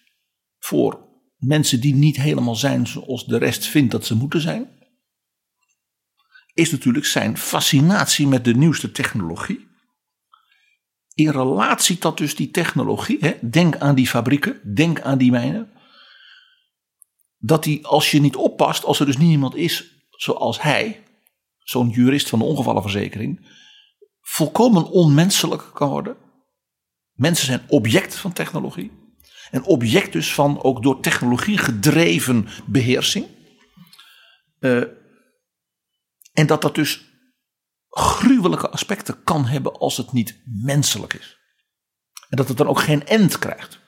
voor 0.58 1.06
mensen 1.36 1.80
die 1.80 1.94
niet 1.94 2.16
helemaal 2.16 2.56
zijn 2.56 2.86
zoals 2.86 3.26
de 3.26 3.38
rest 3.38 3.66
vindt 3.66 3.90
dat 3.90 4.06
ze 4.06 4.14
moeten 4.14 4.40
zijn, 4.40 4.77
is 6.58 6.70
natuurlijk 6.70 7.06
zijn 7.06 7.38
fascinatie 7.38 8.26
met 8.26 8.44
de 8.44 8.54
nieuwste 8.54 8.92
technologie. 8.92 9.66
In 11.14 11.30
relatie 11.30 11.98
tot 11.98 12.16
dus 12.16 12.36
die 12.36 12.50
technologie, 12.50 13.16
hè, 13.20 13.34
denk 13.50 13.76
aan 13.76 13.94
die 13.94 14.08
fabrieken, 14.08 14.74
denk 14.74 15.00
aan 15.00 15.18
die 15.18 15.30
mijnen, 15.30 15.70
dat 17.38 17.64
die 17.64 17.86
als 17.86 18.10
je 18.10 18.20
niet 18.20 18.36
oppast, 18.36 18.84
als 18.84 19.00
er 19.00 19.06
dus 19.06 19.16
niemand 19.16 19.54
is 19.54 19.96
zoals 20.10 20.62
hij, 20.62 21.02
zo'n 21.58 21.88
jurist 21.88 22.28
van 22.28 22.38
de 22.38 22.44
ongevallenverzekering, 22.44 23.46
volkomen 24.20 24.90
onmenselijk 24.90 25.70
kan 25.74 25.88
worden. 25.88 26.16
Mensen 27.12 27.46
zijn 27.46 27.62
object 27.68 28.16
van 28.16 28.32
technologie. 28.32 28.90
En 29.50 29.64
object 29.64 30.12
dus 30.12 30.34
van 30.34 30.62
ook 30.62 30.82
door 30.82 31.00
technologie 31.00 31.58
gedreven 31.58 32.48
beheersing. 32.66 33.26
Eh, 34.58 34.82
en 36.38 36.46
dat 36.46 36.62
dat 36.62 36.74
dus 36.74 37.04
gruwelijke 37.88 38.70
aspecten 38.70 39.22
kan 39.24 39.46
hebben 39.46 39.72
als 39.72 39.96
het 39.96 40.12
niet 40.12 40.40
menselijk 40.44 41.14
is. 41.14 41.38
En 42.28 42.36
dat 42.36 42.48
het 42.48 42.56
dan 42.56 42.68
ook 42.68 42.80
geen 42.80 43.06
end 43.06 43.38
krijgt. 43.38 43.80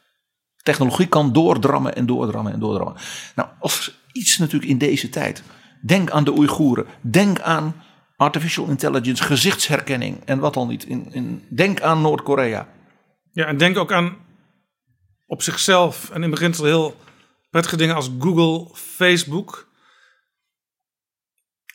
Technologie 0.57 1.07
kan 1.07 1.33
doordrammen 1.33 1.95
en 1.95 2.07
doordrammen 2.07 2.53
en 2.53 2.61
doordrammen. 2.61 2.97
Nou, 3.35 3.49
als 3.59 3.99
iets 4.13 4.39
natuurlijk 4.39 4.71
in 4.71 4.79
deze 4.79 5.09
tijd. 5.09 5.43
Denk 5.83 6.11
aan 6.11 6.25
de 6.25 6.33
Oeigoeren. 6.33 6.87
Denk 7.01 7.41
aan 7.41 7.83
artificial 8.17 8.69
intelligence, 8.69 9.23
gezichtsherkenning 9.23 10.25
en 10.25 10.39
wat 10.39 10.57
al 10.57 10.67
niet. 10.67 10.85
In, 10.85 11.13
in, 11.13 11.45
denk 11.51 11.81
aan 11.81 12.01
Noord-Korea. 12.01 12.69
Ja, 13.33 13.47
en 13.47 13.57
denk 13.57 13.77
ook 13.77 13.93
aan 13.93 14.17
op 15.27 15.43
zichzelf 15.43 16.11
en 16.11 16.23
in 16.23 16.31
beginsel 16.31 16.65
heel 16.65 16.97
prettige 17.51 17.77
dingen 17.77 17.95
als 17.95 18.11
Google, 18.19 18.69
Facebook. 18.75 19.70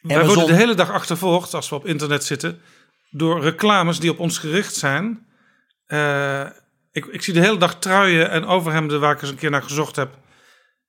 Wij 0.07 0.25
worden 0.25 0.47
de 0.47 0.53
hele 0.53 0.73
dag 0.75 0.91
achtervolgd 0.91 1.53
als 1.53 1.69
we 1.69 1.75
op 1.75 1.85
internet 1.85 2.23
zitten 2.23 2.61
door 3.09 3.41
reclames 3.41 3.99
die 3.99 4.11
op 4.11 4.19
ons 4.19 4.37
gericht 4.37 4.75
zijn. 4.75 5.25
Eh, 5.85 6.45
ik, 6.91 7.05
ik 7.05 7.21
zie 7.21 7.33
de 7.33 7.39
hele 7.39 7.57
dag 7.57 7.79
truien 7.79 8.29
en 8.29 8.45
overhemden 8.45 8.99
waar 8.99 9.15
ik 9.15 9.21
eens 9.21 9.29
een 9.29 9.35
keer 9.37 9.49
naar 9.49 9.63
gezocht 9.63 9.95
heb. 9.95 10.17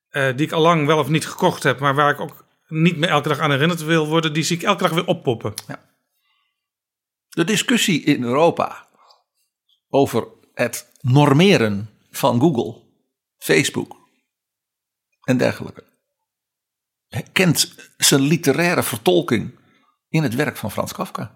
eh, 0.09 0.35
die 0.35 0.45
ik 0.45 0.51
al 0.51 0.61
lang 0.61 0.85
wel 0.85 0.97
of 0.99 1.07
niet 1.07 1.27
gekocht 1.27 1.63
heb, 1.63 1.79
maar 1.79 1.95
waar 1.95 2.11
ik 2.11 2.19
ook 2.19 2.45
niet 2.67 2.97
meer 2.97 3.09
elke 3.09 3.27
dag 3.27 3.39
aan 3.39 3.51
herinnerd 3.51 3.83
wil 3.83 4.07
worden. 4.07 4.33
Die 4.33 4.43
zie 4.43 4.55
ik 4.57 4.63
elke 4.63 4.83
dag 4.83 4.91
weer 4.91 5.05
oppoppen. 5.05 5.53
De 7.29 7.43
discussie 7.43 8.03
in 8.03 8.23
Europa 8.23 8.87
over 9.89 10.27
het 10.53 10.91
normeren 11.01 11.89
van 12.11 12.39
Google, 12.39 12.81
Facebook 13.37 13.95
en 15.23 15.37
dergelijke. 15.37 15.83
Kent 17.31 17.75
zijn 17.97 18.21
literaire 18.21 18.83
vertolking 18.83 19.59
in 20.09 20.23
het 20.23 20.35
werk 20.35 20.57
van 20.57 20.71
Frans 20.71 20.93
Kafka. 20.93 21.35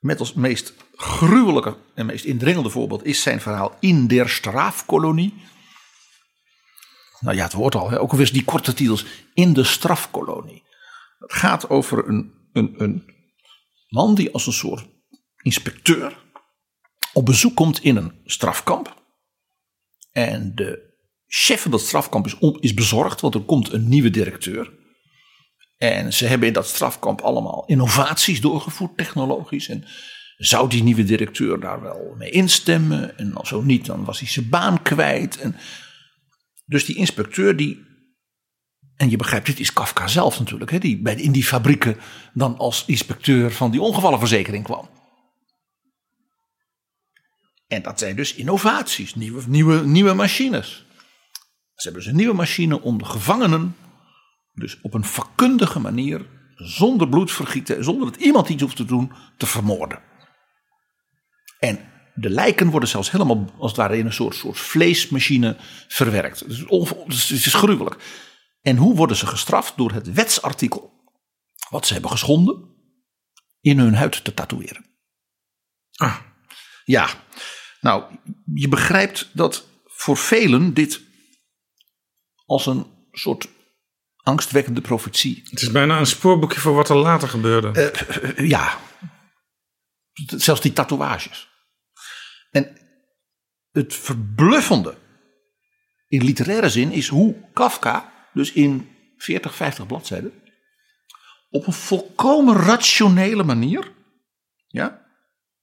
Met 0.00 0.20
als 0.20 0.34
meest 0.34 0.74
gruwelijke 0.94 1.76
en 1.94 2.06
meest 2.06 2.24
indringende 2.24 2.70
voorbeeld 2.70 3.04
is 3.04 3.22
zijn 3.22 3.40
verhaal 3.40 3.76
In 3.80 4.06
der 4.06 4.28
Strafkolonie. 4.28 5.34
Nou 7.20 7.36
ja, 7.36 7.44
het 7.44 7.52
woord 7.52 7.74
al, 7.74 7.92
ook 7.92 8.10
alweer 8.10 8.32
die 8.32 8.44
korte 8.44 8.74
titels. 8.74 9.06
In 9.34 9.52
de 9.52 9.64
strafkolonie. 9.64 10.62
Het 11.18 11.32
gaat 11.32 11.70
over 11.70 12.08
een, 12.08 12.34
een, 12.52 12.74
een 12.82 13.14
man 13.88 14.14
die 14.14 14.32
als 14.32 14.46
een 14.46 14.52
soort 14.52 14.86
inspecteur 15.42 16.26
op 17.12 17.24
bezoek 17.24 17.56
komt 17.56 17.82
in 17.82 17.96
een 17.96 18.20
strafkamp. 18.24 19.02
En 20.12 20.54
de 20.54 20.87
chef 21.28 21.62
van 21.62 21.70
dat 21.70 21.80
strafkamp 21.80 22.26
is, 22.26 22.36
is 22.60 22.74
bezorgd, 22.74 23.20
want 23.20 23.34
er 23.34 23.40
komt 23.40 23.72
een 23.72 23.88
nieuwe 23.88 24.10
directeur. 24.10 24.72
En 25.76 26.12
ze 26.12 26.26
hebben 26.26 26.48
in 26.48 26.54
dat 26.54 26.66
strafkamp 26.66 27.20
allemaal 27.20 27.64
innovaties 27.66 28.40
doorgevoerd, 28.40 28.96
technologisch. 28.96 29.68
En 29.68 29.84
zou 30.36 30.68
die 30.68 30.82
nieuwe 30.82 31.04
directeur 31.04 31.60
daar 31.60 31.82
wel 31.82 32.14
mee 32.16 32.30
instemmen? 32.30 33.18
En 33.18 33.34
als 33.34 33.48
zo 33.48 33.62
niet, 33.62 33.86
dan 33.86 34.04
was 34.04 34.18
hij 34.18 34.28
zijn 34.28 34.48
baan 34.48 34.82
kwijt. 34.82 35.38
En 35.38 35.56
dus 36.64 36.84
die 36.84 36.96
inspecteur 36.96 37.56
die. 37.56 37.86
En 38.96 39.10
je 39.10 39.16
begrijpt, 39.16 39.46
dit 39.46 39.60
is 39.60 39.72
Kafka 39.72 40.06
zelf 40.06 40.38
natuurlijk, 40.38 40.70
hè, 40.70 40.78
die 40.78 41.02
bij, 41.02 41.14
in 41.14 41.32
die 41.32 41.44
fabrieken 41.44 41.96
dan 42.34 42.58
als 42.58 42.84
inspecteur 42.86 43.52
van 43.52 43.70
die 43.70 43.80
ongevallenverzekering 43.80 44.64
kwam. 44.64 44.88
En 47.66 47.82
dat 47.82 47.98
zijn 47.98 48.16
dus 48.16 48.34
innovaties, 48.34 49.14
nieuwe, 49.14 49.42
nieuwe, 49.46 49.86
nieuwe 49.86 50.14
machines. 50.14 50.86
Ze 51.78 51.84
hebben 51.84 52.02
dus 52.02 52.10
een 52.10 52.16
nieuwe 52.16 52.34
machine 52.34 52.80
om 52.80 52.98
de 52.98 53.04
gevangenen, 53.04 53.76
dus 54.54 54.80
op 54.82 54.94
een 54.94 55.04
vakkundige 55.04 55.78
manier, 55.78 56.26
zonder 56.54 57.08
bloedvergieten, 57.08 57.84
zonder 57.84 58.10
dat 58.10 58.20
iemand 58.20 58.48
iets 58.48 58.62
hoeft 58.62 58.76
te 58.76 58.84
doen, 58.84 59.12
te 59.36 59.46
vermoorden. 59.46 60.02
En 61.58 61.78
de 62.14 62.30
lijken 62.30 62.70
worden 62.70 62.88
zelfs 62.88 63.10
helemaal 63.10 63.52
als 63.58 63.70
het 63.70 63.80
ware 63.80 63.98
in 63.98 64.06
een 64.06 64.12
soort, 64.12 64.34
soort 64.34 64.58
vleesmachine 64.58 65.56
verwerkt. 65.88 66.48
Dus, 66.48 66.64
dus 67.06 67.28
het 67.28 67.46
is 67.46 67.54
gruwelijk. 67.54 67.96
En 68.62 68.76
hoe 68.76 68.94
worden 68.94 69.16
ze 69.16 69.26
gestraft? 69.26 69.76
Door 69.76 69.92
het 69.92 70.12
wetsartikel 70.12 70.92
wat 71.70 71.86
ze 71.86 71.92
hebben 71.92 72.10
geschonden 72.10 72.74
in 73.60 73.78
hun 73.78 73.94
huid 73.94 74.24
te 74.24 74.34
tatoeëren. 74.34 74.84
Ah. 75.96 76.16
Ja, 76.84 77.08
nou, 77.80 78.04
je 78.54 78.68
begrijpt 78.68 79.30
dat 79.32 79.66
voor 79.84 80.16
velen 80.16 80.74
dit 80.74 81.06
als 82.48 82.66
een 82.66 82.86
soort 83.12 83.48
angstwekkende 84.22 84.80
profetie. 84.80 85.42
Het 85.50 85.62
is 85.62 85.70
bijna 85.70 85.98
een 85.98 86.06
spoorboekje 86.06 86.60
voor 86.60 86.74
wat 86.74 86.88
er 86.88 86.96
later 86.96 87.28
gebeurde. 87.28 87.92
Uh, 88.18 88.38
uh, 88.38 88.48
ja, 88.48 88.78
zelfs 90.26 90.60
die 90.60 90.72
tatoeages. 90.72 91.48
En 92.50 92.76
het 93.70 93.94
verbluffende 93.94 94.96
in 96.08 96.24
literaire 96.24 96.68
zin 96.68 96.92
is 96.92 97.08
hoe 97.08 97.36
Kafka, 97.52 98.12
dus 98.32 98.52
in 98.52 98.88
40, 99.16 99.54
50 99.54 99.86
bladzijden, 99.86 100.32
op 101.50 101.66
een 101.66 101.72
volkomen 101.72 102.56
rationele 102.56 103.44
manier, 103.44 103.92
ja, 104.66 105.06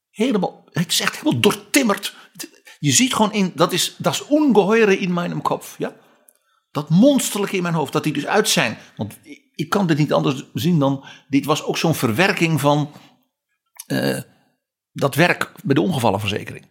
helemaal, 0.10 0.68
het 0.72 0.92
is 0.92 1.00
echt 1.00 1.16
helemaal 1.16 1.40
doortimmerd. 1.40 2.16
Je 2.80 2.92
ziet 2.92 3.14
gewoon 3.14 3.34
in, 3.34 3.52
dat 3.56 3.72
is 3.72 3.96
dat 3.98 4.14
is 4.14 4.26
ongeheure 4.26 4.98
in 4.98 5.14
mijn 5.14 5.42
kop, 5.42 5.66
ja. 5.78 6.04
Dat 6.76 6.90
monsterlijke 6.90 7.56
in 7.56 7.62
mijn 7.62 7.74
hoofd, 7.74 7.94
dat 7.94 8.04
die 8.04 8.14
dus 8.14 8.26
uit 8.26 8.50
zijn. 8.50 8.78
Want 8.96 9.20
ik 9.56 9.70
kan 9.70 9.88
dit 9.88 9.98
niet 9.98 10.14
anders 10.14 10.44
zien 10.54 10.80
dan, 10.80 11.06
dit 11.28 11.46
was 11.46 11.64
ook 11.64 11.78
zo'n 11.78 11.96
verwerking 11.96 12.60
van 12.62 12.92
uh, 13.88 14.22
dat 14.92 15.16
werk 15.16 15.52
bij 15.64 15.76
de 15.76 15.82
ongevallenverzekering. 15.82 16.66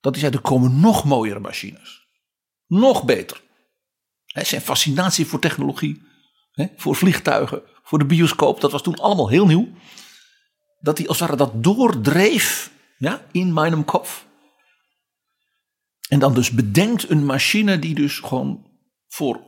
Dat 0.00 0.16
is 0.16 0.24
uit, 0.24 0.34
er 0.34 0.40
komen 0.40 0.80
nog 0.80 1.04
mooiere 1.04 1.40
machines. 1.40 2.06
Nog 2.66 3.04
beter. 3.04 3.42
Zijn 4.26 4.60
fascinatie 4.60 5.26
voor 5.26 5.38
technologie, 5.38 6.02
voor 6.76 6.96
vliegtuigen, 6.96 7.62
voor 7.82 7.98
de 7.98 8.06
bioscoop, 8.06 8.60
dat 8.60 8.72
was 8.72 8.82
toen 8.82 8.98
allemaal 8.98 9.28
heel 9.28 9.46
nieuw. 9.46 9.68
Dat 10.80 10.98
hij 10.98 11.08
als 11.08 11.18
het 11.20 11.28
ware 11.28 11.44
dat 11.44 11.64
doordreef 11.64 12.70
ja, 12.98 13.26
in 13.32 13.52
mijn 13.52 13.84
kop. 13.84 14.08
En 16.08 16.18
dan 16.18 16.34
dus 16.34 16.50
bedenkt 16.50 17.10
een 17.10 17.26
machine 17.26 17.78
die 17.78 17.94
dus 17.94 18.18
gewoon 18.18 18.74
voor 19.08 19.40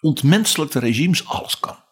ontmenselijkte 0.00 0.78
regimes 0.78 1.26
alles 1.26 1.60
kan. 1.60 1.82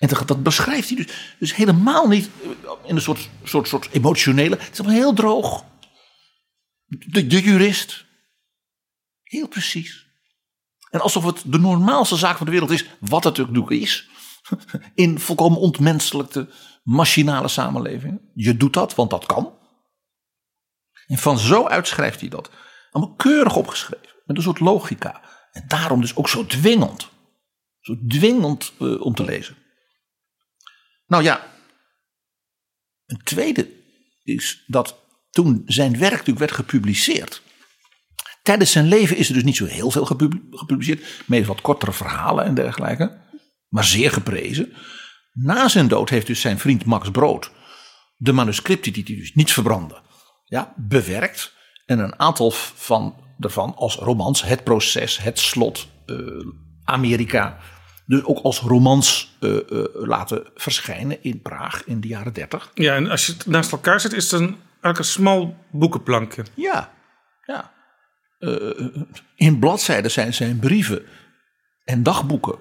En 0.00 0.08
dat, 0.26 0.42
beschrijft 0.42 0.88
hij 0.88 0.96
dus, 0.96 1.34
dus 1.38 1.54
helemaal 1.54 2.08
niet 2.08 2.30
in 2.84 2.96
een 2.96 3.02
soort, 3.02 3.28
soort, 3.44 3.68
soort 3.68 3.88
emotionele. 3.92 4.56
Het 4.56 4.72
is 4.72 4.78
allemaal 4.78 4.98
heel 4.98 5.12
droog. 5.12 5.64
De, 6.86 7.26
jurist. 7.26 8.04
Heel 9.22 9.48
precies. 9.48 10.06
En 10.90 11.00
alsof 11.00 11.24
het 11.24 11.42
de 11.46 11.58
normaalste 11.58 12.16
zaak 12.16 12.36
van 12.36 12.46
de 12.46 12.52
wereld 12.52 12.70
is, 12.70 12.86
wat 13.00 13.24
het 13.24 13.56
ook 13.56 13.70
is. 13.70 14.08
In 14.94 15.18
volkomen 15.18 15.58
ontmenselijke, 15.58 16.48
machinale 16.82 17.48
samenlevingen. 17.48 18.30
Je 18.34 18.56
doet 18.56 18.72
dat, 18.72 18.94
want 18.94 19.10
dat 19.10 19.26
kan. 19.26 19.58
En 21.06 21.18
van 21.18 21.38
zo 21.38 21.66
uitschrijft 21.66 22.20
hij 22.20 22.28
dat. 22.28 22.50
Allemaal 22.90 23.14
keurig 23.14 23.56
opgeschreven. 23.56 24.09
Met 24.30 24.38
een 24.38 24.44
soort 24.44 24.60
logica. 24.60 25.20
En 25.52 25.64
daarom 25.68 26.00
dus 26.00 26.16
ook 26.16 26.28
zo 26.28 26.46
dwingend. 26.46 27.08
Zo 27.80 27.96
dwingend 28.08 28.72
uh, 28.78 29.00
om 29.00 29.14
te 29.14 29.24
lezen. 29.24 29.56
Nou 31.06 31.22
ja, 31.22 31.46
een 33.06 33.20
tweede 33.24 33.70
is 34.22 34.64
dat 34.66 34.96
toen 35.30 35.62
zijn 35.66 35.98
werk 35.98 36.10
natuurlijk 36.10 36.38
werd 36.38 36.52
gepubliceerd. 36.52 37.42
Tijdens 38.42 38.72
zijn 38.72 38.86
leven 38.86 39.16
is 39.16 39.28
er 39.28 39.34
dus 39.34 39.44
niet 39.44 39.56
zo 39.56 39.64
heel 39.64 39.90
veel 39.90 40.04
gepubliceerd. 40.50 41.04
Meestal 41.26 41.54
wat 41.54 41.62
kortere 41.62 41.92
verhalen 41.92 42.44
en 42.44 42.54
dergelijke. 42.54 43.20
Maar 43.68 43.84
zeer 43.84 44.10
geprezen. 44.10 44.72
Na 45.32 45.68
zijn 45.68 45.88
dood 45.88 46.08
heeft 46.08 46.26
dus 46.26 46.40
zijn 46.40 46.58
vriend 46.58 46.84
Max 46.84 47.10
Brood 47.10 47.50
de 48.16 48.32
manuscripten 48.32 48.92
die 48.92 49.04
hij 49.06 49.16
dus 49.16 49.34
niet 49.34 49.52
verbrandde. 49.52 50.02
Ja, 50.44 50.74
bewerkt. 50.76 51.54
En 51.86 51.98
een 51.98 52.18
aantal 52.18 52.50
van, 52.50 53.29
daarvan 53.40 53.74
als 53.76 53.96
romans. 53.96 54.42
Het 54.42 54.64
proces, 54.64 55.18
het 55.18 55.38
slot, 55.38 55.88
uh, 56.06 56.46
Amerika. 56.84 57.58
Dus 58.06 58.24
ook 58.24 58.38
als 58.38 58.60
romans 58.60 59.36
uh, 59.40 59.54
uh, 59.68 59.84
laten 59.92 60.46
verschijnen 60.54 61.22
in 61.22 61.42
Praag 61.42 61.84
in 61.84 62.00
de 62.00 62.08
jaren 62.08 62.32
30. 62.32 62.70
Ja, 62.74 62.94
en 62.94 63.10
als 63.10 63.26
je 63.26 63.32
het 63.32 63.46
naast 63.46 63.72
elkaar 63.72 64.00
zet, 64.00 64.12
is 64.12 64.30
het 64.30 64.40
een 64.40 64.56
eigenlijk 64.70 64.98
een 64.98 65.04
smal 65.04 65.56
boekenplankje. 65.70 66.44
Ja, 66.54 66.92
ja. 67.46 67.72
In 69.36 69.58
bladzijden 69.58 70.10
zijn 70.10 70.34
zijn 70.34 70.58
brieven 70.58 71.02
en 71.84 72.02
dagboeken 72.02 72.58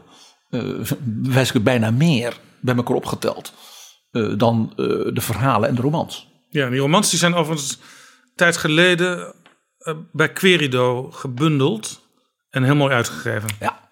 wijs 1.23 1.51
ik 1.51 1.63
bijna 1.63 1.91
meer 1.91 2.37
bij 2.61 2.75
elkaar 2.75 2.95
opgeteld 2.95 3.53
dan 4.37 4.73
de 5.13 5.21
verhalen 5.21 5.69
en 5.69 5.75
de 5.75 5.81
romans. 5.81 6.27
Ja, 6.49 6.69
die 6.69 6.79
romans 6.79 7.09
die 7.09 7.19
zijn 7.19 7.33
overigens 7.33 7.79
tijd 8.35 8.57
geleden 8.57 9.35
bij 10.11 10.33
Querido 10.33 11.11
gebundeld 11.11 12.07
en 12.49 12.63
heel 12.63 12.75
mooi 12.75 12.93
uitgegeven. 12.93 13.49
Ja. 13.59 13.89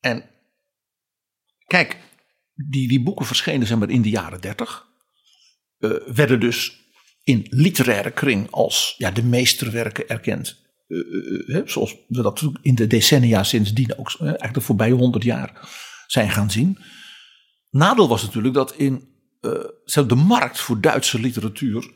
En 0.00 0.30
kijk, 1.66 1.98
die, 2.54 2.88
die 2.88 3.02
boeken 3.02 3.26
verschenen 3.26 3.66
zeg 3.66 3.78
maar 3.78 3.90
in 3.90 4.02
de 4.02 4.10
jaren 4.10 4.40
dertig. 4.40 4.86
werden 6.06 6.40
dus 6.40 6.80
in 7.24 7.46
literaire 7.50 8.10
kring 8.10 8.50
als 8.50 8.94
ja, 8.98 9.10
de 9.10 9.22
meesterwerken 9.22 10.08
erkend. 10.08 10.60
Uh, 10.88 11.60
zoals 11.64 11.96
we 12.08 12.22
dat 12.22 12.50
in 12.62 12.74
de 12.74 12.86
decennia 12.86 13.42
sindsdien 13.42 13.98
ook 13.98 14.14
eigenlijk 14.18 14.54
de 14.54 14.60
voorbije 14.60 14.92
honderd 14.92 15.24
jaar 15.24 15.68
zijn 16.06 16.30
gaan 16.30 16.50
zien. 16.50 16.78
Nadeel 17.70 18.08
was 18.08 18.22
natuurlijk 18.22 18.54
dat 18.54 18.74
in 18.74 19.08
de 19.84 20.14
markt 20.26 20.60
voor 20.60 20.80
Duitse 20.80 21.20
literatuur 21.20 21.90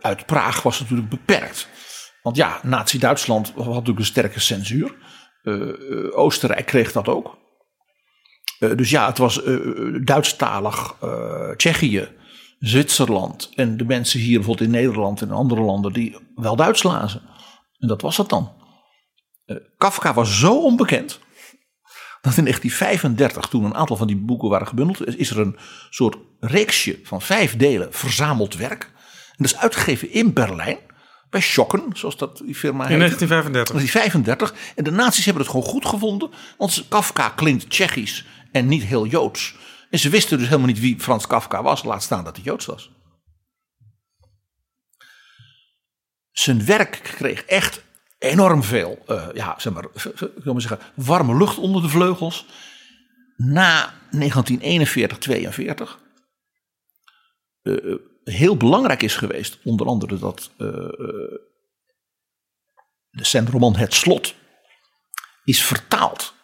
uit 0.00 0.26
Praag 0.26 0.62
was 0.62 0.80
natuurlijk 0.80 1.08
beperkt. 1.08 1.68
Want 2.22 2.36
ja, 2.36 2.60
Nazi-Duitsland 2.62 3.52
had 3.56 3.66
natuurlijk 3.66 3.98
een 3.98 4.04
sterke 4.04 4.40
censuur. 4.40 4.94
Oostenrijk 6.10 6.66
kreeg 6.66 6.92
dat 6.92 7.08
ook. 7.08 7.38
dus 8.58 8.90
ja, 8.90 9.06
het 9.06 9.18
was 9.18 9.40
Duitsstalig 10.04 10.94
Tsjechië 11.56 12.08
Zwitserland 12.58 13.50
en 13.54 13.76
de 13.76 13.84
mensen 13.84 14.20
hier 14.20 14.36
bijvoorbeeld 14.36 14.66
in 14.66 14.74
Nederland 14.74 15.22
en 15.22 15.30
andere 15.30 15.60
landen 15.60 15.92
die 15.92 16.16
wel 16.34 16.56
Duits 16.56 16.82
lazen. 16.82 17.22
En 17.78 17.88
dat 17.88 18.02
was 18.02 18.16
het 18.16 18.28
dan. 18.28 18.52
Uh, 19.46 19.56
Kafka 19.76 20.14
was 20.14 20.38
zo 20.38 20.62
onbekend 20.62 21.20
dat 22.20 22.36
in 22.36 22.44
1935, 22.44 23.46
toen 23.46 23.64
een 23.64 23.74
aantal 23.74 23.96
van 23.96 24.06
die 24.06 24.16
boeken 24.16 24.48
waren 24.48 24.66
gebundeld, 24.66 25.18
is 25.18 25.30
er 25.30 25.38
een 25.38 25.56
soort 25.90 26.16
reeksje 26.40 27.00
van 27.02 27.22
vijf 27.22 27.56
delen 27.56 27.92
verzameld 27.92 28.54
werk. 28.54 28.92
En 29.38 29.44
dat 29.44 29.52
is 29.52 29.56
uitgegeven 29.56 30.10
in 30.10 30.32
Berlijn 30.32 30.78
Bij 31.30 31.40
Schokken, 31.40 31.90
zoals 31.92 32.16
dat 32.16 32.36
die 32.36 32.54
firma 32.54 32.84
In 32.84 32.90
heet. 32.90 32.98
1935. 32.98 33.74
1935. 33.74 34.74
En 34.76 34.84
de 34.84 34.90
nazi's 34.90 35.24
hebben 35.24 35.42
het 35.42 35.50
gewoon 35.50 35.66
goed 35.66 35.86
gevonden. 35.86 36.30
Want 36.56 36.84
Kafka 36.88 37.28
klinkt 37.28 37.70
Tsjechisch 37.70 38.24
en 38.52 38.68
niet 38.68 38.82
heel 38.82 39.06
Joods. 39.06 39.54
En 39.90 39.98
ze 39.98 40.08
wisten 40.08 40.38
dus 40.38 40.46
helemaal 40.46 40.66
niet 40.68 40.80
wie 40.80 41.00
Frans 41.00 41.26
Kafka 41.26 41.62
was. 41.62 41.84
Laat 41.84 42.02
staan 42.02 42.24
dat 42.24 42.36
hij 42.36 42.44
Joods 42.44 42.66
was. 42.66 42.90
Zijn 46.30 46.64
werk 46.64 47.00
kreeg 47.02 47.42
echt 47.42 47.82
enorm 48.18 48.62
veel, 48.62 49.02
eh, 49.06 49.26
ja, 49.34 49.54
zeg 49.58 49.72
maar, 49.72 49.84
wil 50.42 50.52
maar 50.52 50.62
zeggen, 50.62 50.78
warme 50.94 51.36
lucht 51.36 51.58
onder 51.58 51.82
de 51.82 51.88
vleugels. 51.88 52.46
Na 53.36 53.94
1941, 54.10 55.18
42. 55.18 55.98
Eh, 57.62 57.92
eh, 57.92 57.98
heel 58.30 58.56
belangrijk 58.56 59.02
is 59.02 59.16
geweest, 59.16 59.58
onder 59.64 59.86
andere 59.86 60.18
dat 60.18 60.50
eh, 60.58 60.68
eh, 60.68 61.38
de 63.10 63.24
centroman 63.24 63.76
Het 63.76 63.94
Slot 63.94 64.34
is 65.44 65.64
vertaald 65.64 66.34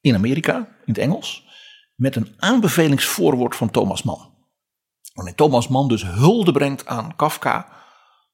in 0.00 0.14
Amerika, 0.14 0.56
in 0.56 0.92
het 0.92 0.98
Engels, 0.98 1.46
met 1.94 2.16
een 2.16 2.34
aanbevelingsvoorwoord 2.36 3.56
van 3.56 3.70
Thomas 3.70 4.02
Mann. 4.02 4.36
Waarin 5.12 5.34
Thomas 5.34 5.68
Mann 5.68 5.88
dus 5.88 6.02
hulde 6.04 6.52
brengt 6.52 6.86
aan 6.86 7.16
Kafka 7.16 7.76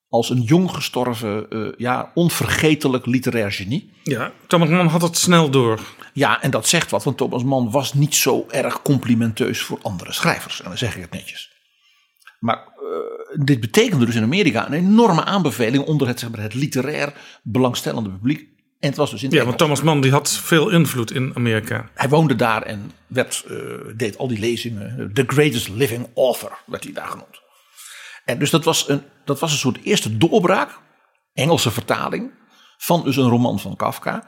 als 0.09 0.31
een 0.31 0.43
jong 0.43 0.71
gestorven, 0.71 1.51
eh, 1.51 1.73
ja, 1.77 2.11
onvergetelijk 2.15 3.07
literair 3.07 3.53
genie. 3.53 3.93
Ja, 4.03 4.33
Thomas 4.47 4.69
Mann 4.69 4.89
had 4.89 5.03
het 5.03 5.17
snel 5.17 5.51
door. 5.51 5.81
Ja, 6.13 6.43
en 6.43 6.51
dat 6.51 6.69
zegt 6.69 6.91
wat, 6.91 7.05
want 7.05 7.17
Thomas 7.17 7.45
Mann 7.45 7.71
was 7.71 7.95
niet 7.95 8.15
zo 8.15 8.47
erg 8.49 8.83
complimenteus 8.83 9.61
voor 9.61 9.79
andere 9.83 10.13
schrijvers. 10.13 10.63
En 10.63 10.69
dan 10.69 10.79
zeg 10.79 10.97
ik 10.97 11.03
het 11.03 11.11
netjes. 11.11 11.54
Maar 12.45 12.57
eh, 12.57 13.45
dit 13.45 13.61
betekende 13.61 14.07
dus 14.07 14.15
in 14.15 14.23
Amerika 14.23 14.67
een 14.67 14.73
enorme 14.73 15.25
aanbeveling 15.25 15.85
onder 15.85 16.07
het, 16.07 16.21
zeg 16.21 16.31
maar, 16.31 16.41
het 16.41 16.55
literair 16.55 17.13
belangstellende 17.43 18.11
publiek. 18.11 18.49
En 18.81 18.89
het 18.89 18.97
was 18.97 19.11
dus 19.11 19.23
in 19.23 19.31
Ja, 19.31 19.45
want 19.45 19.59
Thomas 19.59 19.83
Mann 19.83 20.01
die 20.01 20.11
had 20.11 20.31
veel 20.31 20.71
invloed 20.71 21.11
in 21.11 21.33
Amerika. 21.35 21.89
Hij 21.95 22.09
woonde 22.09 22.35
daar 22.37 22.63
en 22.63 22.91
werd, 23.07 23.45
eh, 23.49 23.57
deed 23.97 24.19
al 24.19 24.29
die 24.29 24.39
lezingen. 24.39 25.11
The 25.15 25.25
greatest 25.27 25.69
living 25.69 26.09
author 26.15 26.59
werd 26.67 26.85
hij 26.85 26.93
daar 26.93 27.07
genoemd. 27.07 27.41
En 28.25 28.39
dus 28.39 28.51
dat 28.51 28.65
was 28.65 28.89
een, 28.89 29.03
dat 29.25 29.41
was 29.41 29.53
een 29.53 29.59
soort 29.59 29.79
eerste 29.83 30.17
doorbraak, 30.17 30.79
Engelse 31.33 31.71
vertaling, 31.71 32.31
van 32.77 33.05
dus 33.05 33.17
een 33.17 33.29
roman 33.29 33.61
van 33.61 33.77
Kafka. 33.77 34.25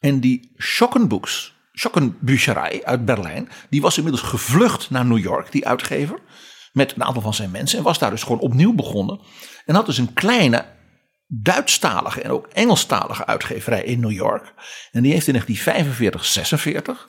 En 0.00 0.20
die 0.20 0.52
Schockenbooks, 0.56 1.54
Schockenbücherei 1.72 2.80
uit 2.82 3.04
Berlijn, 3.04 3.48
die 3.70 3.80
was 3.80 3.96
inmiddels 3.96 4.24
gevlucht 4.24 4.90
naar 4.90 5.06
New 5.06 5.18
York, 5.18 5.52
die 5.52 5.66
uitgever, 5.66 6.20
met 6.76 6.92
een 6.94 7.04
aantal 7.04 7.22
van 7.22 7.34
zijn 7.34 7.50
mensen. 7.50 7.78
En 7.78 7.84
was 7.84 7.98
daar 7.98 8.10
dus 8.10 8.22
gewoon 8.22 8.38
opnieuw 8.38 8.74
begonnen. 8.74 9.20
En 9.64 9.74
had 9.74 9.86
dus 9.86 9.98
een 9.98 10.12
kleine 10.12 10.74
Duitsstalige 11.28 12.20
en 12.20 12.30
ook 12.30 12.46
Engelstalige 12.46 13.26
uitgeverij 13.26 13.82
in 13.82 14.00
New 14.00 14.10
York. 14.12 14.54
En 14.90 15.02
die 15.02 15.12
heeft 15.12 15.26
in 15.26 15.32
1945, 15.32 16.24
46 16.24 17.08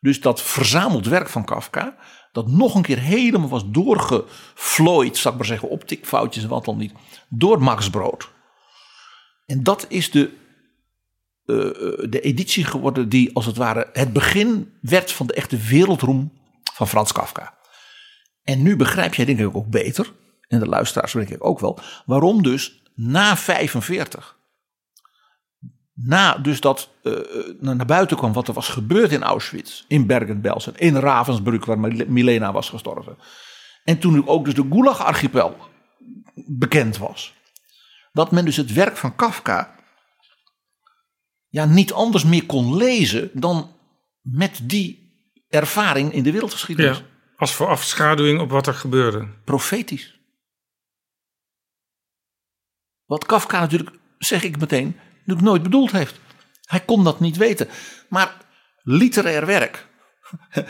dus 0.00 0.20
dat 0.20 0.42
verzameld 0.42 1.06
werk 1.06 1.28
van 1.28 1.44
Kafka, 1.44 1.96
dat 2.32 2.48
nog 2.48 2.74
een 2.74 2.82
keer 2.82 2.98
helemaal 2.98 3.48
was 3.48 3.70
doorgeflooid, 3.70 5.16
zal 5.16 5.30
ik 5.32 5.36
maar 5.36 5.46
zeggen, 5.46 5.68
op 5.68 5.84
tikfoutjes 5.84 6.42
en 6.42 6.48
wat 6.48 6.64
dan 6.64 6.76
niet, 6.76 6.92
door 7.28 7.62
Max 7.62 7.90
Brood. 7.90 8.30
En 9.46 9.62
dat 9.62 9.86
is 9.88 10.10
de, 10.10 10.32
eh, 11.44 11.56
eh, 11.56 12.10
de 12.10 12.20
editie 12.20 12.64
geworden 12.64 13.08
die 13.08 13.34
als 13.34 13.46
het 13.46 13.56
ware 13.56 13.88
het 13.92 14.12
begin 14.12 14.72
werd 14.80 15.12
van 15.12 15.26
de 15.26 15.34
echte 15.34 15.56
wereldroem 15.56 16.32
van 16.72 16.88
Frans 16.88 17.12
Kafka. 17.12 17.58
En 18.42 18.62
nu 18.62 18.76
begrijp 18.76 19.14
jij 19.14 19.24
denk 19.24 19.38
ik 19.38 19.56
ook 19.56 19.70
beter, 19.70 20.12
en 20.48 20.58
de 20.58 20.66
luisteraars 20.66 21.12
denk 21.12 21.28
ik 21.28 21.44
ook 21.44 21.60
wel, 21.60 21.78
waarom 22.06 22.42
dus 22.42 22.82
na 22.94 23.36
45 23.36 24.38
na 25.94 26.34
dus 26.34 26.60
dat 26.60 26.90
eh, 27.02 27.12
naar 27.60 27.76
naar 27.76 27.86
buiten 27.86 28.16
kwam 28.16 28.32
wat 28.32 28.48
er 28.48 28.54
was 28.54 28.68
gebeurd 28.68 29.12
in 29.12 29.22
Auschwitz, 29.22 29.84
in 29.88 30.06
Bergen-Belsen, 30.06 30.76
in 30.76 30.96
Ravensbrück, 30.96 31.64
waar 31.64 31.78
Mil- 31.78 32.06
Milena 32.08 32.52
was 32.52 32.68
gestorven. 32.68 33.16
En 33.84 33.98
toen 33.98 34.28
ook 34.28 34.44
dus 34.44 34.54
de 34.54 34.66
Gulag-archipel 34.70 35.56
bekend 36.34 36.98
was. 36.98 37.34
Dat 38.12 38.30
men 38.30 38.44
dus 38.44 38.56
het 38.56 38.72
werk 38.72 38.96
van 38.96 39.16
Kafka 39.16 39.74
ja, 41.48 41.64
niet 41.64 41.92
anders 41.92 42.24
meer 42.24 42.46
kon 42.46 42.76
lezen 42.76 43.30
dan 43.32 43.76
met 44.20 44.60
die 44.62 45.12
ervaring 45.48 46.12
in 46.12 46.22
de 46.22 46.32
wereldgeschiedenis. 46.32 47.02
Als 47.40 47.54
voor 47.54 47.66
afschaduwing 47.66 48.40
op 48.40 48.50
wat 48.50 48.66
er 48.66 48.74
gebeurde. 48.74 49.28
Profetisch. 49.44 50.18
Wat 53.04 53.26
Kafka 53.26 53.60
natuurlijk, 53.60 53.90
zeg 54.18 54.42
ik 54.42 54.58
meteen, 54.58 54.96
natuurlijk 55.14 55.46
nooit 55.46 55.62
bedoeld 55.62 55.90
heeft. 55.90 56.20
Hij 56.62 56.80
kon 56.80 57.04
dat 57.04 57.20
niet 57.20 57.36
weten. 57.36 57.68
Maar 58.08 58.36
literair 58.82 59.46
werk 59.46 59.86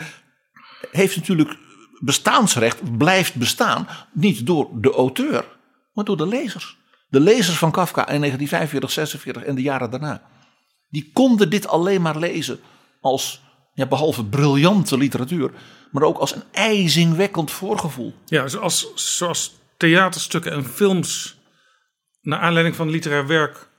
heeft 1.01 1.15
natuurlijk 1.15 1.57
bestaansrecht, 1.99 2.97
blijft 2.97 3.35
bestaan, 3.35 3.87
niet 4.13 4.45
door 4.45 4.69
de 4.81 4.91
auteur, 4.91 5.45
maar 5.93 6.05
door 6.05 6.17
de 6.17 6.27
lezers. 6.27 6.77
De 7.09 7.19
lezers 7.19 7.57
van 7.57 7.71
Kafka 7.71 8.01
in 8.07 8.19
1945, 8.19 8.91
46 8.91 9.43
en 9.43 9.55
de 9.55 9.61
jaren 9.61 9.89
daarna. 9.89 10.29
Die 10.89 11.11
konden 11.13 11.49
dit 11.49 11.67
alleen 11.67 12.01
maar 12.01 12.17
lezen 12.17 12.59
als, 13.01 13.41
ja, 13.73 13.87
behalve 13.87 14.25
briljante 14.25 14.97
literatuur, 14.97 15.51
maar 15.91 16.03
ook 16.03 16.17
als 16.17 16.35
een 16.35 16.43
ijzingwekkend 16.51 17.51
voorgevoel. 17.51 18.13
Ja, 18.25 18.47
zoals, 18.47 18.91
zoals 18.95 19.53
theaterstukken 19.77 20.51
en 20.51 20.65
films 20.65 21.39
naar 22.21 22.39
aanleiding 22.39 22.75
van 22.75 22.89
literair 22.89 23.27
werk 23.27 23.69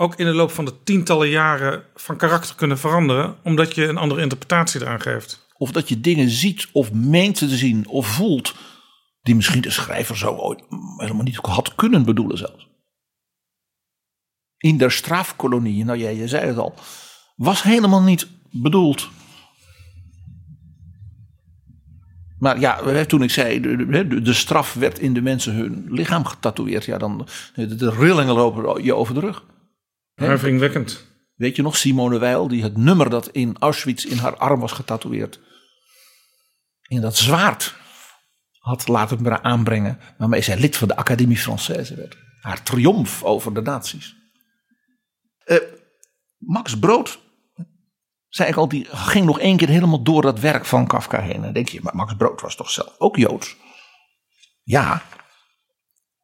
ook 0.00 0.16
in 0.16 0.26
de 0.26 0.34
loop 0.34 0.50
van 0.50 0.64
de 0.64 0.82
tientallen 0.82 1.28
jaren 1.28 1.84
van 1.94 2.16
karakter 2.16 2.54
kunnen 2.54 2.78
veranderen, 2.78 3.36
omdat 3.42 3.74
je 3.74 3.86
een 3.86 3.96
andere 3.96 4.20
interpretatie 4.20 4.80
eraan 4.80 5.00
geeft. 5.00 5.46
Of 5.56 5.70
dat 5.70 5.88
je 5.88 6.00
dingen 6.00 6.28
ziet 6.28 6.68
of 6.72 6.92
meent 6.92 7.36
te 7.36 7.48
zien 7.48 7.88
of 7.88 8.06
voelt 8.06 8.54
die 9.22 9.34
misschien 9.34 9.60
de 9.60 9.70
schrijver 9.70 10.16
zo 10.16 10.34
ooit 10.34 10.62
helemaal 10.96 11.22
niet 11.22 11.36
had 11.36 11.74
kunnen 11.74 12.04
bedoelen 12.04 12.38
zelfs. 12.38 12.68
In 14.56 14.78
de 14.78 14.90
strafkolonie, 14.90 15.84
nou 15.84 15.98
ja, 15.98 16.08
je 16.08 16.28
zei 16.28 16.46
het 16.46 16.58
al, 16.58 16.74
was 17.36 17.62
helemaal 17.62 18.02
niet 18.02 18.28
bedoeld. 18.50 19.08
Maar 22.38 22.60
ja, 22.60 23.04
toen 23.04 23.22
ik 23.22 23.30
zei, 23.30 23.60
de, 23.60 24.22
de, 24.22 24.32
straf 24.32 24.74
werd 24.74 24.98
in 24.98 25.14
de 25.14 25.22
mensen 25.22 25.54
hun 25.54 25.86
lichaam 25.88 26.24
getatoeëerd. 26.24 26.84
Ja, 26.84 26.98
dan, 26.98 27.28
de, 27.54 27.74
de 27.74 27.90
rillingen 27.90 28.34
lopen 28.34 28.84
je 28.84 28.94
over 28.94 29.14
de 29.14 29.20
rug. 29.20 29.44
Huiveringwekkend. 30.14 31.06
Weet 31.34 31.56
je 31.56 31.62
nog, 31.62 31.76
Simone 31.76 32.18
Weil, 32.18 32.48
die 32.48 32.62
het 32.62 32.76
nummer 32.76 33.10
dat 33.10 33.28
in 33.28 33.56
Auschwitz 33.58 34.04
in 34.04 34.18
haar 34.18 34.36
arm 34.36 34.60
was 34.60 34.72
getatoeëerd. 34.72 35.40
In 36.88 37.00
dat 37.00 37.16
zwaard 37.16 37.74
had 38.58 38.88
laten 38.88 39.44
aanbrengen. 39.44 39.98
Waarmee 40.18 40.42
zij 40.42 40.58
lid 40.58 40.76
van 40.76 40.88
de 40.88 40.96
Académie 40.96 41.38
Française 41.38 41.94
werd. 41.96 42.16
Haar 42.40 42.62
triomf 42.62 43.22
over 43.22 43.54
de 43.54 43.60
nazi's. 43.60 44.16
Eh, 45.44 45.56
Max 46.38 46.78
Brood, 46.78 47.18
zei 48.28 48.48
ik 48.48 48.56
al, 48.56 48.68
die 48.68 48.86
ging 48.90 49.26
nog 49.26 49.38
één 49.38 49.56
keer 49.56 49.68
helemaal 49.68 50.02
door 50.02 50.22
dat 50.22 50.38
werk 50.38 50.64
van 50.64 50.86
Kafka 50.86 51.20
heen. 51.20 51.34
En 51.34 51.42
dan 51.42 51.52
denk 51.52 51.68
je, 51.68 51.80
maar 51.82 51.96
Max 51.96 52.16
Brood 52.16 52.40
was 52.40 52.56
toch 52.56 52.70
zelf 52.70 52.94
ook 52.98 53.16
Joods? 53.16 53.56
Ja, 54.62 55.02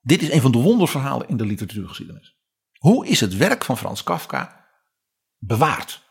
dit 0.01 0.23
is 0.23 0.31
een 0.31 0.41
van 0.41 0.53
de 0.53 0.59
wonderverhalen 0.59 1.29
in 1.29 1.37
de 1.37 1.47
literatuurgeschiedenis. 1.47 2.37
Hoe 2.79 3.07
is 3.07 3.21
het 3.21 3.37
werk 3.37 3.65
van 3.65 3.79
Frans 3.79 4.03
Kafka 4.03 4.67
bewaard? 5.39 6.03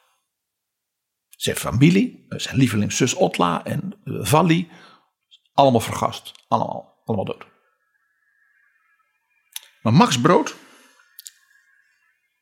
Zijn 1.29 1.55
familie, 1.55 2.25
zijn 2.27 2.57
lievelingszus 2.57 3.13
Otla 3.13 3.63
en 3.63 4.01
Valli, 4.03 4.71
allemaal 5.53 5.79
vergast, 5.79 6.31
allemaal, 6.47 7.01
allemaal 7.05 7.25
dood. 7.25 7.45
Maar 9.81 9.93
Max 9.93 10.21
Brood 10.21 10.55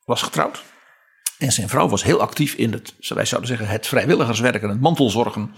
was 0.06 0.22
getrouwd. 0.22 0.64
En 1.42 1.52
zijn 1.52 1.70
vrouw 1.70 1.88
was 1.88 2.04
heel 2.04 2.22
actief 2.22 2.54
in 2.54 2.72
het, 2.72 2.94
wij 3.08 3.26
zouden 3.26 3.50
zeggen, 3.50 3.68
het 3.68 3.88
vrijwilligerswerk 3.88 4.64
en 4.64 4.70
het 4.70 4.82
mantelzorgen 4.82 5.52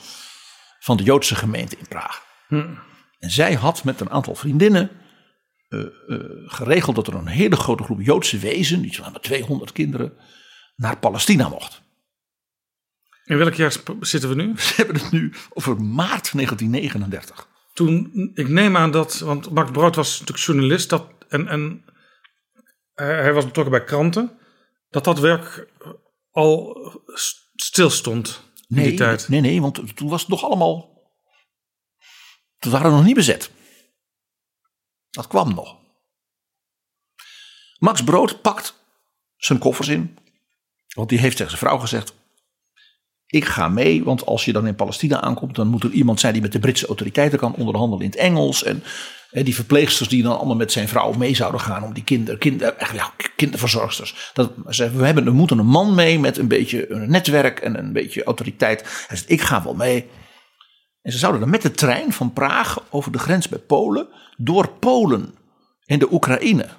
van 0.80 0.98
de 0.98 1.04
Joodse 1.04 1.36
gemeente 1.36 1.78
in 1.78 1.88
Praag. 1.88 2.26
Hm. 2.48 2.76
En 3.20 3.30
zij 3.30 3.54
had 3.54 3.84
met 3.84 4.00
een 4.00 4.10
aantal 4.10 4.36
vriendinnen 4.36 4.90
uh, 5.70 5.86
uh, 6.08 6.20
geregeld 6.46 6.96
dat 6.96 7.08
er 7.08 7.14
een 7.14 7.28
hele 7.28 7.56
grote 7.56 7.84
groep 7.84 8.02
Joodse 8.02 8.38
wezen, 8.38 8.86
iets 8.86 8.98
van 8.98 9.20
200 9.22 9.72
kinderen, 9.72 10.14
naar 10.76 10.98
Palestina 10.98 11.50
mocht. 11.50 11.82
In 13.24 13.38
welk 13.38 13.54
jaar 13.54 13.76
zitten 14.00 14.30
we 14.30 14.36
nu? 14.36 14.54
We 14.56 14.74
hebben 14.76 14.96
het 14.96 15.12
nu 15.12 15.34
over 15.50 15.82
maart 15.82 16.32
1939. 16.34 17.48
Toen, 17.74 18.32
ik 18.34 18.48
neem 18.48 18.78
aan 18.78 18.92
dat, 18.92 19.20
want 19.20 19.50
Max 19.50 19.72
Brood 19.72 19.96
was 19.96 20.20
natuurlijk 20.20 20.46
journalist 20.46 20.90
dat, 20.90 21.08
en, 21.28 21.48
en 21.48 21.86
hij 22.94 23.34
was 23.34 23.46
betrokken 23.46 23.78
bij 23.78 23.84
kranten, 23.84 24.38
dat 24.94 25.04
dat 25.04 25.20
werk 25.20 25.68
al 26.32 26.78
stilstond 27.54 28.42
in 28.68 28.76
nee, 28.76 28.88
die 28.88 28.98
tijd. 28.98 29.30
Nee, 29.30 29.42
nee, 29.42 29.62
want 29.62 29.96
toen 29.96 30.10
was 30.10 30.22
het 30.22 30.30
nog 30.30 30.44
allemaal. 30.44 31.02
Toen 32.60 32.72
waren 32.72 32.90
we 32.90 32.96
nog 32.96 33.06
niet 33.06 33.16
bezet. 33.16 33.52
Dat 35.10 35.28
kwam 35.28 35.54
nog. 35.54 35.78
Max 37.78 38.04
Brood 38.04 38.42
pakt 38.42 38.74
zijn 39.38 39.60
koffers 39.60 39.88
in. 39.88 40.18
Want 40.88 41.10
die 41.10 41.20
heeft 41.20 41.38
tegen 41.38 41.52
zijn 41.58 41.64
vrouw 41.66 41.80
gezegd: 41.80 42.14
Ik 43.26 43.46
ga 43.46 43.68
mee, 43.68 44.04
want 44.04 44.26
als 44.26 44.46
je 44.46 44.54
dan 44.54 44.68
in 44.68 44.76
Palestina 44.76 45.22
aankomt, 45.22 45.56
dan 45.56 45.68
moet 45.68 45.84
er 45.84 45.92
iemand 45.92 46.20
zijn 46.20 46.34
die 46.34 46.42
met 46.42 46.52
de 46.52 46.60
Britse 46.60 46.88
autoriteiten 46.88 47.40
kan 47.40 47.56
onderhandelen 47.56 48.06
in 48.06 48.12
het 48.12 48.20
Engels. 48.20 48.64
En 48.64 48.84
die 49.34 49.56
verpleegsters 49.56 50.10
die 50.10 50.24
dan 50.24 50.38
allemaal 50.38 50.56
met 50.56 50.72
zijn 50.72 50.88
vrouw 50.88 51.12
mee 51.12 51.36
zouden 51.36 51.62
gaan 51.62 51.84
om 51.84 51.94
die 51.94 52.04
kinder, 52.04 52.38
kinder, 52.38 52.76
echt, 52.76 52.96
ja, 52.96 53.12
kinderverzorgsters. 53.36 54.32
Dat, 54.34 54.52
we, 54.66 55.06
hebben, 55.06 55.24
we 55.24 55.32
moeten 55.32 55.58
een 55.58 55.66
man 55.66 55.96
mee 55.96 56.20
met 56.20 56.38
een 56.38 56.48
beetje 56.48 56.92
een 56.92 57.10
netwerk 57.10 57.60
en 57.60 57.78
een 57.78 57.94
beetje 57.94 58.24
autoriteit. 58.24 58.82
Hij 59.08 59.18
zegt: 59.18 59.30
Ik 59.30 59.42
ga 59.42 59.64
wel 59.64 59.74
mee. 59.74 60.10
En 61.02 61.12
ze 61.12 61.18
zouden 61.18 61.42
dan 61.42 61.50
met 61.50 61.62
de 61.62 61.72
trein 61.72 62.14
van 62.14 62.34
Praag 62.34 62.84
over 62.90 63.12
de 63.12 63.20
grens 63.20 63.50
bij 63.50 63.60
Polen, 63.60 64.08
door 64.38 64.70
Polen 64.70 65.36
en 65.86 66.00
de 66.00 66.14
Oekraïne 66.14 66.70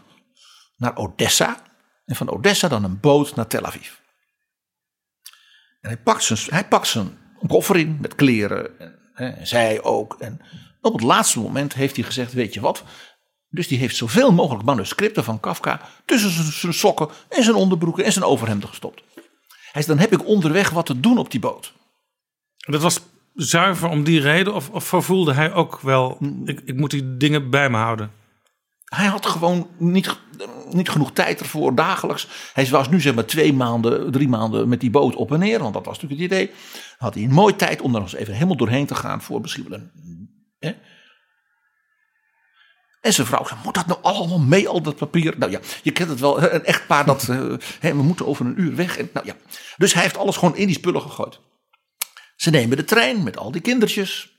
naar 0.77 0.97
Odessa. 0.97 1.63
En 2.05 2.17
van 2.17 2.31
Odessa 2.31 2.69
dan 2.69 2.85
een 2.85 3.01
boot 3.01 3.35
naar 3.35 3.47
Tel 3.47 3.65
Aviv. 3.65 3.93
En 5.81 5.91
hij 5.91 5.97
pakt 5.97 6.23
zijn, 6.23 6.39
hij 6.47 6.69
pakt 6.69 6.87
zijn 6.87 7.19
koffer 7.47 7.77
in 7.77 7.99
met 8.01 8.15
kleren. 8.15 8.79
En, 8.79 8.99
en 9.37 9.47
zij 9.47 9.83
ook. 9.83 10.17
En 10.19 10.41
op 10.85 10.93
het 10.93 11.03
laatste 11.03 11.41
moment 11.41 11.75
heeft 11.75 11.97
hij 11.97 12.05
gezegd: 12.05 12.33
Weet 12.33 12.55
je 12.55 12.61
wat? 12.61 12.83
Dus 13.49 13.69
die 13.69 13.79
heeft 13.79 13.97
zoveel 13.97 14.33
mogelijk 14.33 14.65
manuscripten 14.65 15.25
van 15.25 15.41
Kafka 15.41 15.81
tussen 16.05 16.53
zijn- 16.53 16.75
sokken 16.75 17.09
en 17.29 17.45
zijn 17.45 17.57
onderbroeken 17.57 18.05
en 18.05 18.13
zijn 18.13 18.25
overhemden 18.25 18.69
gestopt. 18.69 19.03
Hij 19.73 19.83
zei: 19.83 19.87
Dan 19.87 19.99
heb 19.99 20.13
ik 20.13 20.27
onderweg 20.27 20.71
wat 20.71 20.87
te 20.87 21.01
doen 21.01 21.19
op 21.19 21.31
die 21.31 21.41
boot. 21.41 21.73
Dat 22.57 22.83
was 22.83 23.01
zuiver 23.35 23.89
om 23.89 24.05
die 24.05 24.21
reden? 24.21 24.55
Of, 24.55 24.71
of 24.71 24.85
vervoelde 24.85 25.33
hij 25.33 25.53
ook 25.53 25.81
wel, 25.81 26.19
ik, 26.45 26.61
ik 26.65 26.77
moet 26.77 26.91
die 26.91 27.17
dingen 27.17 27.51
bij 27.51 27.71
me 27.71 27.77
houden? 27.77 28.11
Hij 28.85 29.07
had 29.07 29.27
gewoon 29.27 29.69
niet, 29.79 30.19
niet 30.71 30.89
genoeg 30.89 31.13
tijd 31.13 31.41
ervoor 31.41 31.75
dagelijks. 31.75 32.29
Hij 32.53 32.69
was 32.69 32.89
nu 32.89 33.01
zeg 33.01 33.15
maar 33.15 33.25
twee 33.25 33.53
maanden, 33.53 34.13
drie 34.13 34.29
maanden 34.29 34.69
met 34.69 34.81
die 34.81 34.91
boot 34.91 35.15
op 35.15 35.33
en 35.33 35.39
neer. 35.39 35.59
Want 35.59 35.75
dat 35.75 35.85
was 35.85 36.01
natuurlijk 36.01 36.21
het 36.31 36.41
idee. 36.41 36.51
Had 36.99 37.15
hij 37.15 37.23
een 37.23 37.33
mooie 37.33 37.57
tijd 37.57 37.81
om 37.81 37.95
er 37.95 38.01
nog 38.01 38.13
eens 38.13 38.21
even 38.21 38.35
helemaal 38.35 38.57
doorheen 38.57 38.87
te 38.87 38.95
gaan. 38.95 39.23
Voor 39.23 39.41
misschien 39.41 39.69
wel 39.69 39.79
een... 39.79 40.24
Hè? 40.65 40.77
En 43.01 43.13
zijn 43.13 43.27
vrouw 43.27 43.45
zei, 43.45 43.61
moet 43.65 43.75
dat 43.75 43.87
nou 43.87 44.03
allemaal 44.03 44.39
mee, 44.39 44.69
al 44.69 44.83
dat 44.83 44.97
papier? 44.97 45.39
Nou 45.39 45.51
ja, 45.51 45.61
je 45.83 45.93
kent 45.93 46.09
het 46.09 46.21
wel, 46.21 46.43
een 46.43 46.65
echtpaar 46.65 47.05
dat, 47.05 47.29
eh, 47.29 47.55
hè, 47.81 47.95
we 47.95 48.03
moeten 48.03 48.27
over 48.27 48.47
een 48.47 48.61
uur 48.61 48.75
weg. 48.77 48.97
En, 48.97 49.11
nou 49.13 49.27
ja. 49.27 49.37
Dus 49.77 49.95
hij 49.95 50.03
heeft 50.03 50.17
alles 50.17 50.37
gewoon 50.37 50.57
in 50.57 50.67
die 50.67 50.77
spullen 50.77 51.03
gegooid. 51.03 51.41
Ze 52.37 52.51
nemen 52.51 52.77
de 52.77 52.85
trein 52.85 53.23
met 53.23 53.37
al 53.37 53.51
die 53.51 53.61
kindertjes. 53.61 54.33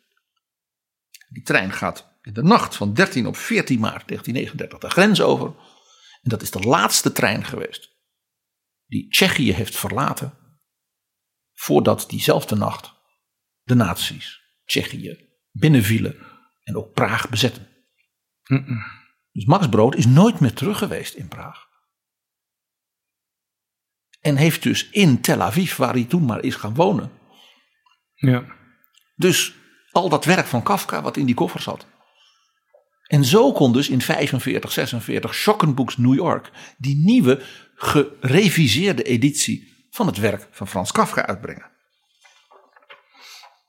Die 1.30 1.44
trein 1.44 1.72
gaat 1.72 2.14
in 2.22 2.34
de 2.34 2.44
nacht 2.44 2.76
van 2.76 2.94
13 2.94 3.28
op 3.28 3.38
14 3.38 3.80
maart 3.80 4.08
1939 4.08 4.80
de 4.80 4.90
grens 4.90 5.22
over. 5.22 5.48
En 6.22 6.30
dat 6.30 6.42
is 6.42 6.52
de 6.52 6.60
laatste 6.60 7.12
trein 7.12 7.46
geweest 7.46 7.96
die 8.88 9.10
Tsjechië 9.10 9.54
heeft 9.54 9.76
verlaten 9.76 10.38
voordat 11.54 12.10
diezelfde 12.10 12.56
nacht 12.56 12.94
de 13.64 13.76
nazi's 13.76 14.42
Tsjechië 14.66 15.25
binnenvielen 15.60 16.16
en 16.64 16.76
ook 16.78 16.94
Praag 16.94 17.30
bezetten. 17.30 17.68
Dus 19.32 19.46
Max 19.46 19.70
Brood 19.70 19.96
is 19.96 20.06
nooit 20.06 20.40
meer 20.40 20.54
terug 20.54 20.78
geweest 20.78 21.14
in 21.14 21.28
Praag. 21.28 21.64
En 24.20 24.36
heeft 24.36 24.64
dus 24.64 24.90
in 24.90 25.22
Tel 25.22 25.42
Aviv, 25.42 25.76
waar 25.76 25.94
hij 25.94 26.04
toen 26.04 26.26
maar 26.26 26.44
is 26.44 26.56
gaan 26.56 26.74
wonen, 26.76 27.12
Ja. 28.16 28.46
dus 29.16 29.56
al 29.92 30.10
dat 30.10 30.26
werk 30.26 30.46
van 30.46 30.64
Kafka 30.64 31.02
wat 31.02 31.18
in 31.18 31.26
die 31.26 31.36
koffer 31.36 31.62
zat. 31.62 31.86
En 33.06 33.26
zo 33.26 33.52
kon 33.52 33.74
dus 33.74 33.90
in 33.90 34.02
45, 34.02 34.72
46 34.72 35.36
Schockenbooks 35.36 35.98
New 35.98 36.14
York 36.14 36.52
die 36.78 36.96
nieuwe 36.96 37.44
gereviseerde 37.76 39.04
editie 39.04 39.88
van 39.90 40.08
het 40.08 40.18
werk 40.18 40.48
van 40.52 40.68
Frans 40.68 40.92
Kafka 40.92 41.26
uitbrengen. 41.26 41.72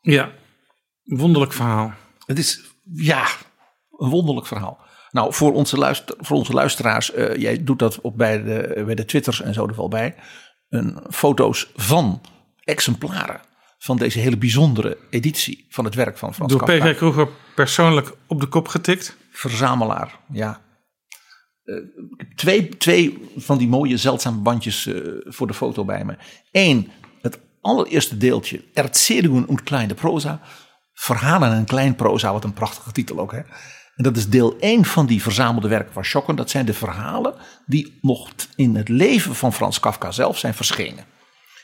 Ja, 0.01 0.33
wonderlijk 1.07 1.53
verhaal. 1.53 1.93
Het 2.27 2.39
is, 2.39 2.61
ja, 2.93 3.27
een 3.99 4.11
wonderlijk 4.11 4.47
verhaal. 4.47 4.85
Nou, 5.11 5.35
voor 5.35 5.53
onze, 5.53 5.77
luister, 5.77 6.15
voor 6.19 6.37
onze 6.37 6.53
luisteraars, 6.53 7.13
eh, 7.13 7.37
jij 7.37 7.65
doet 7.65 7.79
dat 7.79 8.01
op 8.01 8.17
bij 8.17 8.43
de, 8.43 8.83
bij 8.87 8.95
de 8.95 9.05
Twitters 9.05 9.41
en 9.41 9.55
zo 9.55 9.67
er 9.67 9.77
wel 9.77 9.89
bij. 9.89 10.15
Een, 10.69 10.99
foto's 11.11 11.71
van 11.75 12.21
exemplaren 12.65 13.41
van 13.79 13.97
deze 13.97 14.19
hele 14.19 14.37
bijzondere 14.37 14.99
editie 15.11 15.67
van 15.69 15.85
het 15.85 15.95
werk 15.95 16.19
van 16.19 16.35
Frans 16.35 16.53
Door. 16.53 16.65
P.G. 16.65 16.97
Kroeger 16.97 17.29
persoonlijk 17.55 18.13
op 18.27 18.41
de 18.41 18.47
kop 18.47 18.69
getikt. 18.69 19.17
Verzamelaar, 19.31 20.19
ja. 20.33 20.61
Eh, 21.65 21.77
twee, 22.35 22.69
twee 22.69 23.31
van 23.37 23.59
die 23.59 23.69
mooie 23.69 23.97
zeldzame 23.97 24.39
bandjes 24.39 24.87
eh, 24.87 25.01
voor 25.25 25.47
de 25.47 25.55
foto 25.55 25.85
bij 25.85 26.05
me. 26.05 26.17
Eén, 26.53 26.91
het 27.23 27.39
allereerste 27.61 28.17
deeltje, 28.17 28.63
Erzählungen 28.75 29.47
und 29.47 29.63
kleine 29.63 29.95
proza. 29.95 30.41
Verhalen 30.99 31.53
en 31.53 31.65
klein 31.65 31.95
proza, 31.95 32.33
wat 32.33 32.45
een 32.45 32.53
prachtige 32.53 32.93
titel 32.93 33.19
ook. 33.19 33.33
Hè? 33.33 33.41
En 33.97 34.03
dat 34.03 34.17
is 34.17 34.29
deel 34.29 34.57
1 34.59 34.85
van 34.85 35.07
die 35.07 35.23
verzamelde 35.23 35.69
werken 35.69 35.93
van 35.93 36.05
Schokken. 36.05 36.37
Dat 36.37 36.51
zijn 36.51 36.67
de 36.67 36.75
verhalen 36.75 37.35
die 37.67 37.99
nog 38.01 38.31
in 38.57 38.75
het 38.75 38.89
leven 38.89 39.35
van 39.35 39.53
Frans 39.53 39.81
Kafka 39.81 40.11
zelf 40.11 40.39
zijn 40.39 40.55
verschenen. 40.55 41.05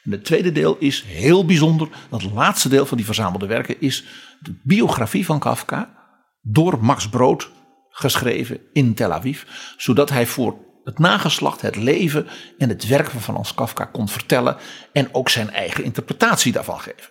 En 0.05 0.11
het 0.11 0.25
tweede 0.25 0.53
deel 0.53 0.77
is 0.79 1.03
heel 1.03 1.45
bijzonder. 1.45 1.89
Dat 2.11 2.23
laatste 2.23 2.69
deel 2.69 2.87
van 2.87 2.97
die 2.97 3.07
verzamelde 3.07 3.47
werken 3.47 3.81
is 3.81 4.05
de 4.41 4.55
biografie 4.63 5.25
van 5.25 5.39
Kafka 5.39 5.95
door 6.41 6.85
Max 6.85 7.09
Brood 7.09 7.51
geschreven 7.91 8.61
in 8.73 8.95
Tel 8.95 9.13
Aviv. 9.13 9.43
Zodat 9.77 10.11
hij 10.11 10.27
voor 10.27 10.57
het 10.85 10.99
nageslacht 10.99 11.61
het 11.61 11.77
leven 11.77 12.27
en 12.59 12.69
het 12.69 12.87
werk 12.87 13.11
van 13.11 13.21
Frans 13.21 13.55
Kafka 13.55 13.85
kon 13.85 14.09
vertellen. 14.09 14.57
En 14.93 15.15
ook 15.15 15.29
zijn 15.29 15.51
eigen 15.51 15.85
interpretatie 15.85 16.53
daarvan 16.53 16.81
geven. 16.81 17.11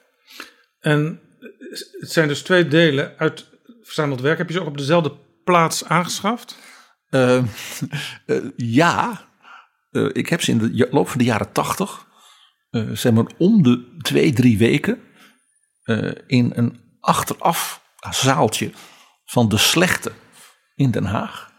En 0.80 1.20
het 2.00 2.12
zijn 2.12 2.28
dus 2.28 2.42
twee 2.42 2.68
delen 2.68 3.14
uit 3.18 3.46
verzameld 3.82 4.22
werk. 4.22 4.38
Heb 4.38 4.48
je 4.48 4.54
ze 4.54 4.62
ook 4.62 4.68
op 4.68 4.78
dezelfde 4.78 5.14
plaats 5.44 5.86
aangeschaft? 5.86 6.58
Eh, 7.10 7.38
eh, 7.38 7.44
ja, 8.56 9.30
Eh, 9.92 10.10
ik 10.12 10.30
heb 10.30 10.42
ze 10.42 10.52
in 10.52 10.58
de 10.58 10.88
loop 10.92 11.10
van 11.10 11.18
de 11.18 11.24
jaren 11.24 11.52
tachtig, 11.52 12.08
zeg 12.92 13.14
maar 13.14 13.32
om 13.38 13.64
de 13.64 13.98
twee, 14.02 14.34
drie 14.34 14.58
weken, 14.58 15.02
in 16.28 16.52
een 16.56 16.80
achteraf 17.00 17.82
zaaltje 18.10 18.72
van 19.26 19.50
de 19.50 19.58
Slechte 19.58 20.12
in 20.76 20.92
Den 20.92 21.06
Haag, 21.06 21.52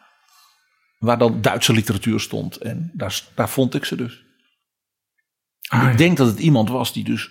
waar 0.98 1.18
dan 1.18 1.40
Duitse 1.40 1.72
literatuur 1.72 2.20
stond. 2.20 2.56
En 2.56 2.90
daar, 2.94 3.22
daar 3.34 3.48
vond 3.48 3.74
ik 3.74 3.84
ze 3.84 3.96
dus. 3.96 4.24
En 5.68 5.90
ik 5.90 5.98
denk 5.98 6.16
dat 6.16 6.26
het 6.26 6.38
iemand 6.38 6.68
was 6.68 6.92
die 6.92 7.04
dus 7.04 7.30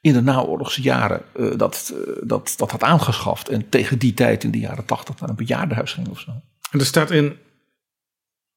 in 0.00 0.12
de 0.12 0.22
naoorlogse 0.22 0.82
jaren 0.82 1.22
eh, 1.34 1.50
dat, 1.56 1.94
eh, 1.94 2.12
dat, 2.22 2.54
dat 2.56 2.70
had 2.70 2.82
aangeschaft. 2.82 3.48
En 3.48 3.68
tegen 3.68 3.98
die 3.98 4.14
tijd 4.14 4.44
in 4.44 4.50
de 4.50 4.58
jaren 4.58 4.84
tachtig 4.84 5.20
naar 5.20 5.28
een 5.28 5.36
bejaardenhuis 5.36 5.92
ging 5.92 6.08
of 6.08 6.20
zo. 6.20 6.30
En 6.70 6.78
er 6.78 6.86
staat 6.86 7.10
in 7.10 7.36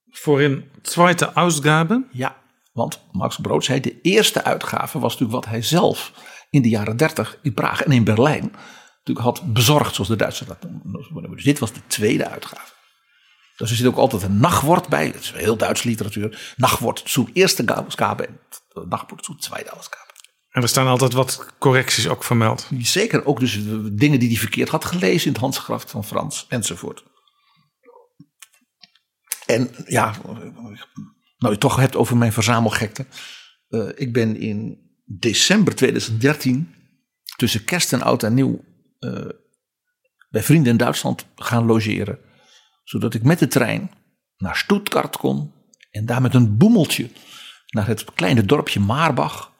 voorin 0.09 0.71
tweede 0.81 1.33
Ausgabe. 1.33 2.07
Ja, 2.11 2.35
want 2.73 3.01
Max 3.11 3.37
Brood 3.37 3.63
zei 3.63 3.79
de 3.79 4.01
eerste 4.01 4.43
uitgave 4.43 4.99
was 4.99 5.11
natuurlijk 5.11 5.43
wat 5.43 5.53
hij 5.53 5.61
zelf 5.61 6.13
in 6.49 6.61
de 6.61 6.69
jaren 6.69 6.97
dertig 6.97 7.37
in 7.41 7.53
Praag 7.53 7.81
en 7.83 7.91
in 7.91 8.03
Berlijn 8.03 8.51
natuurlijk 8.97 9.37
had 9.37 9.53
bezorgd, 9.53 9.93
zoals 9.93 10.09
de 10.09 10.15
Duitsers 10.15 10.49
dat 10.49 10.67
noemen. 10.83 11.35
Dus 11.35 11.43
dit 11.43 11.59
was 11.59 11.73
de 11.73 11.87
tweede 11.87 12.27
uitgave. 12.27 12.71
Dus 13.57 13.69
er 13.69 13.75
zit 13.75 13.87
ook 13.87 13.97
altijd 13.97 14.23
een 14.23 14.39
nachtwoord 14.39 14.87
bij. 14.87 15.05
Het 15.05 15.15
is 15.15 15.31
heel 15.31 15.57
Duitse 15.57 15.87
literatuur. 15.87 16.53
Nachtwoord 16.57 17.01
zoet 17.05 17.29
eerste 17.33 17.65
Ausgabe 17.65 18.25
en 18.25 18.39
nachtwoord 18.89 19.25
zoet 19.25 19.41
tweede 19.41 19.69
Ausgabe. 19.69 20.11
En 20.52 20.62
er 20.62 20.68
staan 20.68 20.88
altijd 20.88 21.14
wat 21.14 21.45
correcties 21.60 22.08
ook 22.08 22.24
vermeld. 22.24 22.68
Zeker 22.80 23.26
ook 23.26 23.39
dus 23.39 23.60
dingen 23.91 24.20
die 24.20 24.30
hij 24.30 24.38
verkeerd 24.38 24.70
had 24.70 24.86
gelezen 24.86 25.26
in 25.26 25.32
het 25.32 25.41
handschrift 25.41 25.91
van 25.91 26.06
Frans 26.06 26.45
enzovoort. 26.49 27.04
En 29.45 29.70
ja, 29.86 30.16
nou 31.38 31.54
je 31.54 31.58
toch 31.58 31.76
hebt 31.76 31.95
over 31.95 32.18
mijn 32.18 32.34
verzamelgekte. 32.34 33.06
Eh, 33.68 33.88
ik 33.95 34.14
ben 34.14 34.36
in 34.36 34.80
december 35.06 35.76
2013 35.76 36.74
tussen 37.36 37.64
kerst 37.64 37.93
en 37.93 38.02
oud 38.02 38.24
en 38.24 38.34
nieuw 38.34 38.64
eh, 38.99 39.30
bij 40.30 40.43
vrienden 40.43 40.72
in 40.72 40.78
Duitsland 40.78 41.26
gaan 41.36 41.66
logeren. 41.66 42.20
Zodat 42.84 43.14
ik 43.14 43.24
met 43.24 43.39
de 43.39 43.47
trein 43.47 43.91
naar 44.38 44.56
Stuttgart 44.56 45.18
kon 45.18 45.54
en 45.91 46.06
daar 46.06 46.22
met 46.22 46.34
een 46.34 46.58
boemeltje 46.58 47.10
naar 47.68 47.88
het 47.88 48.14
kleine 48.14 48.45
dorpje 48.45 48.80
Maarbach. 48.80 49.51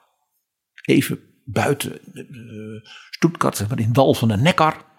Even 0.82 1.19
buiten 1.45 1.99
uh, 2.13 2.86
Stuttgart, 3.09 3.57
zeg 3.57 3.69
maar 3.69 3.79
in 3.79 3.86
het 3.86 3.93
dal 3.93 4.13
van 4.13 4.27
de 4.27 4.38
Neckar. 4.38 4.89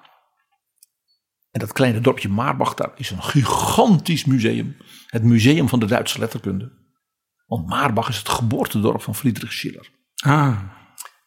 En 1.50 1.60
dat 1.60 1.72
kleine 1.72 2.00
dorpje 2.00 2.28
Maarbach, 2.28 2.74
daar 2.74 2.92
is 2.96 3.10
een 3.10 3.22
gigantisch 3.22 4.24
museum. 4.24 4.76
Het 5.06 5.22
Museum 5.22 5.68
van 5.68 5.80
de 5.80 5.86
Duitse 5.86 6.18
Letterkunde. 6.18 6.72
Want 7.46 7.66
Maarbach 7.66 8.08
is 8.08 8.18
het 8.18 8.28
geboortedorp 8.28 9.02
van 9.02 9.14
Friedrich 9.14 9.52
Schiller. 9.52 9.90
Ah. 10.24 10.58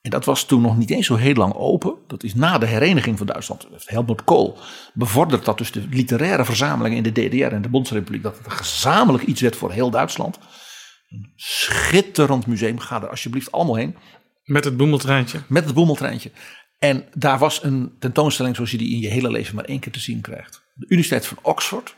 En 0.01 0.11
dat 0.11 0.25
was 0.25 0.45
toen 0.45 0.61
nog 0.61 0.77
niet 0.77 0.89
eens 0.89 1.05
zo 1.05 1.15
heel 1.15 1.33
lang 1.33 1.53
open. 1.53 1.95
Dat 2.07 2.23
is 2.23 2.35
na 2.35 2.57
de 2.57 2.65
hereniging 2.65 3.17
van 3.17 3.27
Duitsland. 3.27 3.67
Helmut 3.85 4.23
Kool 4.23 4.57
bevorderd 4.93 5.45
dat 5.45 5.57
dus 5.57 5.71
de 5.71 5.87
literaire 5.89 6.45
verzamelingen 6.45 6.97
in 6.97 7.13
de 7.13 7.27
DDR 7.27 7.53
en 7.53 7.61
de 7.61 7.69
Bondsrepubliek. 7.69 8.23
dat 8.23 8.37
het 8.37 8.53
gezamenlijk 8.53 9.23
iets 9.23 9.41
werd 9.41 9.55
voor 9.55 9.71
heel 9.71 9.89
Duitsland. 9.89 10.39
Een 11.09 11.31
schitterend 11.35 12.47
museum. 12.47 12.79
Ga 12.79 13.01
er 13.01 13.09
alsjeblieft 13.09 13.51
allemaal 13.51 13.75
heen. 13.75 13.95
Met 14.45 14.63
het 14.63 14.77
boemeltreintje. 14.77 15.41
Met 15.47 15.65
het 15.65 15.73
boemeltreintje. 15.73 16.31
En 16.79 17.05
daar 17.13 17.39
was 17.39 17.63
een 17.63 17.95
tentoonstelling 17.99 18.55
zoals 18.55 18.71
je 18.71 18.77
die 18.77 18.93
in 18.93 18.99
je 18.99 19.07
hele 19.07 19.31
leven 19.31 19.55
maar 19.55 19.65
één 19.65 19.79
keer 19.79 19.91
te 19.91 19.99
zien 19.99 20.21
krijgt. 20.21 20.63
De 20.73 20.85
Universiteit 20.85 21.25
van 21.25 21.37
Oxford 21.41 21.95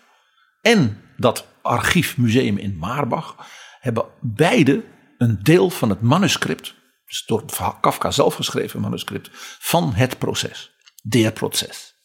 en 0.61 1.01
dat 1.17 1.47
archiefmuseum 1.61 2.57
in 2.57 2.77
Maarbach 2.77 3.35
hebben 3.79 4.05
beide 4.21 4.83
een 5.17 5.39
deel 5.43 5.69
van 5.69 5.89
het 5.89 6.01
manuscript, 6.01 6.75
dus 7.05 7.23
door 7.25 7.45
Kafka 7.81 8.11
zelf 8.11 8.35
geschreven 8.35 8.81
manuscript, 8.81 9.29
van 9.59 9.93
het 9.93 10.17
proces. 10.17 10.71
Der 11.03 11.31
proces. 11.31 11.95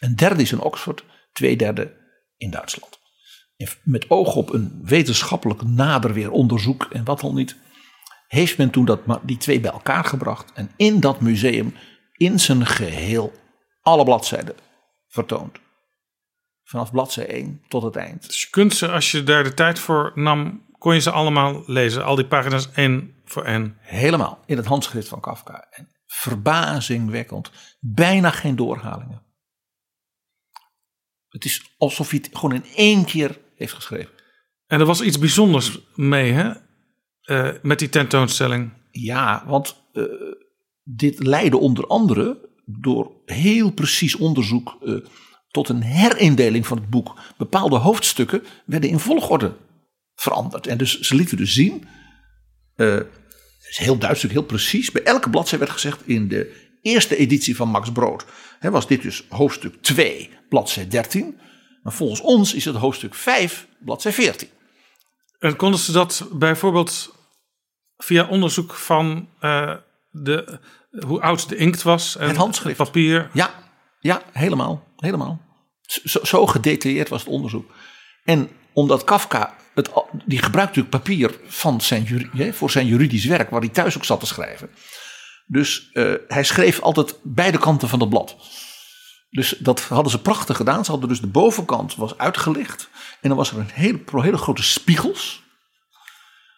Een 0.00 0.16
derde 0.16 0.42
is 0.42 0.52
in 0.52 0.60
Oxford, 0.60 1.04
twee 1.32 1.56
derde 1.56 1.96
in 2.36 2.50
Duitsland. 2.50 2.98
Met 3.82 4.10
oog 4.10 4.34
op 4.34 4.52
een 4.52 4.80
wetenschappelijk 4.82 5.62
nader 5.62 6.12
weer 6.12 6.30
onderzoek 6.30 6.88
en 6.92 7.04
wat 7.04 7.22
al 7.22 7.32
niet, 7.32 7.56
heeft 8.30 8.58
men 8.58 8.70
toen 8.70 8.84
dat, 8.84 9.00
die 9.22 9.36
twee 9.36 9.60
bij 9.60 9.70
elkaar 9.70 10.04
gebracht 10.04 10.52
en 10.52 10.70
in 10.76 11.00
dat 11.00 11.20
museum 11.20 11.74
in 12.12 12.40
zijn 12.40 12.66
geheel 12.66 13.32
alle 13.80 14.04
bladzijden 14.04 14.54
vertoond. 15.08 15.58
Vanaf 16.62 16.90
bladzij 16.90 17.26
1 17.26 17.62
tot 17.68 17.82
het 17.82 17.96
eind. 17.96 18.26
Dus 18.26 18.40
je 18.42 18.50
kunt 18.50 18.74
ze, 18.74 18.90
als 18.90 19.10
je 19.10 19.22
daar 19.22 19.44
de 19.44 19.54
tijd 19.54 19.78
voor 19.78 20.12
nam, 20.14 20.66
kon 20.78 20.94
je 20.94 21.00
ze 21.00 21.10
allemaal 21.10 21.62
lezen. 21.66 22.04
Al 22.04 22.14
die 22.14 22.26
pagina's 22.26 22.70
één 22.70 23.14
voor 23.24 23.44
één. 23.44 23.76
Helemaal, 23.80 24.42
in 24.46 24.56
het 24.56 24.66
handschrift 24.66 25.08
van 25.08 25.20
Kafka. 25.20 25.66
En 25.70 25.88
verbazingwekkend. 26.06 27.50
Bijna 27.80 28.30
geen 28.30 28.56
doorhalingen. 28.56 29.22
Het 31.28 31.44
is 31.44 31.74
alsof 31.78 32.10
hij 32.10 32.20
het 32.22 32.36
gewoon 32.38 32.54
in 32.54 32.66
één 32.74 33.04
keer 33.04 33.38
heeft 33.56 33.72
geschreven. 33.72 34.12
En 34.66 34.80
er 34.80 34.86
was 34.86 35.00
iets 35.00 35.18
bijzonders 35.18 35.78
mee, 35.94 36.32
hè? 36.32 36.52
Uh, 37.24 37.48
met 37.62 37.78
die 37.78 37.88
tentoonstelling. 37.88 38.72
Ja, 38.90 39.44
want 39.46 39.84
uh, 39.92 40.04
dit 40.82 41.26
leidde 41.26 41.58
onder 41.58 41.86
andere 41.86 42.48
door 42.64 43.12
heel 43.24 43.70
precies 43.70 44.16
onderzoek 44.16 44.78
uh, 44.82 44.96
tot 45.50 45.68
een 45.68 45.82
herindeling 45.82 46.66
van 46.66 46.76
het 46.76 46.90
boek. 46.90 47.18
Bepaalde 47.36 47.76
hoofdstukken 47.76 48.42
werden 48.66 48.90
in 48.90 48.98
volgorde 48.98 49.56
veranderd. 50.14 50.66
En 50.66 50.78
dus 50.78 51.00
ze 51.00 51.14
lieten 51.14 51.36
dus 51.36 51.52
zien, 51.52 51.84
is 53.68 53.78
heel 53.78 53.98
duidelijk, 53.98 54.32
heel 54.32 54.42
precies, 54.42 54.90
bij 54.90 55.02
elke 55.02 55.30
bladzijde 55.30 55.64
werd 55.64 55.76
gezegd 55.76 56.08
in 56.08 56.28
de 56.28 56.68
eerste 56.82 57.16
editie 57.16 57.56
van 57.56 57.68
Max 57.68 57.92
Brood 57.92 58.24
hè, 58.58 58.70
was 58.70 58.86
dit 58.86 59.02
dus 59.02 59.24
hoofdstuk 59.28 59.82
2, 59.82 60.30
bladzijde 60.48 60.90
13. 60.90 61.38
Maar 61.82 61.92
volgens 61.92 62.20
ons 62.20 62.54
is 62.54 62.64
het 62.64 62.76
hoofdstuk 62.76 63.14
5, 63.14 63.66
bladzijde 63.84 64.22
14. 64.22 64.48
En 65.40 65.56
konden 65.56 65.80
ze 65.80 65.92
dat 65.92 66.26
bijvoorbeeld 66.32 67.14
via 67.96 68.28
onderzoek 68.28 68.74
van 68.74 69.28
uh, 69.40 69.74
de, 70.10 70.58
hoe 71.06 71.20
oud 71.20 71.48
de 71.48 71.56
inkt 71.56 71.82
was 71.82 72.16
en 72.16 72.28
het 72.28 72.36
handschrift. 72.36 72.78
Het 72.78 72.86
papier? 72.86 73.30
Ja, 73.32 73.50
ja 74.00 74.22
helemaal. 74.32 74.84
helemaal. 74.96 75.40
Zo, 75.82 76.18
zo 76.22 76.46
gedetailleerd 76.46 77.08
was 77.08 77.20
het 77.20 77.30
onderzoek. 77.30 77.70
En 78.24 78.50
omdat 78.72 79.04
Kafka, 79.04 79.54
het, 79.74 79.90
die 80.24 80.42
gebruikt 80.42 80.76
natuurlijk 80.76 81.04
papier 81.04 81.38
van 81.46 81.80
zijn, 81.80 82.28
voor 82.54 82.70
zijn 82.70 82.86
juridisch 82.86 83.24
werk, 83.24 83.50
waar 83.50 83.60
hij 83.60 83.68
thuis 83.68 83.96
ook 83.96 84.04
zat 84.04 84.20
te 84.20 84.26
schrijven. 84.26 84.70
Dus 85.46 85.90
uh, 85.92 86.14
hij 86.28 86.44
schreef 86.44 86.80
altijd 86.80 87.16
beide 87.22 87.58
kanten 87.58 87.88
van 87.88 88.00
het 88.00 88.08
blad. 88.08 88.36
Dus 89.30 89.56
dat 89.58 89.80
hadden 89.80 90.10
ze 90.10 90.20
prachtig 90.20 90.56
gedaan. 90.56 90.84
Ze 90.84 90.90
hadden 90.90 91.08
dus 91.08 91.20
de 91.20 91.26
bovenkant 91.26 91.94
was 91.94 92.18
uitgelicht. 92.18 92.88
En 93.20 93.28
dan 93.28 93.38
was 93.38 93.50
er 93.50 93.58
een 93.58 93.70
hele, 93.72 94.00
hele 94.06 94.36
grote 94.36 94.62
spiegels. 94.62 95.42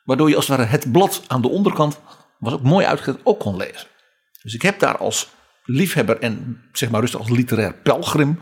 Waardoor 0.05 0.29
je 0.29 0.37
als 0.37 0.49
het 0.49 0.57
ware 0.57 0.71
het 0.71 0.93
blad 0.93 1.23
aan 1.27 1.43
de 1.43 1.49
onderkant, 1.49 2.01
was 2.39 2.53
ook 2.53 2.63
mooi 2.63 2.87
uitgelicht, 2.87 3.21
ook 3.25 3.41
kon 3.41 3.57
lezen. 3.57 3.87
Dus 4.43 4.55
ik 4.55 4.63
heb 4.63 4.79
daar 4.79 4.99
als 4.99 5.29
liefhebber 5.65 6.19
en 6.19 6.63
zeg 6.73 6.91
maar 6.91 7.01
rustig 7.01 7.21
als 7.21 7.29
literair 7.29 7.75
pelgrim. 7.75 8.39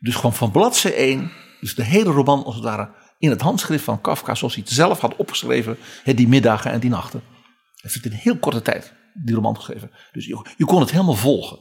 Dus 0.00 0.14
gewoon 0.14 0.34
van 0.34 0.50
bladzijde 0.50 0.96
1, 0.96 1.32
dus 1.60 1.74
de 1.74 1.82
hele 1.82 2.10
roman 2.10 2.44
als 2.44 2.54
het 2.54 2.64
ware 2.64 2.90
in 3.18 3.30
het 3.30 3.40
handschrift 3.40 3.84
van 3.84 4.00
Kafka, 4.00 4.34
zoals 4.34 4.54
hij 4.54 4.62
het 4.66 4.72
zelf 4.72 5.00
had 5.00 5.16
opgeschreven, 5.16 5.78
die 6.04 6.28
middagen 6.28 6.70
en 6.70 6.80
die 6.80 6.90
nachten. 6.90 7.22
Hij 7.24 7.80
heeft 7.80 7.94
het 7.94 8.04
in 8.04 8.12
heel 8.12 8.38
korte 8.38 8.62
tijd, 8.62 8.94
die 9.14 9.34
roman 9.34 9.56
geschreven. 9.56 9.90
Dus 10.12 10.26
je, 10.26 10.46
je 10.56 10.64
kon 10.64 10.80
het 10.80 10.90
helemaal 10.90 11.14
volgen. 11.14 11.58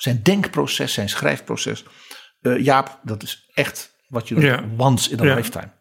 Zijn 0.00 0.22
denkproces, 0.22 0.92
zijn 0.92 1.08
schrijfproces. 1.08 1.84
Uh, 2.40 2.64
Jaap, 2.64 3.00
dat 3.02 3.22
is 3.22 3.50
echt 3.54 3.96
wat 4.08 4.28
je 4.28 4.40
Ja. 4.40 4.64
once 4.76 5.10
in 5.10 5.20
a 5.20 5.24
Ja. 5.24 5.34
lifetime. 5.34 5.72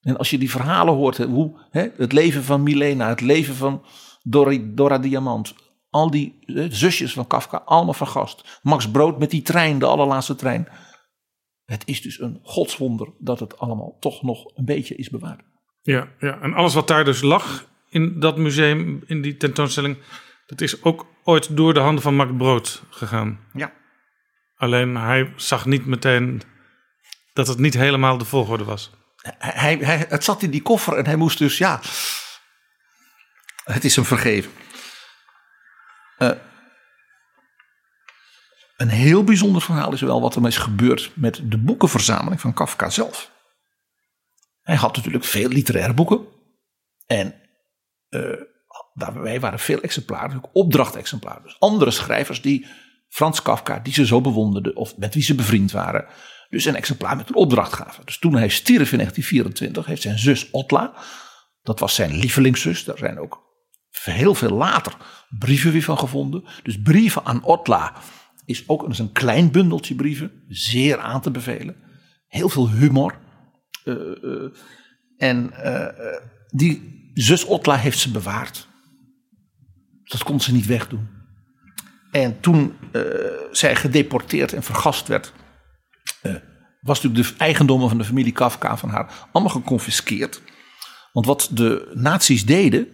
En 0.00 0.16
als 0.16 0.30
je 0.30 0.38
die 0.38 0.50
verhalen 0.50 0.94
hoort, 0.94 1.16
hoe, 1.16 1.66
hè, 1.70 1.88
het 1.96 2.12
leven 2.12 2.44
van 2.44 2.62
Milena, 2.62 3.08
het 3.08 3.20
leven 3.20 3.54
van 3.54 3.84
Dori, 4.22 4.74
Dora 4.74 4.98
Diamant, 4.98 5.54
al 5.90 6.10
die 6.10 6.38
hè, 6.40 6.74
zusjes 6.74 7.12
van 7.12 7.26
Kafka, 7.26 7.56
allemaal 7.64 7.94
vergast. 7.94 8.60
Max 8.62 8.90
Brood 8.90 9.18
met 9.18 9.30
die 9.30 9.42
trein, 9.42 9.78
de 9.78 9.86
allerlaatste 9.86 10.34
trein. 10.34 10.68
Het 11.64 11.82
is 11.86 12.02
dus 12.02 12.20
een 12.20 12.38
godswonder 12.42 13.08
dat 13.18 13.40
het 13.40 13.58
allemaal 13.58 13.96
toch 14.00 14.22
nog 14.22 14.56
een 14.56 14.64
beetje 14.64 14.94
is 14.94 15.08
bewaard. 15.08 15.42
Ja, 15.82 16.08
ja, 16.18 16.40
en 16.40 16.54
alles 16.54 16.74
wat 16.74 16.88
daar 16.88 17.04
dus 17.04 17.20
lag 17.20 17.68
in 17.88 18.20
dat 18.20 18.36
museum, 18.36 19.02
in 19.06 19.22
die 19.22 19.36
tentoonstelling, 19.36 19.96
dat 20.50 20.60
is 20.60 20.82
ook 20.82 21.06
ooit 21.24 21.56
door 21.56 21.74
de 21.74 21.80
handen 21.80 22.02
van 22.02 22.14
Max 22.14 22.30
Brood 22.36 22.82
gegaan. 22.90 23.40
Ja. 23.52 23.72
Alleen 24.56 24.96
hij 24.96 25.32
zag 25.36 25.66
niet 25.66 25.86
meteen 25.86 26.42
dat 27.32 27.46
het 27.46 27.58
niet 27.58 27.74
helemaal 27.74 28.18
de 28.18 28.24
volgorde 28.24 28.64
was. 28.64 28.90
Hij, 29.38 29.76
hij, 29.76 30.06
het 30.08 30.24
zat 30.24 30.42
in 30.42 30.50
die 30.50 30.62
koffer 30.62 30.96
en 30.96 31.04
hij 31.04 31.16
moest 31.16 31.38
dus, 31.38 31.58
ja, 31.58 31.80
het 33.64 33.84
is 33.84 33.96
hem 33.96 34.04
vergeven. 34.04 34.52
Eh, 36.18 36.30
een 38.76 38.88
heel 38.88 39.24
bijzonder 39.24 39.62
verhaal 39.62 39.92
is 39.92 40.00
wel 40.00 40.20
wat 40.20 40.34
er 40.34 40.46
is 40.46 40.58
gebeurd 40.58 41.12
met 41.14 41.40
de 41.44 41.58
boekenverzameling 41.58 42.40
van 42.40 42.54
Kafka 42.54 42.90
zelf. 42.90 43.30
Hij 44.62 44.76
had 44.76 44.96
natuurlijk 44.96 45.24
veel 45.24 45.48
literaire 45.48 45.94
boeken. 45.94 46.26
En 47.06 47.34
eh, 48.08 48.40
daarbij 49.00 49.40
waren 49.40 49.58
veel 49.58 49.80
exemplaren, 49.80 50.36
ook 50.36 50.50
opdrachtexemplaren. 50.52 51.42
Dus 51.42 51.56
andere 51.58 51.90
schrijvers 51.90 52.42
die 52.42 52.66
Frans 53.08 53.42
Kafka, 53.42 53.78
die 53.78 53.92
ze 53.92 54.06
zo 54.06 54.20
bewonderden 54.20 54.76
of 54.76 54.96
met 54.96 55.14
wie 55.14 55.22
ze 55.22 55.34
bevriend 55.34 55.72
waren, 55.72 56.06
dus 56.48 56.64
een 56.64 56.76
exemplaar 56.76 57.16
met 57.16 57.28
een 57.28 57.34
opdracht 57.34 57.72
gaven. 57.72 58.04
Dus 58.04 58.18
toen 58.18 58.34
hij 58.34 58.48
stierf 58.48 58.92
in 58.92 58.98
1924, 58.98 59.86
heeft 59.86 60.02
zijn 60.02 60.18
zus 60.18 60.50
Otla, 60.50 60.94
dat 61.62 61.80
was 61.80 61.94
zijn 61.94 62.14
lievelingszus, 62.14 62.84
daar 62.84 62.98
zijn 62.98 63.18
ook 63.18 63.48
heel 63.90 64.34
veel 64.34 64.50
later 64.50 64.96
brieven 65.38 65.72
weer 65.72 65.82
van 65.82 65.98
gevonden. 65.98 66.44
Dus 66.62 66.82
brieven 66.82 67.24
aan 67.24 67.44
Otla 67.44 67.94
is 68.44 68.68
ook 68.68 68.98
een 68.98 69.12
klein 69.12 69.50
bundeltje 69.50 69.94
brieven, 69.94 70.44
zeer 70.48 70.98
aan 70.98 71.20
te 71.20 71.30
bevelen. 71.30 71.76
Heel 72.26 72.48
veel 72.48 72.70
humor. 72.70 73.18
Eh, 73.84 73.94
eh, 73.94 74.50
en 75.16 75.52
eh, 75.52 76.20
die 76.48 77.10
zus 77.14 77.44
Otla 77.44 77.76
heeft 77.76 77.98
ze 77.98 78.10
bewaard. 78.10 78.68
Dat 80.10 80.22
kon 80.22 80.40
ze 80.40 80.52
niet 80.52 80.66
wegdoen. 80.66 81.08
En 82.10 82.40
toen 82.40 82.76
eh, 82.92 83.02
zij 83.50 83.76
gedeporteerd 83.76 84.52
en 84.52 84.62
vergast 84.62 85.08
werd, 85.08 85.32
eh, 86.22 86.34
was 86.80 87.02
natuurlijk 87.02 87.28
de 87.28 87.44
eigendommen 87.44 87.88
van 87.88 87.98
de 87.98 88.04
familie 88.04 88.32
Kafka 88.32 88.76
van 88.76 88.88
haar 88.88 89.28
allemaal 89.32 89.52
geconfiskeerd. 89.52 90.42
Want 91.12 91.26
wat 91.26 91.48
de 91.52 91.90
nazi's 91.94 92.44
deden, 92.44 92.88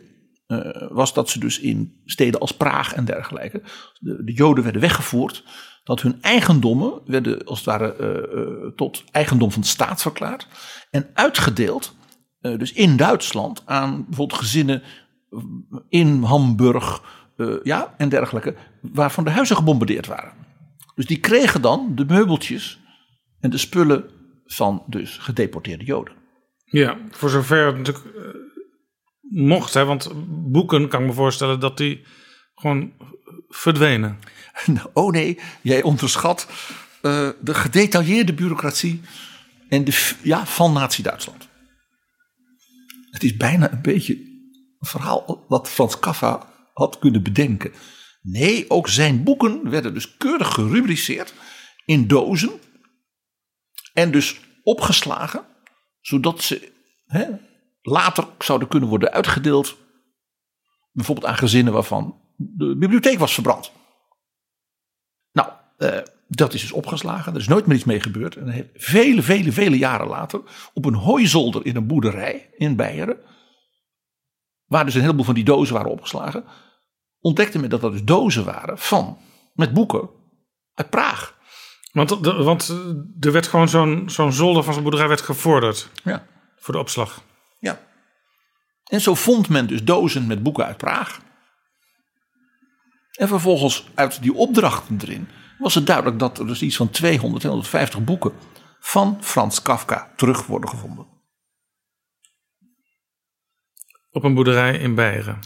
eh, 0.47 0.89
was 0.89 1.15
dat 1.15 1.31
ze 1.31 1.39
dus 1.39 1.59
in 1.59 2.01
steden 2.05 2.41
als 2.41 2.57
Praag 2.57 2.93
en 2.93 3.05
dergelijke, 3.05 3.63
de, 3.99 4.25
de 4.25 4.33
Joden 4.33 4.65
werden 4.65 4.81
weggevoerd, 4.81 5.45
dat 5.85 6.01
hun 6.01 6.19
eigendommen 6.21 7.01
werden 7.05 7.45
als 7.45 7.59
het 7.59 7.67
ware 7.67 8.73
tot 8.77 9.05
eigendom 9.11 9.53
van 9.53 9.61
de 9.61 9.67
staat 9.69 10.03
verklaard 10.03 10.47
en 10.91 11.11
uitgedeeld, 11.15 11.95
dus 12.41 12.73
in 12.73 12.97
Duitsland, 12.97 13.63
aan 13.65 14.05
bijvoorbeeld 14.05 14.41
gezinnen 14.41 14.83
in 15.89 16.23
Hamburg 16.23 17.03
eh, 17.37 17.55
ja, 17.63 17.95
en 17.97 18.09
dergelijke, 18.09 18.55
waarvan 18.81 19.25
de 19.25 19.31
huizen 19.31 19.57
gebombardeerd 19.57 20.07
waren. 20.07 20.33
Dus 20.95 21.07
die 21.07 21.21
kregen 21.21 21.63
dan 21.63 21.93
de 21.95 22.05
meubeltjes 22.05 22.81
en 23.41 23.51
de 23.51 23.59
spullen 23.59 24.11
van 24.47 24.83
dus 24.87 25.19
gedeporteerde 25.19 25.85
Joden. 25.85 26.15
Ja, 26.65 26.99
voor 27.11 27.31
zover 27.31 27.67
het 27.67 27.77
natuurlijk 27.77 28.17
eh, 28.17 28.23
mocht, 29.21 29.75
hè, 29.75 29.85
want 29.85 30.13
boeken 30.29 30.89
kan 30.89 31.01
ik 31.01 31.07
me 31.07 31.13
voorstellen 31.13 31.61
dat 31.61 31.77
die 31.77 32.03
gewoon 32.55 32.93
verdwenen. 33.49 34.19
Oh 34.93 35.13
nee, 35.13 35.39
jij 35.63 35.83
onderschat 35.83 36.49
eh, 37.03 37.29
de 37.41 37.55
gedetailleerde 37.55 38.35
bureaucratie 38.35 39.01
en 39.69 39.85
de, 39.85 40.15
ja, 40.23 40.47
van 40.47 40.73
Nazi-Duitsland. 40.73 41.49
Het 43.11 43.23
is 43.23 43.37
bijna 43.37 43.73
een 43.73 43.83
beetje 43.83 44.26
verhaal 44.87 45.45
wat 45.49 45.69
Frans 45.69 45.99
Kafka 45.99 46.47
had 46.73 46.99
kunnen 46.99 47.23
bedenken. 47.23 47.73
Nee, 48.23 48.71
ook 48.71 48.89
zijn 48.89 49.23
boeken 49.23 49.71
werden 49.71 49.95
dus 49.95 50.17
keurig 50.17 50.55
gerubriceerd 50.55 51.35
in 51.85 52.07
dozen. 52.07 52.51
En 53.93 54.11
dus 54.11 54.41
opgeslagen, 54.63 55.45
zodat 56.01 56.43
ze 56.43 56.73
hè, 57.07 57.27
later 57.83 58.27
zouden 58.39 58.69
kunnen 58.69 58.89
worden 58.89 59.13
uitgedeeld. 59.13 59.77
Bijvoorbeeld 60.93 61.27
aan 61.27 61.37
gezinnen 61.37 61.73
waarvan 61.73 62.21
de 62.37 62.77
bibliotheek 62.77 63.19
was 63.19 63.35
verbrand. 63.35 63.73
Nou, 65.33 65.49
eh, 65.77 65.99
dat 66.29 66.55
is 66.55 66.61
dus 66.61 66.73
opgeslagen. 66.73 67.33
Er 67.33 67.41
is 67.41 67.49
nooit 67.49 67.67
meer 67.67 67.77
iets 67.77 67.85
mee 67.85 68.01
gebeurd. 68.01 68.37
En 68.37 68.71
vele, 68.75 69.23
vele, 69.23 69.53
vele 69.53 69.79
jaren 69.79 70.07
later 70.07 70.43
op 70.75 70.85
een 70.85 70.95
hooizolder 70.95 71.67
in 71.67 71.77
een 71.77 71.87
boerderij 71.87 72.51
in 72.57 72.77
Beieren, 72.77 73.19
waar 74.67 74.85
dus 74.85 74.95
een 74.95 75.01
heleboel 75.01 75.25
van 75.25 75.35
die 75.35 75.45
dozen 75.45 75.75
waren 75.75 75.91
opgeslagen, 75.91 76.45
ontdekte 77.21 77.59
men 77.59 77.71
dat 77.71 77.81
dat 77.81 77.93
dus 77.93 78.05
dozen 78.05 78.45
waren 78.45 78.79
van, 78.79 79.19
met 79.55 79.73
boeken 79.73 80.09
uit 80.75 80.91
Praag. 80.91 81.35
Want, 81.93 82.25
de- 82.25 82.43
want 82.43 82.69
eh, 82.69 82.77
er 83.27 83.33
werd 83.33 83.47
gewoon 83.47 83.69
zo'n 83.69 84.11
zo'n 84.11 84.33
zolder 84.33 84.63
van 84.63 84.73
zijn 84.73 84.85
boerderij 84.85 85.09
werd 85.09 85.21
gevorderd. 85.21 85.91
Ja. 86.05 86.27
Voor 86.57 86.75
de 86.75 86.81
opslag. 86.81 87.23
Ja. 87.59 87.81
En 88.85 89.01
zo 89.01 89.15
vond 89.15 89.49
men 89.49 89.67
dus 89.67 89.85
dozen 89.85 90.27
met 90.27 90.43
boeken 90.43 90.65
uit 90.67 90.77
Praag. 90.77 91.21
En 93.13 93.29
vervolgens 93.29 93.89
uit 93.95 94.23
die 94.23 94.35
opdrachten 94.35 94.99
erin 95.03 95.29
was 95.59 95.75
het 95.75 95.87
duidelijk 95.87 96.19
dat 96.19 96.39
er 96.39 96.47
dus 96.47 96.63
iets 96.63 96.77
van 96.77 96.91
200, 96.91 97.41
250 97.41 98.05
boeken 98.05 98.33
van 98.81 99.19
Frans 99.21 99.63
Kafka 99.63 100.13
terug 100.17 100.47
worden 100.47 100.71
gevonden. 100.71 101.07
Op 104.17 104.25
een 104.25 104.35
boerderij 104.35 104.79
in 104.79 104.95
Beieren. 104.95 105.41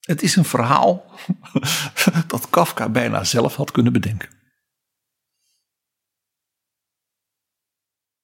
Het 0.00 0.22
is 0.22 0.36
een 0.36 0.44
verhaal 0.44 1.20
dat 2.26 2.50
Kafka 2.50 2.88
bijna 2.88 3.24
zelf 3.24 3.56
had 3.56 3.70
kunnen 3.70 3.92
bedenken. 3.92 4.28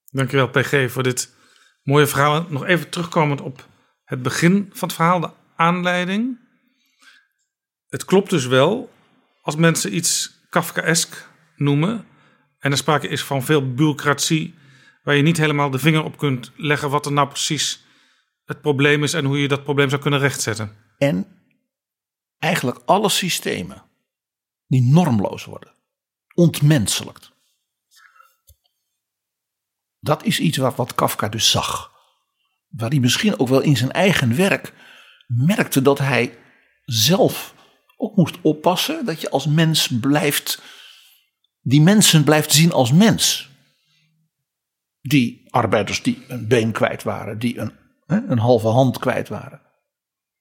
Dankjewel 0.04 0.48
PG 0.48 0.90
voor 0.92 1.02
dit 1.02 1.34
mooie 1.82 2.06
verhaal. 2.06 2.46
Nog 2.48 2.64
even 2.64 2.90
terugkomend 2.90 3.40
op 3.40 3.66
het 4.04 4.22
begin 4.22 4.70
van 4.72 4.88
het 4.88 4.96
verhaal, 4.96 5.20
de 5.20 5.30
aanleiding. 5.56 6.38
Het 7.88 8.04
klopt 8.04 8.30
dus 8.30 8.46
wel 8.46 8.92
als 9.42 9.56
mensen 9.56 9.94
iets 9.94 10.40
Kafkaesk 10.48 11.28
noemen 11.56 12.06
en 12.58 12.70
er 12.70 12.76
sprake 12.76 13.08
is 13.08 13.24
van 13.24 13.42
veel 13.42 13.74
bureaucratie 13.74 14.54
waar 15.02 15.14
je 15.14 15.22
niet 15.22 15.36
helemaal 15.36 15.70
de 15.70 15.78
vinger 15.78 16.04
op 16.04 16.18
kunt 16.18 16.52
leggen 16.56 16.90
wat 16.90 17.06
er 17.06 17.12
nou 17.12 17.28
precies 17.28 17.88
het 18.50 18.60
probleem 18.60 19.02
is 19.02 19.14
en 19.14 19.24
hoe 19.24 19.40
je 19.40 19.48
dat 19.48 19.64
probleem 19.64 19.88
zou 19.88 20.02
kunnen 20.02 20.20
rechtzetten. 20.20 20.76
En 20.98 21.26
eigenlijk 22.38 22.82
alle 22.84 23.08
systemen 23.08 23.82
die 24.66 24.82
normloos 24.82 25.44
worden, 25.44 25.72
ontmenselijkt. 26.34 27.32
Dat 30.00 30.24
is 30.24 30.40
iets 30.40 30.56
wat, 30.56 30.76
wat 30.76 30.94
Kafka 30.94 31.28
dus 31.28 31.50
zag. 31.50 31.92
Waar 32.68 32.90
hij 32.90 32.98
misschien 32.98 33.38
ook 33.38 33.48
wel 33.48 33.60
in 33.60 33.76
zijn 33.76 33.92
eigen 33.92 34.36
werk 34.36 34.72
merkte 35.26 35.82
dat 35.82 35.98
hij 35.98 36.38
zelf 36.84 37.54
ook 37.96 38.16
moest 38.16 38.38
oppassen. 38.42 39.04
Dat 39.04 39.20
je 39.20 39.30
als 39.30 39.46
mens 39.46 39.88
blijft, 40.00 40.62
die 41.60 41.80
mensen 41.80 42.24
blijft 42.24 42.52
zien 42.52 42.72
als 42.72 42.92
mens. 42.92 43.48
Die 45.00 45.46
arbeiders 45.50 46.02
die 46.02 46.24
een 46.28 46.48
been 46.48 46.72
kwijt 46.72 47.02
waren, 47.02 47.38
die 47.38 47.58
een, 47.58 47.79
hè, 48.10 48.20
een 48.28 48.38
halve 48.38 48.68
hand 48.68 48.98
kwijt 48.98 49.28
waren. 49.28 49.60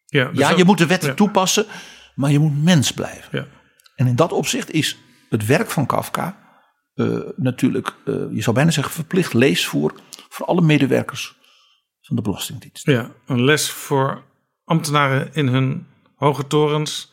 Ja, 0.05 0.25
dus 0.29 0.37
Ja, 0.37 0.49
dat- 0.49 0.57
je 0.57 0.63
moet 0.65 0.77
de 0.77 0.85
wetten 0.87 1.09
ja. 1.09 1.15
toepassen, 1.15 1.65
maar 2.15 2.31
je 2.31 2.39
moet 2.39 2.63
mens 2.63 2.91
blijven. 2.91 3.39
Ja. 3.39 3.47
En 3.95 4.07
in 4.07 4.15
dat 4.15 4.31
opzicht 4.31 4.71
is 4.71 4.97
het 5.29 5.45
werk 5.45 5.69
van 5.69 5.85
Kafka 5.85 6.47
eh, 6.93 7.17
natuurlijk, 7.35 7.95
eh, 8.05 8.13
je 8.31 8.41
zou 8.41 8.55
bijna 8.55 8.71
zeggen, 8.71 8.93
verplicht 8.93 9.33
leesvoer 9.33 9.93
voor 10.29 10.45
alle 10.45 10.61
medewerkers 10.61 11.35
van 12.01 12.15
de 12.15 12.21
Belastingdienst. 12.21 12.85
Ja, 12.85 13.11
een 13.25 13.43
les 13.43 13.69
voor 13.71 14.23
ambtenaren 14.63 15.33
in 15.33 15.47
hun 15.47 15.87
hoge 16.15 16.47
torens. 16.47 17.11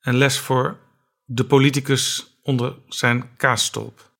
En 0.00 0.14
les 0.16 0.38
voor 0.38 0.78
de 1.24 1.44
politicus 1.44 2.36
onder 2.42 2.74
zijn 2.88 3.36
kaasstolp. 3.36 4.14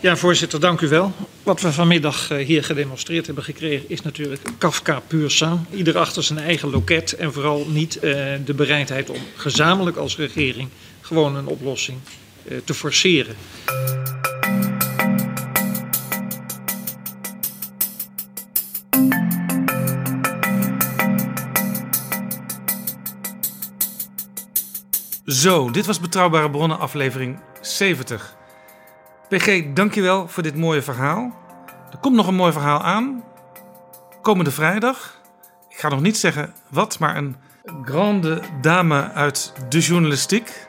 Ja, 0.00 0.16
voorzitter, 0.16 0.60
dank 0.60 0.80
u 0.80 0.88
wel. 0.88 1.12
Wat 1.42 1.60
we 1.60 1.72
vanmiddag 1.72 2.30
eh, 2.30 2.46
hier 2.46 2.64
gedemonstreerd 2.64 3.26
hebben 3.26 3.44
gekregen 3.44 3.88
is 3.88 4.02
natuurlijk 4.02 4.42
Kafka 4.58 5.00
puur 5.00 5.30
sang. 5.30 5.60
Ieder 5.74 5.98
achter 5.98 6.22
zijn 6.22 6.38
eigen 6.38 6.70
loket 6.70 7.12
en 7.12 7.32
vooral 7.32 7.66
niet 7.68 7.98
eh, 7.98 8.12
de 8.44 8.54
bereidheid 8.54 9.10
om 9.10 9.20
gezamenlijk 9.36 9.96
als 9.96 10.16
regering 10.16 10.68
gewoon 11.00 11.36
een 11.36 11.46
oplossing 11.46 11.98
eh, 12.48 12.56
te 12.64 12.74
forceren. 12.74 13.34
Zo, 25.26 25.70
dit 25.70 25.86
was 25.86 26.00
Betrouwbare 26.00 26.50
Bronnen 26.50 26.78
aflevering 26.78 27.40
70. 27.60 28.36
PG, 29.28 29.64
dankjewel 29.74 30.28
voor 30.28 30.42
dit 30.42 30.56
mooie 30.56 30.82
verhaal. 30.82 31.32
Er 31.90 31.98
komt 31.98 32.16
nog 32.16 32.26
een 32.26 32.34
mooi 32.34 32.52
verhaal 32.52 32.80
aan. 32.82 33.24
Komende 34.22 34.50
vrijdag. 34.50 35.20
Ik 35.68 35.78
ga 35.78 35.88
nog 35.88 36.00
niet 36.00 36.16
zeggen 36.16 36.54
wat, 36.70 36.98
maar 36.98 37.16
een 37.16 37.36
grande 37.84 38.40
dame 38.60 39.12
uit 39.12 39.52
de 39.68 39.78
journalistiek. 39.80 40.66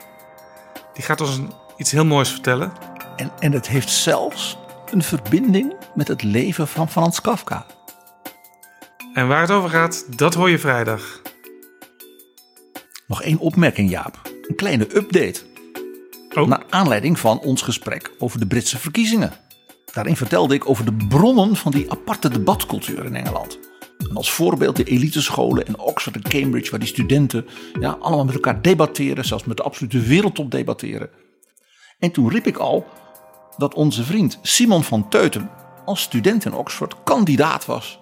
Die 0.94 1.04
gaat 1.04 1.20
ons 1.20 1.36
een- 1.36 1.52
iets 1.76 1.90
heel 1.90 2.04
moois 2.04 2.30
vertellen. 2.30 2.72
En, 3.16 3.30
en 3.38 3.52
het 3.52 3.68
heeft 3.68 3.90
zelfs 3.90 4.58
een 4.90 5.02
verbinding 5.02 5.74
met 5.94 6.08
het 6.08 6.22
leven 6.22 6.68
van 6.68 6.88
Frans 6.90 7.20
Kafka. 7.20 7.66
En 9.14 9.28
waar 9.28 9.40
het 9.40 9.50
over 9.50 9.70
gaat, 9.70 10.18
dat 10.18 10.34
hoor 10.34 10.50
je 10.50 10.58
vrijdag. 10.58 11.20
Nog 13.06 13.22
één 13.22 13.38
opmerking, 13.38 13.90
Jaap. 13.90 14.20
Een 14.48 14.56
kleine 14.56 14.96
update. 14.96 15.40
Naar 16.34 16.62
aanleiding 16.68 17.18
van 17.18 17.40
ons 17.40 17.62
gesprek 17.62 18.10
over 18.18 18.38
de 18.38 18.46
Britse 18.46 18.78
verkiezingen. 18.78 19.32
Daarin 19.92 20.16
vertelde 20.16 20.54
ik 20.54 20.68
over 20.68 20.84
de 20.84 21.06
bronnen 21.08 21.56
van 21.56 21.72
die 21.72 21.90
aparte 21.90 22.28
debatcultuur 22.28 23.04
in 23.04 23.16
Engeland. 23.16 23.58
En 23.98 24.16
als 24.16 24.32
voorbeeld 24.32 24.76
de 24.76 24.84
elitescholen 24.84 25.66
in 25.66 25.78
Oxford 25.78 26.16
en 26.16 26.22
Cambridge, 26.22 26.70
waar 26.70 26.80
die 26.80 26.88
studenten 26.88 27.46
ja, 27.80 27.96
allemaal 28.00 28.24
met 28.24 28.34
elkaar 28.34 28.62
debatteren, 28.62 29.24
zelfs 29.24 29.44
met 29.44 29.56
de 29.56 29.62
absolute 29.62 30.00
wereldtop 30.00 30.50
debatteren. 30.50 31.10
En 31.98 32.10
toen 32.10 32.30
riep 32.30 32.46
ik 32.46 32.56
al 32.56 32.86
dat 33.56 33.74
onze 33.74 34.04
vriend 34.04 34.38
Simon 34.42 34.84
van 34.84 35.08
Teuten 35.08 35.50
als 35.84 36.02
student 36.02 36.44
in 36.44 36.54
Oxford 36.54 36.94
kandidaat 37.04 37.66
was 37.66 37.98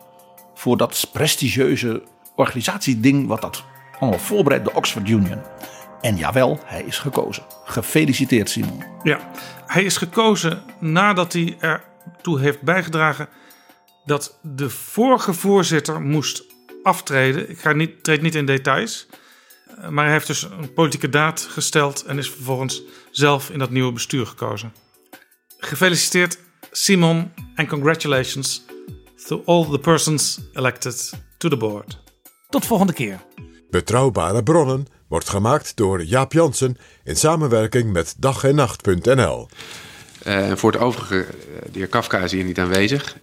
voor 0.54 0.76
dat 0.76 1.08
prestigieuze 1.12 2.02
organisatieding 2.36 3.26
wat 3.26 3.40
dat 3.40 3.64
allemaal 4.00 4.18
voorbereidt, 4.18 4.64
de 4.64 4.74
Oxford 4.74 5.08
Union. 5.08 5.42
En 6.00 6.16
jawel, 6.16 6.60
hij 6.64 6.82
is 6.82 6.98
gekozen. 6.98 7.44
Gefeliciteerd 7.64 8.50
Simon. 8.50 8.84
Ja, 9.02 9.30
hij 9.66 9.84
is 9.84 9.96
gekozen 9.96 10.62
nadat 10.80 11.32
hij 11.32 11.56
ertoe 11.60 12.40
heeft 12.40 12.62
bijgedragen 12.62 13.28
dat 14.04 14.38
de 14.42 14.70
vorige 14.70 15.32
voorzitter 15.32 16.00
moest 16.00 16.44
aftreden. 16.82 17.50
Ik 17.50 17.58
ga 17.58 17.72
niet, 17.72 18.04
treed 18.04 18.22
niet 18.22 18.34
in 18.34 18.46
details. 18.46 19.06
Eh, 19.78 19.88
Maar 19.88 20.04
hij 20.04 20.12
heeft 20.12 20.26
dus 20.26 20.42
een 20.42 20.72
politieke 20.72 21.08
daad 21.08 21.40
gesteld 21.40 22.04
en 22.04 22.18
is 22.18 22.30
vervolgens 22.30 22.82
zelf 23.10 23.50
in 23.50 23.58
dat 23.58 23.70
nieuwe 23.70 23.92
bestuur 23.92 24.26
gekozen. 24.26 24.72
Gefeliciteerd 25.58 26.38
Simon 26.70 27.32
en 27.54 27.66
congratulations 27.66 28.64
to 29.26 29.42
all 29.44 29.66
the 29.70 29.78
persons 29.78 30.40
elected 30.52 31.12
to 31.38 31.48
the 31.48 31.56
board. 31.56 31.98
Tot 32.48 32.66
volgende 32.66 32.92
keer. 32.92 33.20
Betrouwbare 33.70 34.42
bronnen 34.42 34.86
wordt 35.08 35.28
gemaakt 35.28 35.76
door 35.76 36.04
Jaap 36.04 36.32
Jansen 36.32 36.76
in 37.04 37.16
samenwerking 37.16 37.92
met 37.92 38.14
dag 38.18 38.44
en 38.44 38.54
nacht.nl. 38.54 39.48
Eh, 40.22 40.52
voor 40.54 40.72
het 40.72 40.80
overige, 40.80 41.20
eh, 41.20 41.72
de 41.72 41.78
heer 41.78 41.86
Kafka 41.86 42.18
is 42.18 42.32
hier 42.32 42.44
niet 42.44 42.58
aanwezig. 42.58 43.14